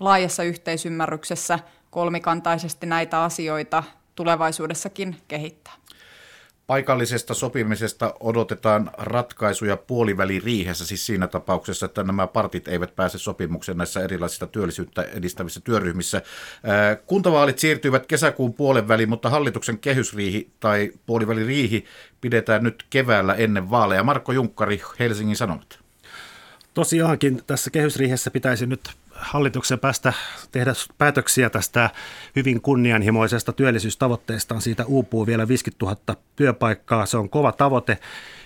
laajassa 0.00 0.42
yhteisymmärryksessä 0.42 1.58
kolmikantaisesti 1.90 2.86
näitä 2.86 3.22
asioita 3.22 3.82
tulevaisuudessakin 4.14 5.16
kehittää. 5.28 5.72
Paikallisesta 6.66 7.34
sopimisesta 7.34 8.14
odotetaan 8.20 8.90
ratkaisuja 8.98 9.76
puoliväliriihessä, 9.76 10.86
siis 10.86 11.06
siinä 11.06 11.26
tapauksessa, 11.26 11.86
että 11.86 12.02
nämä 12.02 12.26
partit 12.26 12.68
eivät 12.68 12.96
pääse 12.96 13.18
sopimukseen 13.18 13.78
näissä 13.78 14.00
erilaisissa 14.00 14.46
työllisyyttä 14.46 15.02
edistävissä 15.02 15.60
työryhmissä. 15.60 16.22
Kuntavaalit 17.06 17.58
siirtyivät 17.58 18.06
kesäkuun 18.06 18.54
puolen 18.54 18.88
väliin, 18.88 19.08
mutta 19.08 19.30
hallituksen 19.30 19.78
kehysriihi 19.78 20.50
tai 20.60 20.92
puoliväliriihi 21.06 21.84
pidetään 22.20 22.62
nyt 22.62 22.86
keväällä 22.90 23.34
ennen 23.34 23.70
vaaleja. 23.70 24.04
Marko 24.04 24.32
Junkkari, 24.32 24.82
Helsingin 24.98 25.36
Sanomat. 25.36 25.78
Tosiaankin 26.74 27.42
tässä 27.46 27.70
kehysriihessä 27.70 28.30
pitäisi 28.30 28.66
nyt 28.66 28.90
hallituksen 29.18 29.78
päästä 29.78 30.12
tehdä 30.52 30.72
päätöksiä 30.98 31.50
tästä 31.50 31.90
hyvin 32.36 32.60
kunnianhimoisesta 32.60 33.52
työllisyystavoitteestaan. 33.52 34.60
Siitä 34.60 34.84
uupuu 34.86 35.26
vielä 35.26 35.48
50 35.48 35.84
000 35.84 36.22
työpaikkaa. 36.36 37.06
Se 37.06 37.16
on 37.16 37.30
kova 37.30 37.52
tavoite 37.52 37.98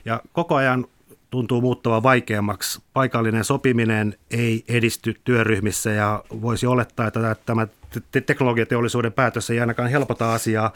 ja 0.05 0.21
koko 0.33 0.55
ajan 0.55 0.87
tuntuu 1.31 1.61
muuttuva 1.61 2.03
vaikeammaksi. 2.03 2.83
Paikallinen 2.93 3.45
sopiminen 3.45 4.15
ei 4.31 4.65
edisty 4.69 5.21
työryhmissä 5.25 5.91
ja 5.91 6.25
voisi 6.31 6.67
olettaa, 6.67 7.07
että 7.07 7.37
tämä 7.47 7.67
teknologiateollisuuden 8.27 9.13
päätös 9.13 9.51
ei 9.51 9.61
ainakaan 9.61 9.91
helpota 9.91 10.35
asiaa. 10.35 10.73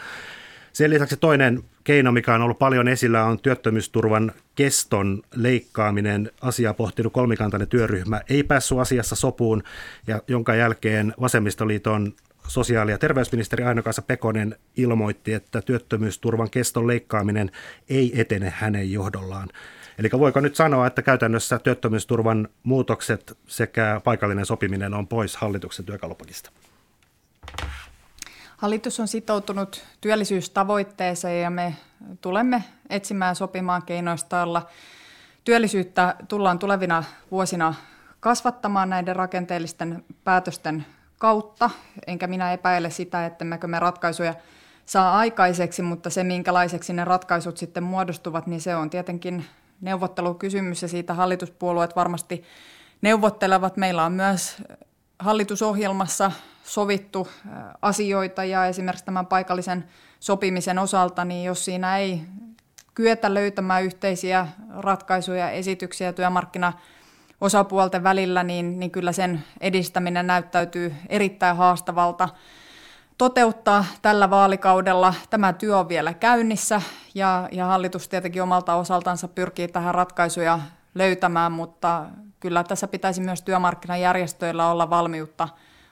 Sen 0.72 0.90
lisäksi 0.90 1.16
toinen 1.16 1.62
keino, 1.86 2.12
mikä 2.12 2.34
on 2.34 2.42
ollut 2.42 2.58
paljon 2.58 2.88
esillä, 2.88 3.24
on 3.24 3.38
työttömyysturvan 3.38 4.32
keston 4.54 5.22
leikkaaminen. 5.34 6.30
Asiaa 6.40 6.74
pohtinut 6.74 7.12
kolmikantainen 7.12 7.68
työryhmä 7.68 8.20
ei 8.28 8.42
päässyt 8.42 8.78
asiassa 8.78 9.16
sopuun, 9.16 9.62
ja 10.06 10.22
jonka 10.28 10.54
jälkeen 10.54 11.14
Vasemmistoliiton 11.20 12.12
sosiaali- 12.48 12.90
ja 12.90 12.98
terveysministeri 12.98 13.64
Aino-Kaisa 13.64 14.02
Pekonen 14.02 14.56
ilmoitti, 14.76 15.32
että 15.32 15.62
työttömyysturvan 15.62 16.50
keston 16.50 16.86
leikkaaminen 16.86 17.50
ei 17.88 18.20
etene 18.20 18.52
hänen 18.56 18.92
johdollaan. 18.92 19.48
Eli 19.98 20.08
voiko 20.12 20.40
nyt 20.40 20.56
sanoa, 20.56 20.86
että 20.86 21.02
käytännössä 21.02 21.58
työttömyysturvan 21.58 22.48
muutokset 22.62 23.38
sekä 23.46 24.00
paikallinen 24.04 24.46
sopiminen 24.46 24.94
on 24.94 25.08
pois 25.08 25.36
hallituksen 25.36 25.84
työkalupakista? 25.84 26.50
Hallitus 28.56 29.00
on 29.00 29.08
sitoutunut 29.08 29.84
työllisyystavoitteeseen 30.00 31.42
ja 31.42 31.50
me 31.50 31.76
tulemme 32.20 32.64
etsimään 32.90 33.36
sopimaan 33.36 33.82
keinoista, 33.82 34.36
joilla 34.36 34.66
työllisyyttä 35.44 36.16
tullaan 36.28 36.58
tulevina 36.58 37.04
vuosina 37.30 37.74
kasvattamaan 38.20 38.90
näiden 38.90 39.16
rakenteellisten 39.16 40.04
päätösten 40.24 40.86
kautta. 41.18 41.70
Enkä 42.06 42.26
minä 42.26 42.52
epäile 42.52 42.90
sitä, 42.90 43.26
että 43.26 43.44
me 43.44 43.78
ratkaisuja 43.78 44.34
saa 44.86 45.18
aikaiseksi, 45.18 45.82
mutta 45.82 46.10
se 46.10 46.24
minkälaiseksi 46.24 46.92
ne 46.92 47.04
ratkaisut 47.04 47.56
sitten 47.56 47.82
muodostuvat, 47.82 48.46
niin 48.46 48.60
se 48.60 48.76
on 48.76 48.90
tietenkin 48.90 49.44
neuvottelukysymys 49.80 50.82
ja 50.82 50.88
siitä 50.88 51.14
hallituspuolueet 51.14 51.96
varmasti 51.96 52.44
neuvottelevat. 53.02 53.76
Meillä 53.76 54.04
on 54.04 54.12
myös 54.12 54.56
hallitusohjelmassa 55.18 56.32
sovittu 56.66 57.28
asioita 57.82 58.44
ja 58.44 58.66
esimerkiksi 58.66 59.04
tämän 59.04 59.26
paikallisen 59.26 59.84
sopimisen 60.20 60.78
osalta, 60.78 61.24
niin 61.24 61.44
jos 61.44 61.64
siinä 61.64 61.98
ei 61.98 62.20
kyetä 62.94 63.34
löytämään 63.34 63.84
yhteisiä 63.84 64.48
ratkaisuja, 64.78 65.50
esityksiä 65.50 66.12
työmarkkina 66.12 66.72
osapuolten 67.40 68.02
välillä, 68.02 68.42
niin, 68.42 68.80
niin 68.80 68.90
kyllä 68.90 69.12
sen 69.12 69.44
edistäminen 69.60 70.26
näyttäytyy 70.26 70.94
erittäin 71.08 71.56
haastavalta 71.56 72.28
toteuttaa 73.18 73.84
tällä 74.02 74.30
vaalikaudella. 74.30 75.14
Tämä 75.30 75.52
työ 75.52 75.78
on 75.78 75.88
vielä 75.88 76.14
käynnissä 76.14 76.82
ja, 77.14 77.48
ja 77.52 77.66
hallitus 77.66 78.08
tietenkin 78.08 78.42
omalta 78.42 78.74
osaltansa 78.74 79.28
pyrkii 79.28 79.68
tähän 79.68 79.94
ratkaisuja 79.94 80.60
löytämään, 80.94 81.52
mutta 81.52 82.06
kyllä 82.40 82.64
tässä 82.64 82.88
pitäisi 82.88 83.20
myös 83.20 83.42
työmarkkinajärjestöillä 83.42 84.70
olla 84.70 84.90
valmiutta 84.90 85.48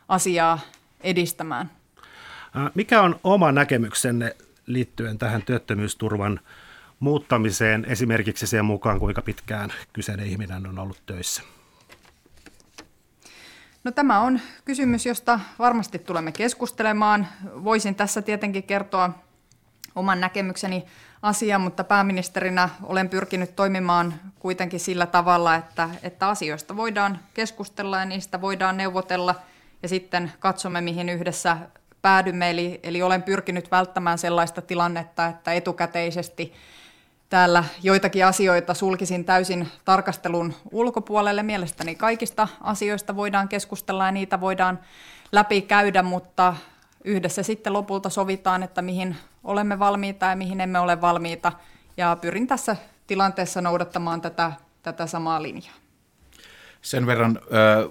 asiaa 0.09 0.59
edistämään. 1.00 1.70
Mikä 2.74 3.02
on 3.02 3.20
oma 3.24 3.52
näkemyksenne 3.52 4.36
liittyen 4.66 5.18
tähän 5.18 5.42
työttömyysturvan 5.42 6.40
muuttamiseen, 7.00 7.84
esimerkiksi 7.88 8.46
sen 8.46 8.64
mukaan, 8.64 8.98
kuinka 8.98 9.22
pitkään 9.22 9.72
kyseinen 9.92 10.26
ihminen 10.26 10.66
on 10.66 10.78
ollut 10.78 11.02
töissä? 11.07 11.42
No 13.84 13.90
tämä 13.90 14.20
on 14.20 14.40
kysymys, 14.64 15.07
josta 15.07 15.40
varmasti 15.59 15.98
tulemme 15.98 16.32
keskustelemaan. 16.32 17.26
Voisin 17.44 17.94
tässä 17.94 18.22
tietenkin 18.22 18.62
kertoa 18.62 19.11
oman 19.94 20.20
näkemykseni 20.20 20.84
asia, 21.22 21.59
mutta 21.59 21.84
pääministerinä 21.84 22.68
olen 22.82 23.09
pyrkinyt 23.09 23.57
toimimaan 23.57 24.14
kuitenkin 24.38 24.80
sillä 24.80 25.07
tavalla, 25.07 25.55
että, 25.55 25.90
että 26.02 26.28
asioista 26.28 26.76
voidaan 26.76 27.18
keskustella 27.34 27.98
ja 27.98 28.05
niistä 28.05 28.40
voidaan 28.40 28.76
neuvotella 28.76 29.34
ja 29.85 29.89
sitten 29.89 30.32
katsomme, 30.39 30.80
mihin 30.80 31.09
yhdessä 31.09 31.57
päädymme. 32.03 32.51
Eli, 32.51 32.80
eli 32.82 33.03
olen 33.03 33.22
pyrkinyt 33.22 33.70
välttämään 33.70 34.18
sellaista 34.18 34.62
tilannetta, 34.62 35.26
että 35.26 35.53
etukäteisesti 35.53 36.53
täällä 37.30 37.64
joitakin 37.82 38.26
asioita 38.26 38.74
sulkisin 38.74 39.24
täysin 39.24 39.68
tarkastelun 39.85 40.55
ulkopuolelle. 40.72 41.43
Mielestäni 41.43 41.95
kaikista 41.95 42.49
asioista 42.61 43.16
voidaan 43.16 43.49
keskustella 43.49 44.07
ja 44.07 44.12
niitä 44.12 44.41
voidaan 44.41 44.78
läpi 45.32 45.62
käydä, 45.62 46.03
mutta 46.03 46.57
yhdessä 47.05 47.43
sitten 47.43 47.72
lopulta 47.72 48.11
sovitaan, 48.11 48.62
että 48.62 48.82
mihin 48.82 49.16
olemme 49.45 49.78
valmiita 49.78 50.26
ja 50.26 50.37
mihin 50.37 50.61
emme 50.61 50.78
ole 50.78 51.01
valmiita. 51.01 51.53
Ja 51.97 52.16
pyrin 52.20 52.47
tässä 52.47 52.76
tilanteessa 53.07 53.61
noudattamaan 53.61 54.20
tätä, 54.20 54.53
tätä 54.82 55.07
samaa 55.07 55.43
linjaa. 55.43 55.84
Sen 56.85 57.07
verran 57.07 57.41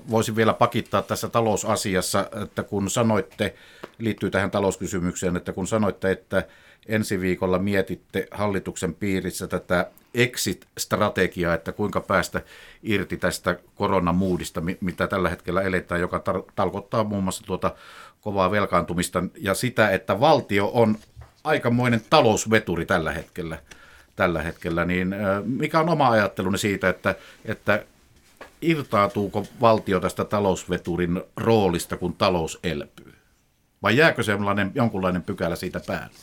voisin 0.09 0.35
vielä 0.35 0.53
pakittaa 0.53 1.01
tässä 1.01 1.29
talousasiassa, 1.29 2.29
että 2.43 2.63
kun 2.63 2.89
sanoitte, 2.89 3.55
liittyy 3.97 4.31
tähän 4.31 4.51
talouskysymykseen, 4.51 5.35
että 5.35 5.53
kun 5.53 5.67
sanoitte, 5.67 6.11
että 6.11 6.43
ensi 6.87 7.19
viikolla 7.19 7.59
mietitte 7.59 8.27
hallituksen 8.31 8.93
piirissä 8.93 9.47
tätä 9.47 9.91
exit-strategiaa, 10.13 11.53
että 11.53 11.71
kuinka 11.71 12.01
päästä 12.01 12.41
irti 12.83 13.17
tästä 13.17 13.55
koronamuudista, 13.75 14.61
mitä 14.81 15.07
tällä 15.07 15.29
hetkellä 15.29 15.61
eletään, 15.61 16.01
joka 16.01 16.17
tar- 16.17 16.51
tarkoittaa 16.55 17.03
muun 17.03 17.23
muassa 17.23 17.43
tuota 17.45 17.75
kovaa 18.21 18.51
velkaantumista 18.51 19.23
ja 19.37 19.53
sitä, 19.53 19.89
että 19.89 20.19
valtio 20.19 20.71
on 20.73 20.97
aikamoinen 21.43 22.01
talousveturi 22.09 22.85
tällä 22.85 23.11
hetkellä, 23.11 23.57
tällä 24.15 24.41
hetkellä 24.41 24.85
niin 24.85 25.15
mikä 25.45 25.79
on 25.79 25.89
oma 25.89 26.09
ajattelunne 26.09 26.57
siitä, 26.57 26.89
että, 26.89 27.15
että 27.45 27.85
irtaantuuko 28.63 29.45
valtio 29.61 29.99
tästä 29.99 30.25
talousveturin 30.25 31.21
roolista, 31.37 31.97
kun 31.97 32.13
talous 32.13 32.59
elpyy? 32.63 33.13
Vai 33.83 33.97
jääkö 33.97 34.23
sellainen 34.23 34.71
jonkunlainen 34.75 35.23
pykälä 35.23 35.55
siitä 35.55 35.81
päälle? 35.87 36.15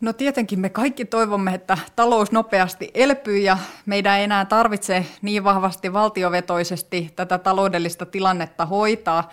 No 0.00 0.12
tietenkin 0.12 0.60
me 0.60 0.68
kaikki 0.68 1.04
toivomme, 1.04 1.54
että 1.54 1.78
talous 1.96 2.32
nopeasti 2.32 2.90
elpyy 2.94 3.38
ja 3.38 3.58
meidän 3.86 4.18
ei 4.18 4.24
enää 4.24 4.44
tarvitse 4.44 5.06
niin 5.22 5.44
vahvasti 5.44 5.92
valtiovetoisesti 5.92 7.12
tätä 7.16 7.38
taloudellista 7.38 8.06
tilannetta 8.06 8.66
hoitaa. 8.66 9.32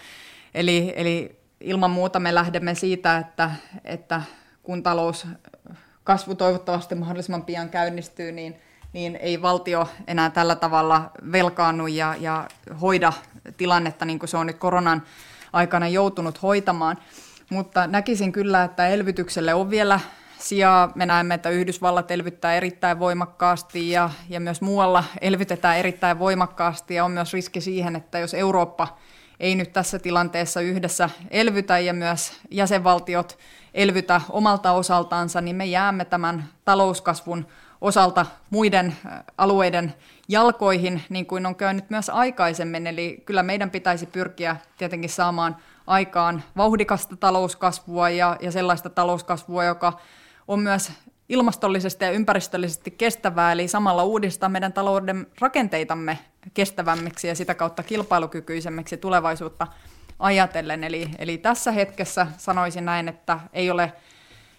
Eli, 0.53 0.93
eli 0.95 1.39
ilman 1.59 1.91
muuta 1.91 2.19
me 2.19 2.35
lähdemme 2.35 2.75
siitä, 2.75 3.17
että, 3.17 3.51
että 3.83 4.21
kun 4.63 4.83
talous 4.83 5.27
kasvu 6.03 6.35
toivottavasti 6.35 6.95
mahdollisimman 6.95 7.45
pian 7.45 7.69
käynnistyy, 7.69 8.31
niin, 8.31 8.55
niin 8.95 9.15
ei 9.21 9.41
valtio 9.41 9.87
enää 10.07 10.29
tällä 10.29 10.55
tavalla 10.55 11.11
velkaannu 11.31 11.87
ja, 11.87 12.15
ja 12.19 12.47
hoida 12.81 13.13
tilannetta 13.57 14.05
niin 14.05 14.19
kuin 14.19 14.29
se 14.29 14.37
on 14.37 14.47
nyt 14.47 14.57
koronan 14.57 15.03
aikana 15.53 15.87
joutunut 15.87 16.41
hoitamaan. 16.41 16.97
Mutta 17.49 17.87
näkisin 17.87 18.31
kyllä, 18.31 18.63
että 18.63 18.87
elvytykselle 18.87 19.53
on 19.53 19.69
vielä 19.69 19.99
sijaa. 20.39 20.91
Me 20.95 21.05
näemme, 21.05 21.35
että 21.35 21.49
Yhdysvallat 21.49 22.11
elvyttää 22.11 22.55
erittäin 22.55 22.99
voimakkaasti 22.99 23.89
ja, 23.89 24.09
ja 24.29 24.39
myös 24.39 24.61
muualla 24.61 25.03
elvytetään 25.21 25.77
erittäin 25.77 26.19
voimakkaasti 26.19 26.95
ja 26.95 27.05
on 27.05 27.11
myös 27.11 27.33
riski 27.33 27.61
siihen, 27.61 27.95
että 27.95 28.19
jos 28.19 28.33
Eurooppa 28.33 28.97
ei 29.39 29.55
nyt 29.55 29.73
tässä 29.73 29.99
tilanteessa 29.99 30.61
yhdessä 30.61 31.09
elvytä 31.31 31.79
ja 31.79 31.93
myös 31.93 32.33
jäsenvaltiot 32.51 33.37
elvytä 33.73 34.21
omalta 34.29 34.71
osaltaansa, 34.71 35.41
niin 35.41 35.55
me 35.55 35.65
jäämme 35.65 36.05
tämän 36.05 36.45
talouskasvun 36.65 37.47
osalta 37.81 38.25
muiden 38.49 38.95
alueiden 39.37 39.93
jalkoihin, 40.27 41.01
niin 41.09 41.25
kuin 41.25 41.45
on 41.45 41.55
käynyt 41.55 41.89
myös 41.89 42.09
aikaisemmin. 42.09 42.87
Eli 42.87 43.23
kyllä 43.25 43.43
meidän 43.43 43.71
pitäisi 43.71 44.05
pyrkiä 44.05 44.57
tietenkin 44.77 45.09
saamaan 45.09 45.57
aikaan 45.87 46.43
vauhdikasta 46.57 47.15
talouskasvua 47.15 48.09
ja, 48.09 48.37
ja 48.41 48.51
sellaista 48.51 48.89
talouskasvua, 48.89 49.63
joka 49.63 49.99
on 50.47 50.59
myös 50.59 50.91
ilmastollisesti 51.29 52.05
ja 52.05 52.11
ympäristöllisesti 52.11 52.91
kestävää, 52.91 53.51
eli 53.51 53.67
samalla 53.67 54.03
uudistaa 54.03 54.49
meidän 54.49 54.73
talouden 54.73 55.27
rakenteitamme 55.39 56.19
kestävämmiksi 56.53 57.27
ja 57.27 57.35
sitä 57.35 57.55
kautta 57.55 57.83
kilpailukykyisemmiksi 57.83 58.97
tulevaisuutta 58.97 59.67
ajatellen. 60.19 60.83
Eli, 60.83 61.09
eli 61.19 61.37
tässä 61.37 61.71
hetkessä 61.71 62.27
sanoisin 62.37 62.85
näin, 62.85 63.07
että 63.07 63.39
ei 63.53 63.71
ole, 63.71 63.93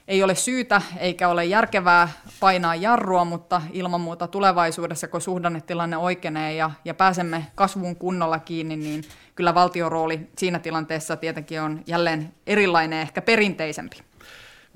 ei 0.09 0.22
ole 0.22 0.34
syytä 0.34 0.82
eikä 0.98 1.28
ole 1.28 1.44
järkevää 1.44 2.09
painaa 2.40 2.74
jarrua, 2.74 3.24
mutta 3.24 3.62
ilman 3.72 4.00
muuta 4.00 4.26
tulevaisuudessa, 4.28 5.09
kun 5.09 5.20
suhdannetilanne 5.20 5.96
oikeenee 5.96 6.54
ja, 6.54 6.70
ja 6.84 6.94
pääsemme 6.94 7.46
kasvuun 7.54 7.96
kunnolla 7.96 8.38
kiinni, 8.38 8.76
niin 8.76 9.04
kyllä 9.34 9.54
valtion 9.54 9.92
rooli 9.92 10.20
siinä 10.38 10.59
tilanteessa 10.59 11.16
tietenkin 11.16 11.61
on 11.61 11.82
jälleen 11.86 12.34
erilainen, 12.46 13.00
ehkä 13.00 13.22
perinteisempi. 13.22 13.96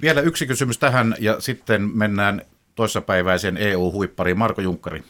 Vielä 0.03 0.21
yksi 0.21 0.47
kysymys 0.47 0.79
tähän 0.79 1.15
ja 1.19 1.41
sitten 1.41 1.83
mennään 1.83 2.43
toissapäiväiseen 2.75 3.57
EU-huippariin. 3.57 4.39
Marko 4.39 4.61
Junkkari. 4.61 5.05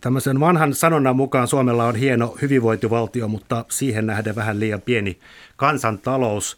Tämmöisen 0.00 0.40
vanhan 0.40 0.74
sanonnan 0.74 1.16
mukaan 1.16 1.48
Suomella 1.48 1.84
on 1.84 1.96
hieno 1.96 2.36
hyvinvointivaltio, 2.42 3.28
mutta 3.28 3.64
siihen 3.70 4.06
nähden 4.06 4.36
vähän 4.36 4.60
liian 4.60 4.82
pieni 4.82 5.18
kansantalous. 5.56 6.56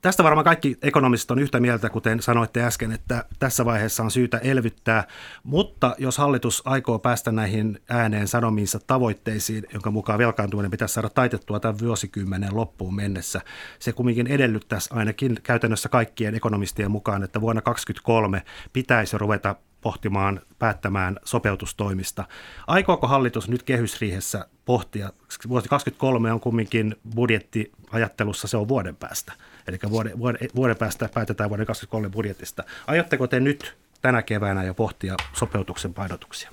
Tästä 0.00 0.24
varmaan 0.24 0.44
kaikki 0.44 0.76
ekonomistit 0.82 1.30
on 1.30 1.38
yhtä 1.38 1.60
mieltä, 1.60 1.90
kuten 1.90 2.22
sanoitte 2.22 2.62
äsken, 2.62 2.92
että 2.92 3.24
tässä 3.38 3.64
vaiheessa 3.64 4.02
on 4.02 4.10
syytä 4.10 4.38
elvyttää, 4.38 5.04
mutta 5.42 5.94
jos 5.98 6.18
hallitus 6.18 6.62
aikoo 6.64 6.98
päästä 6.98 7.32
näihin 7.32 7.80
ääneen 7.88 8.28
sanomiinsa 8.28 8.78
tavoitteisiin, 8.86 9.66
jonka 9.72 9.90
mukaan 9.90 10.18
velkaantuminen 10.18 10.70
pitäisi 10.70 10.94
saada 10.94 11.08
taitettua 11.08 11.60
tämän 11.60 11.78
vuosikymmenen 11.78 12.56
loppuun 12.56 12.94
mennessä, 12.94 13.40
se 13.78 13.92
kumminkin 13.92 14.26
edellyttäisi 14.26 14.90
ainakin 14.92 15.38
käytännössä 15.42 15.88
kaikkien 15.88 16.34
ekonomistien 16.34 16.90
mukaan, 16.90 17.22
että 17.22 17.40
vuonna 17.40 17.62
2023 17.62 18.42
pitäisi 18.72 19.18
ruveta 19.18 19.54
pohtimaan, 19.80 20.40
päättämään 20.58 21.16
sopeutustoimista. 21.24 22.24
Aikooko 22.66 23.06
hallitus 23.06 23.48
nyt 23.48 23.62
kehysriihessä 23.62 24.46
pohtia, 24.64 25.12
vuosi 25.48 25.68
2023 25.68 26.32
on 26.32 26.40
kumminkin 26.40 26.96
budjettiajattelussa, 27.14 28.48
se 28.48 28.56
on 28.56 28.68
vuoden 28.68 28.96
päästä, 28.96 29.32
eli 29.68 29.78
vuoden, 29.90 30.18
vuoden, 30.18 30.48
vuoden 30.54 30.76
päästä 30.76 31.08
päätetään 31.14 31.50
vuoden 31.50 31.66
2023 31.66 32.10
budjetista. 32.10 32.64
Aiotteko 32.86 33.26
te 33.26 33.40
nyt 33.40 33.76
tänä 34.02 34.22
keväänä 34.22 34.64
jo 34.64 34.74
pohtia 34.74 35.14
sopeutuksen 35.32 35.94
painotuksia? 35.94 36.50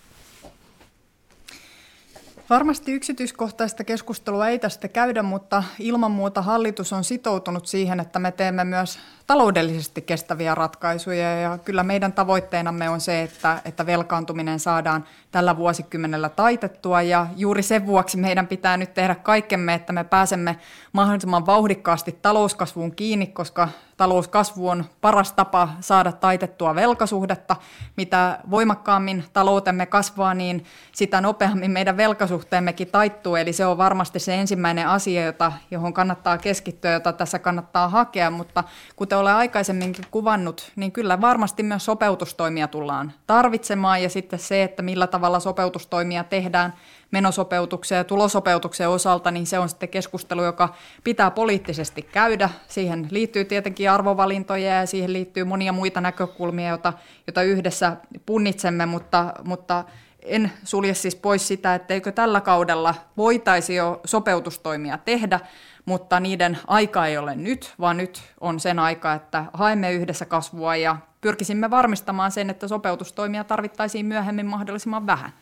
Varmasti 2.50 2.91
yksityiskohtaista 2.91 3.84
keskustelua 3.84 4.48
ei 4.48 4.60
tästä 4.60 4.88
käydä, 4.88 5.24
mutta 5.24 5.64
ilman 5.80 6.12
muuta 6.12 6.41
hallitus 6.41 6.93
on 6.93 7.04
sitoutunut 7.04 7.68
siihen, 7.68 8.00
että 8.00 8.20
me 8.20 8.32
teemme 8.32 8.64
myös 8.64 9.00
taloudellisesti 9.28 10.02
kestäviä 10.02 10.56
ratkaisuja. 10.56 11.39
Ja 11.39 11.58
kyllä 11.58 11.84
meidän 11.84 12.14
tavoitteenamme 12.14 12.89
on 12.89 13.02
se, 13.02 13.24
että, 13.24 13.62
että 13.66 13.86
velkaantuminen 13.86 14.60
saadaan 14.60 15.06
tällä 15.32 15.58
vuosikymmenellä 15.58 16.30
taitettua. 16.30 17.02
Ja 17.02 17.28
juuri 17.36 17.64
sen 17.64 17.86
vuoksi 17.86 18.18
meidän 18.18 18.48
pitää 18.48 18.78
nyt 18.78 18.93
tehdä 18.93 19.16
kaikkemme, 19.16 19.74
että 19.74 19.93
me 19.93 20.04
pääsemme 20.04 20.60
mahdollisimman 20.93 21.46
vauhdikkaasti 21.46 22.20
talouskasvuun 22.22 22.96
kiinni, 22.96 23.28
koska 23.28 23.70
talouskasvu 23.98 24.70
on 24.70 24.86
paras 25.02 25.32
tapa 25.32 25.70
saada 25.80 26.12
taitettua 26.12 26.76
velkasuhdetta. 26.76 27.56
Mitä 27.98 28.39
voimakkaammin 28.52 29.24
taloutemme 29.34 29.86
kasvaa, 29.86 30.34
niin 30.34 30.66
sitä 30.91 31.22
nopeammin 31.22 31.72
meidän 31.72 31.98
velkasuhteemmekin 31.98 32.88
taittuu. 32.88 33.36
Eli 33.36 33.54
se 33.54 33.66
on 33.66 33.78
varmasti 33.78 34.20
se 34.20 34.36
ensimmäinen 34.36 34.88
asia, 34.88 35.26
jota, 35.26 35.52
johon 35.72 35.93
kannattaa 35.93 36.38
keskittyä, 36.38 36.91
jota 36.91 37.14
tässä 37.14 37.39
kannattaa 37.39 37.89
hakea. 37.89 38.32
Mutta 38.32 38.64
kuten 38.96 39.18
olen 39.18 39.34
aikaisemminkin 39.34 40.06
kuvannut, 40.12 40.72
niin 40.76 40.91
kyllä 40.91 41.22
varmasti 41.22 41.64
myös 41.64 41.86
sopeutustoimia 41.86 42.68
tullaan 42.68 43.14
tarvitsemaan. 43.28 44.04
Ja 44.04 44.10
sitten 44.10 44.39
se, 44.39 44.64
että 44.64 44.82
millä 44.82 45.08
tavalla 45.08 45.39
sopeutustoimia 45.39 46.24
tehdään– 46.24 46.74
menosopeutuksen 47.12 47.95
ja 47.95 48.03
tulosopeutuksen 48.03 48.89
osalta, 48.89 49.32
niin 49.32 49.45
se 49.45 49.60
on 49.60 49.70
sitten 49.70 49.89
keskustelu, 49.89 50.43
joka 50.43 50.74
pitää 51.03 51.32
poliittisesti 51.32 52.01
käydä. 52.01 52.49
Siihen 52.68 53.08
liittyy 53.12 53.45
tietenkin 53.45 53.91
arvovalintoja 53.91 54.80
ja 54.80 54.86
siihen 54.86 55.14
liittyy 55.14 55.43
monia 55.43 55.74
muita 55.74 56.01
näkökulmia, 56.01 56.70
joita, 56.70 56.93
joita 57.28 57.41
yhdessä 57.41 57.97
punnitsemme, 58.26 58.86
mutta, 58.86 59.34
mutta 59.43 59.84
en 60.26 60.51
sulje 60.64 60.93
siis 60.93 61.16
pois 61.16 61.47
sitä, 61.47 61.76
etteikö 61.76 62.12
tällä 62.12 62.41
kaudella 62.41 62.95
voitaisi 63.18 63.76
jo 63.76 64.01
sopeutustoimia 64.06 64.97
tehdä, 64.97 65.39
mutta 65.86 66.20
niiden 66.20 66.58
aika 66.68 67.06
ei 67.06 67.18
ole 67.18 67.36
nyt, 67.36 67.74
vaan 67.80 67.97
nyt 67.97 68.24
on 68.41 68.60
sen 68.60 68.80
aika, 68.80 69.14
että 69.14 69.45
haemme 69.53 69.93
yhdessä 69.93 70.26
kasvua 70.26 70.76
ja 70.76 70.97
pyrkisimme 71.22 71.70
varmistamaan 71.70 72.32
sen, 72.32 72.49
että 72.49 72.68
sopeutustoimia 72.68 73.43
tarvittaisiin 73.43 74.06
myöhemmin 74.06 74.45
mahdollisimman 74.45 75.08
vähän. 75.08 75.34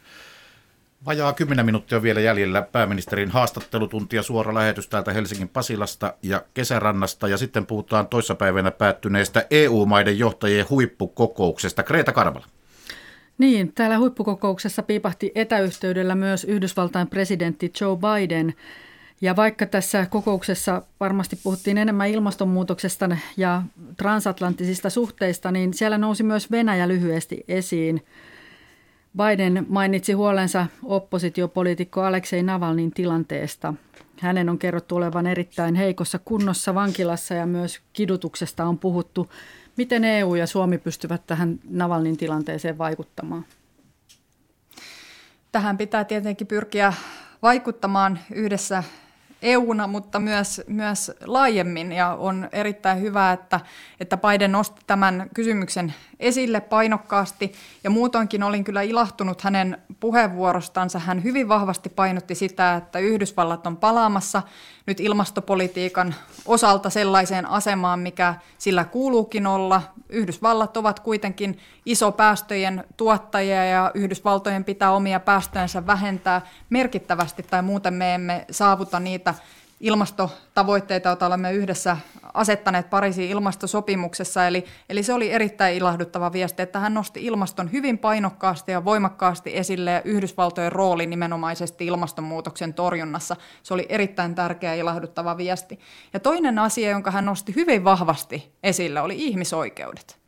Vajaa 1.05 1.33
10 1.33 1.65
minuuttia 1.65 2.01
vielä 2.01 2.19
jäljellä 2.19 2.61
pääministerin 2.61 3.31
haastattelutuntia 3.31 4.23
suora 4.23 4.53
lähetys 4.53 4.87
täältä 4.87 5.13
Helsingin 5.13 5.49
Pasilasta 5.49 6.13
ja 6.21 6.43
Kesärannasta. 6.53 7.27
Ja 7.27 7.37
sitten 7.37 7.65
puhutaan 7.65 8.07
toissapäivänä 8.07 8.71
päättyneestä 8.71 9.45
EU-maiden 9.51 10.19
johtajien 10.19 10.69
huippukokouksesta. 10.69 11.83
Kreta 11.83 12.11
Karvala. 12.11 12.45
Niin, 13.37 13.73
täällä 13.73 13.97
huippukokouksessa 13.97 14.83
piipahti 14.83 15.31
etäyhteydellä 15.35 16.15
myös 16.15 16.43
Yhdysvaltain 16.43 17.07
presidentti 17.07 17.71
Joe 17.81 17.97
Biden. 17.97 18.53
Ja 19.21 19.35
vaikka 19.35 19.65
tässä 19.65 20.05
kokouksessa 20.05 20.81
varmasti 20.99 21.35
puhuttiin 21.43 21.77
enemmän 21.77 22.09
ilmastonmuutoksesta 22.09 23.17
ja 23.37 23.63
transatlanttisista 23.97 24.89
suhteista, 24.89 25.51
niin 25.51 25.73
siellä 25.73 25.97
nousi 25.97 26.23
myös 26.23 26.51
Venäjä 26.51 26.87
lyhyesti 26.87 27.43
esiin. 27.47 28.01
Biden 29.17 29.65
mainitsi 29.69 30.13
huolensa 30.13 30.67
oppositiopoliitikko 30.83 32.01
Aleksei 32.01 32.43
Navalnin 32.43 32.91
tilanteesta. 32.91 33.73
Hänen 34.19 34.49
on 34.49 34.59
kerrottu 34.59 34.95
olevan 34.95 35.27
erittäin 35.27 35.75
heikossa 35.75 36.19
kunnossa 36.19 36.75
vankilassa 36.75 37.33
ja 37.33 37.45
myös 37.45 37.81
kidutuksesta 37.93 38.65
on 38.65 38.79
puhuttu. 38.79 39.29
Miten 39.77 40.03
EU 40.03 40.35
ja 40.35 40.47
Suomi 40.47 40.77
pystyvät 40.77 41.27
tähän 41.27 41.59
Navalnin 41.69 42.17
tilanteeseen 42.17 42.77
vaikuttamaan? 42.77 43.45
Tähän 45.51 45.77
pitää 45.77 46.03
tietenkin 46.03 46.47
pyrkiä 46.47 46.93
vaikuttamaan 47.41 48.19
yhdessä 48.33 48.83
EUna, 49.41 49.87
mutta 49.87 50.19
myös, 50.19 50.61
myös 50.67 51.11
laajemmin. 51.25 51.91
Ja 51.91 52.13
on 52.13 52.49
erittäin 52.51 53.01
hyvä, 53.01 53.31
että, 53.31 53.59
että 53.99 54.17
Biden 54.17 54.51
nosti 54.51 54.81
tämän 54.87 55.29
kysymyksen 55.33 55.93
esille 56.23 56.61
painokkaasti. 56.61 57.53
Ja 57.83 57.89
muutoinkin 57.89 58.43
olin 58.43 58.63
kyllä 58.63 58.81
ilahtunut 58.81 59.41
hänen 59.41 59.77
puheenvuorostansa. 59.99 60.99
Hän 60.99 61.23
hyvin 61.23 61.47
vahvasti 61.47 61.89
painotti 61.89 62.35
sitä, 62.35 62.75
että 62.75 62.99
Yhdysvallat 62.99 63.67
on 63.67 63.77
palaamassa 63.77 64.43
nyt 64.85 64.99
ilmastopolitiikan 64.99 66.15
osalta 66.45 66.89
sellaiseen 66.89 67.49
asemaan, 67.49 67.99
mikä 67.99 68.35
sillä 68.57 68.83
kuuluukin 68.83 69.47
olla. 69.47 69.81
Yhdysvallat 70.09 70.77
ovat 70.77 70.99
kuitenkin 70.99 71.59
iso 71.85 72.11
päästöjen 72.11 72.83
tuottajia 72.97 73.65
ja 73.65 73.91
Yhdysvaltojen 73.93 74.63
pitää 74.63 74.91
omia 74.91 75.19
päästöjensä 75.19 75.87
vähentää 75.87 76.41
merkittävästi 76.69 77.43
tai 77.43 77.61
muuten 77.61 77.93
me 77.93 78.15
emme 78.15 78.45
saavuta 78.51 78.99
niitä 78.99 79.33
ilmastotavoitteita, 79.79 81.09
joita 81.09 81.25
olemme 81.25 81.53
yhdessä 81.53 81.97
asettaneet 82.33 82.89
Pariisin 82.89 83.29
ilmastosopimuksessa. 83.29 84.47
Eli, 84.47 84.65
eli 84.89 85.03
se 85.03 85.13
oli 85.13 85.31
erittäin 85.31 85.75
ilahduttava 85.75 86.33
viesti, 86.33 86.61
että 86.61 86.79
hän 86.79 86.93
nosti 86.93 87.25
ilmaston 87.25 87.71
hyvin 87.71 87.97
painokkaasti 87.97 88.71
ja 88.71 88.85
voimakkaasti 88.85 89.57
esille 89.57 89.91
ja 89.91 90.01
Yhdysvaltojen 90.01 90.71
rooli 90.71 91.05
nimenomaisesti 91.05 91.85
ilmastonmuutoksen 91.85 92.73
torjunnassa. 92.73 93.35
Se 93.63 93.73
oli 93.73 93.85
erittäin 93.89 94.35
tärkeä 94.35 94.75
ja 94.75 94.81
ilahduttava 94.81 95.37
viesti. 95.37 95.79
Ja 96.13 96.19
toinen 96.19 96.59
asia, 96.59 96.89
jonka 96.89 97.11
hän 97.11 97.25
nosti 97.25 97.55
hyvin 97.55 97.83
vahvasti 97.83 98.53
esille, 98.63 99.01
oli 99.01 99.15
ihmisoikeudet 99.17 100.22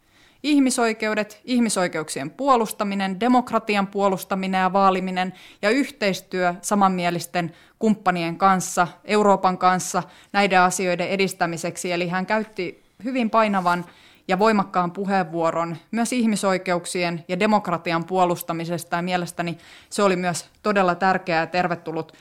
ihmisoikeudet, 0.45 1.41
ihmisoikeuksien 1.43 2.29
puolustaminen, 2.29 3.19
demokratian 3.19 3.87
puolustaminen 3.87 4.61
ja 4.61 4.73
vaaliminen 4.73 5.33
ja 5.61 5.69
yhteistyö 5.69 6.55
samanmielisten 6.61 7.51
kumppanien 7.79 8.37
kanssa, 8.37 8.87
Euroopan 9.05 9.57
kanssa 9.57 10.03
näiden 10.33 10.61
asioiden 10.61 11.07
edistämiseksi. 11.07 11.91
Eli 11.91 12.07
hän 12.07 12.25
käytti 12.25 12.83
hyvin 13.03 13.29
painavan 13.29 13.85
ja 14.27 14.39
voimakkaan 14.39 14.91
puheenvuoron 14.91 15.77
myös 15.91 16.13
ihmisoikeuksien 16.13 17.25
ja 17.27 17.39
demokratian 17.39 18.05
puolustamisesta 18.05 18.95
ja 18.95 19.01
mielestäni 19.01 19.57
se 19.89 20.03
oli 20.03 20.15
myös 20.15 20.49
todella 20.63 20.95
tärkeä 20.95 21.39
ja 21.39 21.47
tervetullut 21.47 22.13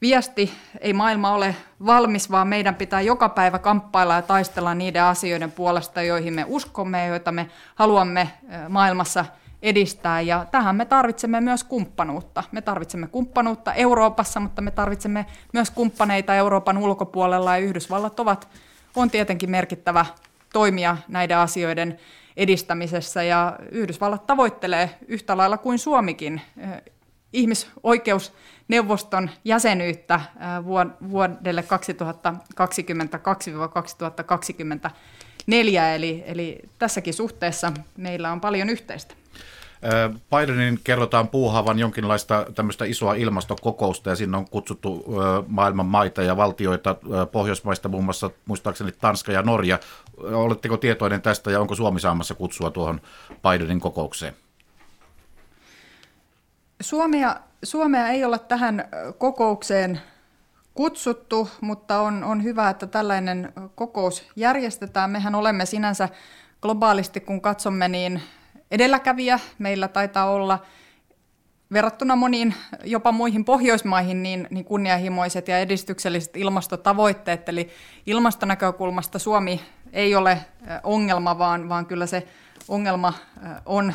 viesti, 0.00 0.52
ei 0.80 0.92
maailma 0.92 1.34
ole 1.34 1.56
valmis, 1.86 2.30
vaan 2.30 2.48
meidän 2.48 2.74
pitää 2.74 3.00
joka 3.00 3.28
päivä 3.28 3.58
kamppailla 3.58 4.14
ja 4.14 4.22
taistella 4.22 4.74
niiden 4.74 5.02
asioiden 5.02 5.52
puolesta, 5.52 6.02
joihin 6.02 6.34
me 6.34 6.44
uskomme 6.48 6.98
ja 6.98 7.06
joita 7.06 7.32
me 7.32 7.50
haluamme 7.74 8.30
maailmassa 8.68 9.24
edistää. 9.62 10.20
Ja 10.20 10.46
tähän 10.50 10.76
me 10.76 10.84
tarvitsemme 10.84 11.40
myös 11.40 11.64
kumppanuutta. 11.64 12.44
Me 12.52 12.62
tarvitsemme 12.62 13.06
kumppanuutta 13.06 13.74
Euroopassa, 13.74 14.40
mutta 14.40 14.62
me 14.62 14.70
tarvitsemme 14.70 15.26
myös 15.52 15.70
kumppaneita 15.70 16.34
Euroopan 16.34 16.78
ulkopuolella 16.78 17.56
ja 17.56 17.64
Yhdysvallat 17.64 18.20
ovat, 18.20 18.48
on 18.96 19.10
tietenkin 19.10 19.50
merkittävä 19.50 20.06
toimija 20.52 20.96
näiden 21.08 21.38
asioiden 21.38 21.98
edistämisessä 22.36 23.22
ja 23.22 23.58
Yhdysvallat 23.70 24.26
tavoittelee 24.26 24.90
yhtä 25.08 25.36
lailla 25.36 25.58
kuin 25.58 25.78
Suomikin 25.78 26.40
ihmisoikeusneuvoston 28.70 29.30
jäsenyyttä 29.44 30.20
vuodelle 31.10 31.64
2022-2024, 35.50 35.94
eli, 35.94 36.22
eli 36.26 36.58
tässäkin 36.78 37.14
suhteessa 37.14 37.72
meillä 37.96 38.32
on 38.32 38.40
paljon 38.40 38.68
yhteistä. 38.68 39.14
Bidenin 40.30 40.80
kerrotaan 40.84 41.28
puuhaavan 41.28 41.78
jonkinlaista 41.78 42.46
tämmöistä 42.54 42.84
isoa 42.84 43.14
ilmastokokousta 43.14 44.10
ja 44.10 44.16
sinne 44.16 44.36
on 44.36 44.48
kutsuttu 44.50 45.06
maailman 45.46 45.86
maita 45.86 46.22
ja 46.22 46.36
valtioita 46.36 46.96
Pohjoismaista, 47.32 47.88
muun 47.88 48.04
muassa 48.04 48.30
muistaakseni 48.46 48.92
Tanska 48.92 49.32
ja 49.32 49.42
Norja. 49.42 49.78
Oletteko 50.18 50.76
tietoinen 50.76 51.22
tästä 51.22 51.50
ja 51.50 51.60
onko 51.60 51.74
Suomi 51.74 52.00
saamassa 52.00 52.34
kutsua 52.34 52.70
tuohon 52.70 53.00
Bidenin 53.42 53.80
kokoukseen? 53.80 54.34
Suomea, 56.80 57.36
Suomea 57.62 58.08
ei 58.08 58.24
ole 58.24 58.38
tähän 58.38 58.88
kokoukseen 59.18 60.00
kutsuttu, 60.74 61.48
mutta 61.60 62.00
on, 62.00 62.24
on 62.24 62.42
hyvä, 62.42 62.70
että 62.70 62.86
tällainen 62.86 63.52
kokous 63.74 64.30
järjestetään. 64.36 65.10
Mehän 65.10 65.34
olemme 65.34 65.66
sinänsä 65.66 66.08
globaalisti, 66.62 67.20
kun 67.20 67.40
katsomme, 67.40 67.88
niin 67.88 68.22
edelläkävijä. 68.70 69.40
Meillä 69.58 69.88
taitaa 69.88 70.30
olla 70.30 70.58
verrattuna 71.72 72.16
moniin 72.16 72.54
jopa 72.84 73.12
muihin 73.12 73.44
Pohjoismaihin 73.44 74.22
niin, 74.22 74.46
niin 74.50 74.64
kunnianhimoiset 74.64 75.48
ja 75.48 75.58
edistykselliset 75.58 76.36
ilmastotavoitteet. 76.36 77.48
Eli 77.48 77.70
ilmastonäkökulmasta 78.06 79.18
Suomi 79.18 79.60
ei 79.92 80.14
ole 80.14 80.38
ongelma, 80.82 81.38
vaan, 81.38 81.68
vaan 81.68 81.86
kyllä 81.86 82.06
se 82.06 82.26
ongelma 82.68 83.12
on 83.66 83.94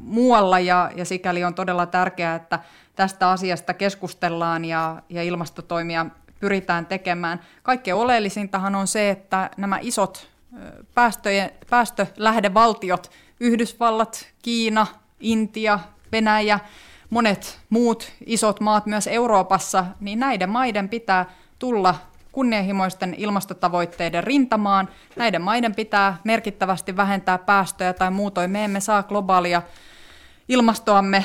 muualla 0.00 0.60
ja, 0.60 0.90
ja 0.96 1.04
sikäli 1.04 1.44
on 1.44 1.54
todella 1.54 1.86
tärkeää, 1.86 2.34
että 2.34 2.58
tästä 2.96 3.30
asiasta 3.30 3.74
keskustellaan 3.74 4.64
ja, 4.64 5.02
ja 5.08 5.22
ilmastotoimia 5.22 6.06
pyritään 6.40 6.86
tekemään. 6.86 7.40
Kaikkein 7.62 7.94
oleellisintahan 7.94 8.74
on 8.74 8.86
se, 8.86 9.10
että 9.10 9.50
nämä 9.56 9.78
isot 9.82 10.28
päästöjen, 10.94 11.50
päästölähdevaltiot, 11.70 13.10
Yhdysvallat, 13.40 14.26
Kiina, 14.42 14.86
Intia, 15.20 15.78
Venäjä, 16.12 16.60
monet 17.10 17.60
muut 17.70 18.12
isot 18.26 18.60
maat 18.60 18.86
myös 18.86 19.06
Euroopassa, 19.06 19.84
niin 20.00 20.18
näiden 20.18 20.50
maiden 20.50 20.88
pitää 20.88 21.26
tulla 21.58 21.94
kunnianhimoisten 22.32 23.14
ilmastotavoitteiden 23.18 24.24
rintamaan. 24.24 24.88
Näiden 25.16 25.42
maiden 25.42 25.74
pitää 25.74 26.16
merkittävästi 26.24 26.96
vähentää 26.96 27.38
päästöjä 27.38 27.92
tai 27.92 28.10
muutoin 28.10 28.50
me 28.50 28.64
emme 28.64 28.80
saa 28.80 29.02
globaalia 29.02 29.62
ilmastoamme 30.48 31.24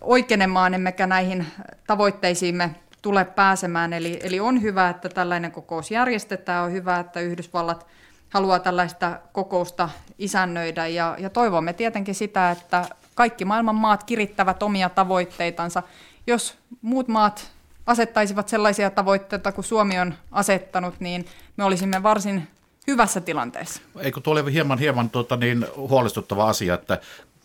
oikeenemaan, 0.00 0.74
emmekä 0.74 1.06
näihin 1.06 1.46
tavoitteisiimme 1.86 2.70
tule 3.02 3.24
pääsemään. 3.24 3.92
Eli, 3.92 4.20
eli 4.22 4.40
on 4.40 4.62
hyvä, 4.62 4.88
että 4.88 5.08
tällainen 5.08 5.52
kokous 5.52 5.90
järjestetään, 5.90 6.64
on 6.64 6.72
hyvä, 6.72 6.98
että 6.98 7.20
Yhdysvallat 7.20 7.86
haluaa 8.30 8.58
tällaista 8.58 9.20
kokousta 9.32 9.88
isännöidä 10.18 10.86
ja, 10.86 11.16
ja 11.18 11.30
toivomme 11.30 11.72
tietenkin 11.72 12.14
sitä, 12.14 12.50
että 12.50 12.84
kaikki 13.14 13.44
maailman 13.44 13.74
maat 13.74 14.04
kirittävät 14.04 14.62
omia 14.62 14.88
tavoitteitansa. 14.88 15.82
Jos 16.26 16.58
muut 16.82 17.08
maat 17.08 17.50
asettaisivat 17.86 18.48
sellaisia 18.48 18.90
tavoitteita 18.90 19.52
kuin 19.52 19.64
Suomi 19.64 19.98
on 19.98 20.14
asettanut, 20.32 20.94
niin 21.00 21.26
me 21.56 21.64
olisimme 21.64 22.02
varsin 22.02 22.48
hyvässä 22.86 23.20
tilanteessa. 23.20 23.82
Eikö 24.00 24.20
tuo 24.20 24.32
ole 24.32 24.52
hieman, 24.52 24.78
hieman 24.78 25.10
tuota 25.10 25.36
niin, 25.36 25.66
huolestuttava 25.76 26.48
asia, 26.48 26.74
että 26.74 26.98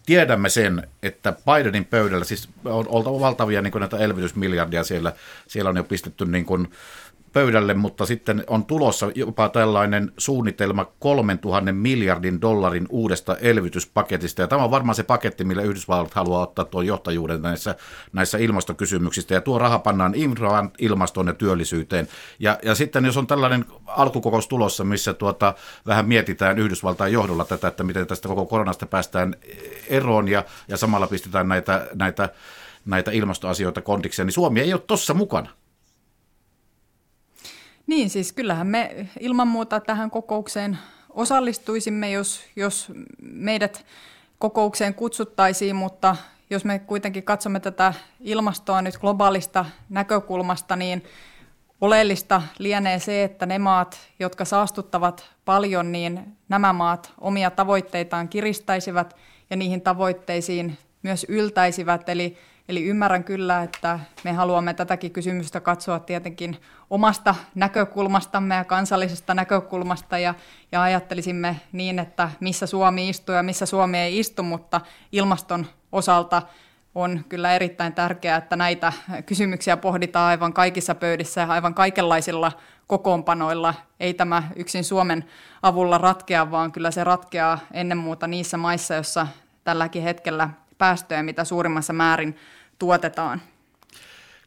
tiedämme 0.06 0.50
sen, 0.50 0.88
että 1.04 1.34
Bidenin 1.46 1.86
pöydällä, 1.86 2.26
siis 2.26 2.50
on 2.66 2.88
oltava 2.88 3.20
valtavia 3.20 3.62
niin 3.62 3.74
näitä 3.80 3.98
elvytysmiljardia 3.98 4.84
siellä, 4.84 5.14
siellä 5.48 5.70
on 5.70 5.78
jo 5.78 5.84
pistetty 5.84 6.26
niin 6.26 6.46
kuin, 6.46 6.72
pöydälle, 7.34 7.74
mutta 7.74 8.06
sitten 8.06 8.44
on 8.48 8.66
tulossa 8.66 9.12
jopa 9.16 9.50
tällainen 9.50 10.12
suunnitelma 10.18 10.86
3000 11.00 11.72
miljardin 11.72 12.42
dollarin 12.42 12.86
uudesta 12.90 13.38
elvytyspaketista. 13.38 14.42
Ja 14.42 14.48
tämä 14.48 14.64
on 14.64 14.72
varmaan 14.72 14.96
se 14.96 15.04
paketti, 15.04 15.44
millä 15.44 15.62
Yhdysvallat 15.62 16.14
haluaa 16.14 16.44
ottaa 16.44 16.66
tuon 16.66 16.86
johtajuuden 16.86 17.42
näissä, 17.42 17.76
näissä 18.14 18.38
ilmastokysymyksistä. 18.38 19.34
Ja 19.34 19.42
tuo 19.42 19.60
raha 19.60 19.80
pannaan 19.80 20.16
infraan, 20.16 20.72
ilmastoon 20.80 21.28
ja 21.28 21.34
työllisyyteen. 21.34 22.08
Ja, 22.40 22.60
ja 22.64 22.76
sitten 22.76 23.06
jos 23.06 23.18
on 23.18 23.28
tällainen 23.28 23.66
alkukokous 23.88 24.48
tulossa, 24.48 24.84
missä 24.84 25.14
tuota, 25.14 25.54
vähän 25.86 26.08
mietitään 26.08 26.60
Yhdysvaltain 26.60 27.14
johdolla 27.14 27.46
tätä, 27.46 27.68
että 27.68 27.84
miten 27.84 28.08
tästä 28.08 28.28
koko 28.28 28.46
koronasta 28.46 28.86
päästään 28.86 29.36
eroon 29.88 30.28
ja, 30.28 30.44
ja 30.68 30.78
samalla 30.78 31.08
pistetään 31.08 31.48
näitä, 31.48 31.88
näitä 31.94 32.30
näitä 32.86 33.12
ilmastoasioita 33.12 33.82
kondikseen, 33.82 34.26
niin 34.26 34.34
Suomi 34.34 34.60
ei 34.60 34.74
ole 34.74 34.82
tuossa 34.88 35.14
mukana. 35.14 35.50
Niin, 37.88 38.10
siis 38.10 38.34
kyllähän 38.34 38.68
me 38.68 39.08
ilman 39.20 39.48
muuta 39.48 39.80
tähän 39.80 40.12
kokoukseen 40.12 40.78
osallistuisimme, 41.10 42.12
jos, 42.12 42.42
jos 42.56 42.92
meidät 43.22 43.86
kokoukseen 44.40 44.94
kutsuttaisiin, 44.94 45.76
mutta 45.76 46.16
jos 46.50 46.66
me 46.66 46.80
kuitenkin 46.80 47.24
katsomme 47.24 47.60
tätä 47.60 47.94
ilmastoa 48.20 48.82
nyt 48.82 48.98
globaalista 48.98 49.66
näkökulmasta, 49.90 50.76
niin 50.76 51.04
oleellista 51.82 52.42
lienee 52.58 53.00
se, 53.00 53.24
että 53.24 53.46
ne 53.46 53.60
maat, 53.60 54.00
jotka 54.20 54.46
saastuttavat 54.46 55.30
paljon, 55.46 55.92
niin 55.92 56.38
nämä 56.50 56.74
maat 56.74 57.14
omia 57.22 57.52
tavoitteitaan 57.52 58.30
kiristäisivät 58.30 59.16
ja 59.50 59.56
niihin 59.56 59.82
tavoitteisiin 59.82 60.78
myös 61.04 61.26
yltäisivät. 61.30 62.10
Eli 62.10 62.38
Eli 62.70 62.84
ymmärrän 62.86 63.24
kyllä, 63.24 63.64
että 63.64 64.00
me 64.24 64.32
haluamme 64.32 64.74
tätäkin 64.74 65.12
kysymystä 65.12 65.60
katsoa 65.60 66.00
tietenkin 66.00 66.58
omasta 66.90 67.36
näkökulmastamme 67.56 68.56
ja 68.56 68.64
kansallisesta 68.64 69.34
näkökulmasta 69.34 70.18
ja, 70.18 70.34
ja 70.72 70.82
ajattelisimme 70.82 71.56
niin, 71.72 72.00
että 72.00 72.30
missä 72.40 72.66
Suomi 72.66 73.10
istuu 73.10 73.36
ja 73.36 73.44
missä 73.44 73.66
Suomi 73.66 73.98
ei 73.98 74.20
istu, 74.20 74.44
mutta 74.44 74.82
ilmaston 75.12 75.66
osalta 75.92 76.42
on 76.96 77.26
kyllä 77.30 77.56
erittäin 77.56 77.94
tärkeää, 77.94 78.38
että 78.38 78.56
näitä 78.56 78.94
kysymyksiä 79.26 79.78
pohditaan 79.78 80.28
aivan 80.28 80.54
kaikissa 80.54 80.96
pöydissä 80.96 81.42
ja 81.42 81.48
aivan 81.48 81.74
kaikenlaisilla 81.74 82.52
kokoonpanoilla. 82.88 83.74
Ei 84.00 84.14
tämä 84.14 84.44
yksin 84.56 84.84
Suomen 84.84 85.26
avulla 85.62 85.98
ratkea, 85.98 86.52
vaan 86.52 86.72
kyllä 86.72 86.92
se 86.92 87.04
ratkeaa 87.04 87.60
ennen 87.72 87.98
muuta 87.98 88.28
niissä 88.28 88.58
maissa, 88.58 88.94
joissa 88.94 89.28
tälläkin 89.64 90.04
hetkellä 90.04 90.50
päästöjä, 90.78 91.24
mitä 91.24 91.44
suurimmassa 91.44 91.94
määrin 91.94 92.36
tuotetaan. 92.80 93.42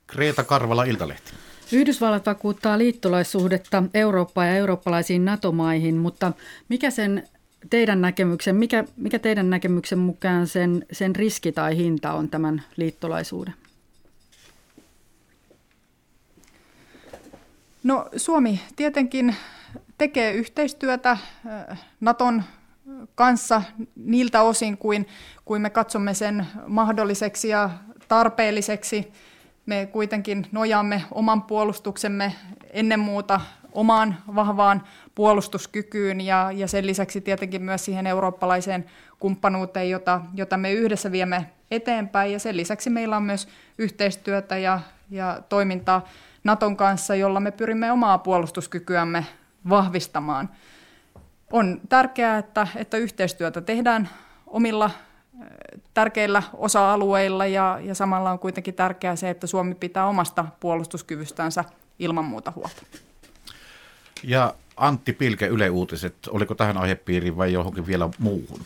Kreta 0.06 0.44
Karvala, 0.44 0.84
Iltalehti. 0.84 1.32
Yhdysvallat 1.72 2.26
vakuuttaa 2.26 2.78
liittolaissuhdetta 2.78 3.82
Eurooppaan 3.94 4.48
ja 4.48 4.56
eurooppalaisiin 4.56 5.24
NATO-maihin, 5.24 5.96
mutta 5.96 6.32
mikä 6.68 6.90
sen 6.90 7.28
teidän 7.70 8.00
näkemyksen, 8.00 8.56
mikä, 8.56 8.84
mikä 8.96 9.18
teidän 9.18 9.50
näkemyksen 9.50 9.98
mukaan 9.98 10.46
sen, 10.46 10.86
sen 10.92 11.16
riski 11.16 11.52
tai 11.52 11.76
hinta 11.76 12.12
on 12.12 12.28
tämän 12.28 12.62
liittolaisuuden? 12.76 13.54
No 17.82 18.08
Suomi 18.16 18.60
tietenkin 18.76 19.36
tekee 19.98 20.32
yhteistyötä 20.32 21.16
Naton 22.00 22.42
kanssa 23.14 23.62
niiltä 23.97 24.43
osin, 24.43 24.78
kuin, 24.78 25.09
kuin 25.45 25.62
me 25.62 25.70
katsomme 25.70 26.14
sen 26.14 26.47
mahdolliseksi 26.66 27.49
ja 27.49 27.70
tarpeelliseksi. 28.09 29.12
Me 29.66 29.89
kuitenkin 29.93 30.47
nojaamme 30.53 31.03
oman 31.11 31.43
puolustuksemme 31.43 32.32
ennen 32.70 33.01
muuta 33.01 33.41
omaan 33.72 34.16
vahvaan 34.34 34.82
puolustuskykyyn 35.14 36.20
ja, 36.20 36.53
ja 36.53 36.68
sen 36.68 36.87
lisäksi 36.87 37.20
tietenkin 37.20 37.62
myös 37.62 37.84
siihen 37.84 38.07
eurooppalaiseen 38.07 38.84
kumppanuuteen, 39.18 39.91
jota, 39.91 40.20
jota 40.34 40.57
me 40.57 40.72
yhdessä 40.72 41.12
viemme 41.12 41.51
eteenpäin. 41.70 42.32
Ja 42.32 42.39
sen 42.39 42.57
lisäksi 42.57 42.91
meillä 42.91 43.16
on 43.16 43.22
myös 43.22 43.49
yhteistyötä 43.78 44.59
ja, 44.59 44.80
ja 45.11 45.43
toimintaa 45.49 46.09
Naton 46.45 46.76
kanssa, 46.76 47.14
jolla 47.14 47.41
me 47.41 47.51
pyrimme 47.51 47.93
omaa 47.93 48.18
puolustuskykyämme 48.18 49.26
vahvistamaan. 49.68 50.49
On 51.53 51.80
tärkeää, 51.88 52.38
että, 52.38 52.68
että 52.76 52.97
yhteistyötä 52.97 53.61
tehdään 53.61 54.09
omilla 54.47 54.90
tärkeillä 55.94 56.42
osa-alueilla 56.55 57.47
ja, 57.47 57.78
ja 57.82 57.94
samalla 57.94 58.30
on 58.30 58.38
kuitenkin 58.38 58.74
tärkeää 58.74 59.16
se, 59.16 59.30
että 59.30 59.47
Suomi 59.47 59.74
pitää 59.74 60.07
omasta 60.07 60.44
puolustuskyvystänsä 60.61 61.64
ilman 61.99 62.24
muuta 62.24 62.53
huolta. 62.57 62.82
Ja 64.22 64.55
Antti 64.76 65.12
Pilke, 65.12 65.47
Yle 65.47 65.70
Uutiset, 65.70 66.14
oliko 66.30 66.55
tähän 66.55 66.76
aihepiiriin 66.76 67.36
vai 67.36 67.53
johonkin 67.53 67.86
vielä 67.86 68.09
muuhun? 68.18 68.61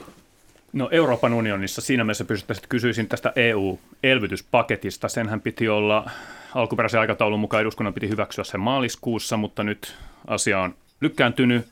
No 0.73 0.89
Euroopan 0.93 1.35
unionissa 1.35 1.81
siinä 1.81 2.05
mielessä 2.05 2.25
pystyttäisiin, 2.25 2.63
että 2.63 2.69
kysyisin 2.69 3.09
tästä 3.09 3.33
EU-elvytyspaketista. 3.37 5.09
Senhän 5.09 5.41
piti 5.41 5.69
olla 5.69 6.11
alkuperäisen 6.55 7.01
aikataulun 7.01 7.41
mukaan 7.41 7.61
eduskunnan 7.61 7.95
piti 7.95 8.09
hyväksyä 8.09 8.45
sen 8.45 8.61
maaliskuussa, 8.61 9.37
mutta 9.37 9.65
nyt 9.65 9.97
asia 10.27 10.61
on 10.61 10.75
lykkääntynyt 11.01 11.69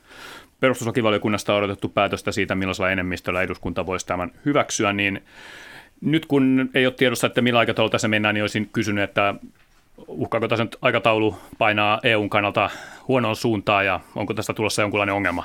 perustuslakivaliokunnasta 0.60 1.54
on 1.54 1.58
odotettu 1.58 1.88
päätöstä 1.88 2.32
siitä, 2.32 2.54
millaisella 2.54 2.90
enemmistöllä 2.90 3.42
eduskunta 3.42 3.86
voisi 3.86 4.06
tämän 4.06 4.30
hyväksyä, 4.44 4.92
niin 4.92 5.22
nyt 6.00 6.26
kun 6.26 6.70
ei 6.74 6.86
ole 6.86 6.94
tiedossa, 6.94 7.26
että 7.26 7.42
millä 7.42 7.58
aikataululla 7.58 7.92
tässä 7.92 8.08
mennään, 8.08 8.34
niin 8.34 8.42
olisin 8.42 8.68
kysynyt, 8.72 9.04
että 9.04 9.34
uhkaako 10.06 10.48
tässä 10.48 10.64
nyt 10.64 10.76
aikataulu 10.82 11.38
painaa 11.58 12.00
EUn 12.02 12.30
kannalta 12.30 12.70
huonoon 13.08 13.36
suuntaan 13.36 13.86
ja 13.86 14.00
onko 14.16 14.34
tästä 14.34 14.54
tulossa 14.54 14.82
jonkunlainen 14.82 15.14
ongelma? 15.14 15.44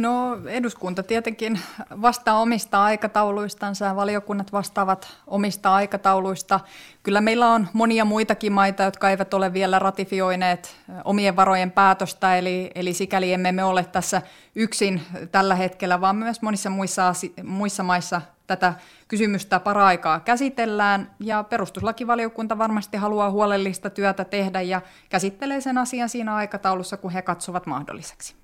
No 0.00 0.38
eduskunta 0.46 1.02
tietenkin 1.02 1.60
vastaa 2.02 2.40
omista 2.40 2.84
aikatauluistansa 2.84 3.84
ja 3.84 3.96
valiokunnat 3.96 4.52
vastaavat 4.52 5.16
omista 5.26 5.74
aikatauluista. 5.74 6.60
Kyllä 7.02 7.20
meillä 7.20 7.48
on 7.48 7.68
monia 7.72 8.04
muitakin 8.04 8.52
maita, 8.52 8.82
jotka 8.82 9.10
eivät 9.10 9.34
ole 9.34 9.52
vielä 9.52 9.78
ratifioineet 9.78 10.76
omien 11.04 11.36
varojen 11.36 11.70
päätöstä, 11.70 12.36
eli, 12.36 12.70
eli 12.74 12.92
sikäli 12.92 13.32
emme 13.32 13.52
me 13.52 13.64
ole 13.64 13.84
tässä 13.84 14.22
yksin 14.54 15.02
tällä 15.32 15.54
hetkellä, 15.54 16.00
vaan 16.00 16.16
myös 16.16 16.42
monissa 16.42 16.70
muissa, 16.70 17.12
muissa 17.44 17.82
maissa 17.82 18.22
tätä 18.46 18.74
kysymystä 19.08 19.60
paraikaa 19.60 20.20
käsitellään 20.20 21.10
ja 21.18 21.42
perustuslakivaliokunta 21.42 22.58
varmasti 22.58 22.96
haluaa 22.96 23.30
huolellista 23.30 23.90
työtä 23.90 24.24
tehdä 24.24 24.60
ja 24.60 24.80
käsittelee 25.08 25.60
sen 25.60 25.78
asian 25.78 26.08
siinä 26.08 26.34
aikataulussa, 26.34 26.96
kun 26.96 27.10
he 27.10 27.22
katsovat 27.22 27.66
mahdolliseksi. 27.66 28.39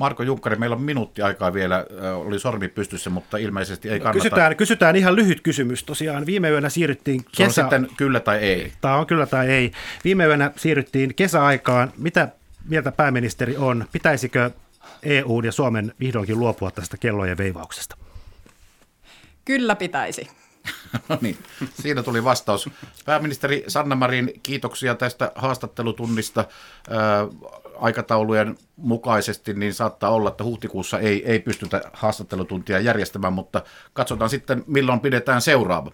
Marko 0.00 0.22
Junkkari, 0.22 0.56
meillä 0.56 0.76
on 0.76 0.82
minuutti 0.82 1.22
aikaa 1.22 1.54
vielä, 1.54 1.86
oli 2.14 2.38
sormi 2.38 2.68
pystyssä, 2.68 3.10
mutta 3.10 3.36
ilmeisesti 3.36 3.88
ei 3.88 4.00
kannata. 4.00 4.18
Kysytään, 4.22 4.56
kysytään 4.56 4.96
ihan 4.96 5.16
lyhyt 5.16 5.40
kysymys 5.40 5.84
tosiaan. 5.84 6.26
Viime 6.26 6.50
yönä 6.50 6.68
siirryttiin 6.68 7.24
kesä... 7.24 7.36
Se 7.36 7.44
on 7.44 7.70
sitten 7.70 7.88
kyllä 7.96 8.20
tai 8.20 8.38
ei. 8.38 8.72
Tämä 8.80 8.96
on 8.96 9.06
kyllä 9.06 9.26
tai 9.26 9.48
ei. 9.48 9.72
Viime 10.04 10.26
yönä 10.26 10.50
siirryttiin 10.56 11.14
kesäaikaan. 11.14 11.92
Mitä 11.98 12.28
mieltä 12.68 12.92
pääministeri 12.92 13.56
on? 13.56 13.84
Pitäisikö 13.92 14.50
EU 15.02 15.40
ja 15.44 15.52
Suomen 15.52 15.94
vihdoinkin 16.00 16.38
luopua 16.38 16.70
tästä 16.70 16.96
kellojen 16.96 17.38
veivauksesta? 17.38 17.96
Kyllä 19.44 19.76
pitäisi. 19.76 20.30
no 21.08 21.18
niin, 21.20 21.38
siinä 21.82 22.02
tuli 22.02 22.24
vastaus. 22.24 22.70
Pääministeri 23.04 23.64
Sanna 23.68 23.94
Marin, 23.94 24.32
kiitoksia 24.42 24.94
tästä 24.94 25.32
haastattelutunnista 25.34 26.44
aikataulujen 27.78 28.58
mukaisesti, 28.76 29.54
niin 29.54 29.74
saattaa 29.74 30.10
olla, 30.10 30.28
että 30.28 30.44
huhtikuussa 30.44 30.98
ei, 30.98 31.30
ei 31.30 31.40
pystytä 31.40 31.80
haastattelutuntia 31.92 32.80
järjestämään, 32.80 33.32
mutta 33.32 33.62
katsotaan 33.92 34.30
sitten, 34.30 34.64
milloin 34.66 35.00
pidetään 35.00 35.42
seuraava. 35.42 35.92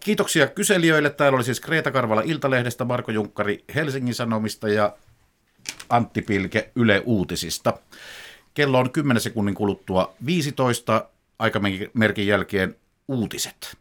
Kiitoksia 0.00 0.46
kyselijöille. 0.46 1.10
Täällä 1.10 1.36
oli 1.36 1.44
siis 1.44 1.60
Kreta 1.60 1.90
Karvala 1.90 2.22
Iltalehdestä, 2.24 2.84
Marko 2.84 3.12
Junkkari 3.12 3.64
Helsingin 3.74 4.14
Sanomista 4.14 4.68
ja 4.68 4.96
Antti 5.88 6.22
Pilke 6.22 6.70
Yle 6.74 7.02
Uutisista. 7.06 7.78
Kello 8.54 8.78
on 8.78 8.90
10 8.90 9.20
sekunnin 9.20 9.54
kuluttua 9.54 10.14
15 10.26 11.08
aikamerkin 11.38 12.26
jälkeen 12.26 12.76
uutiset. 13.08 13.74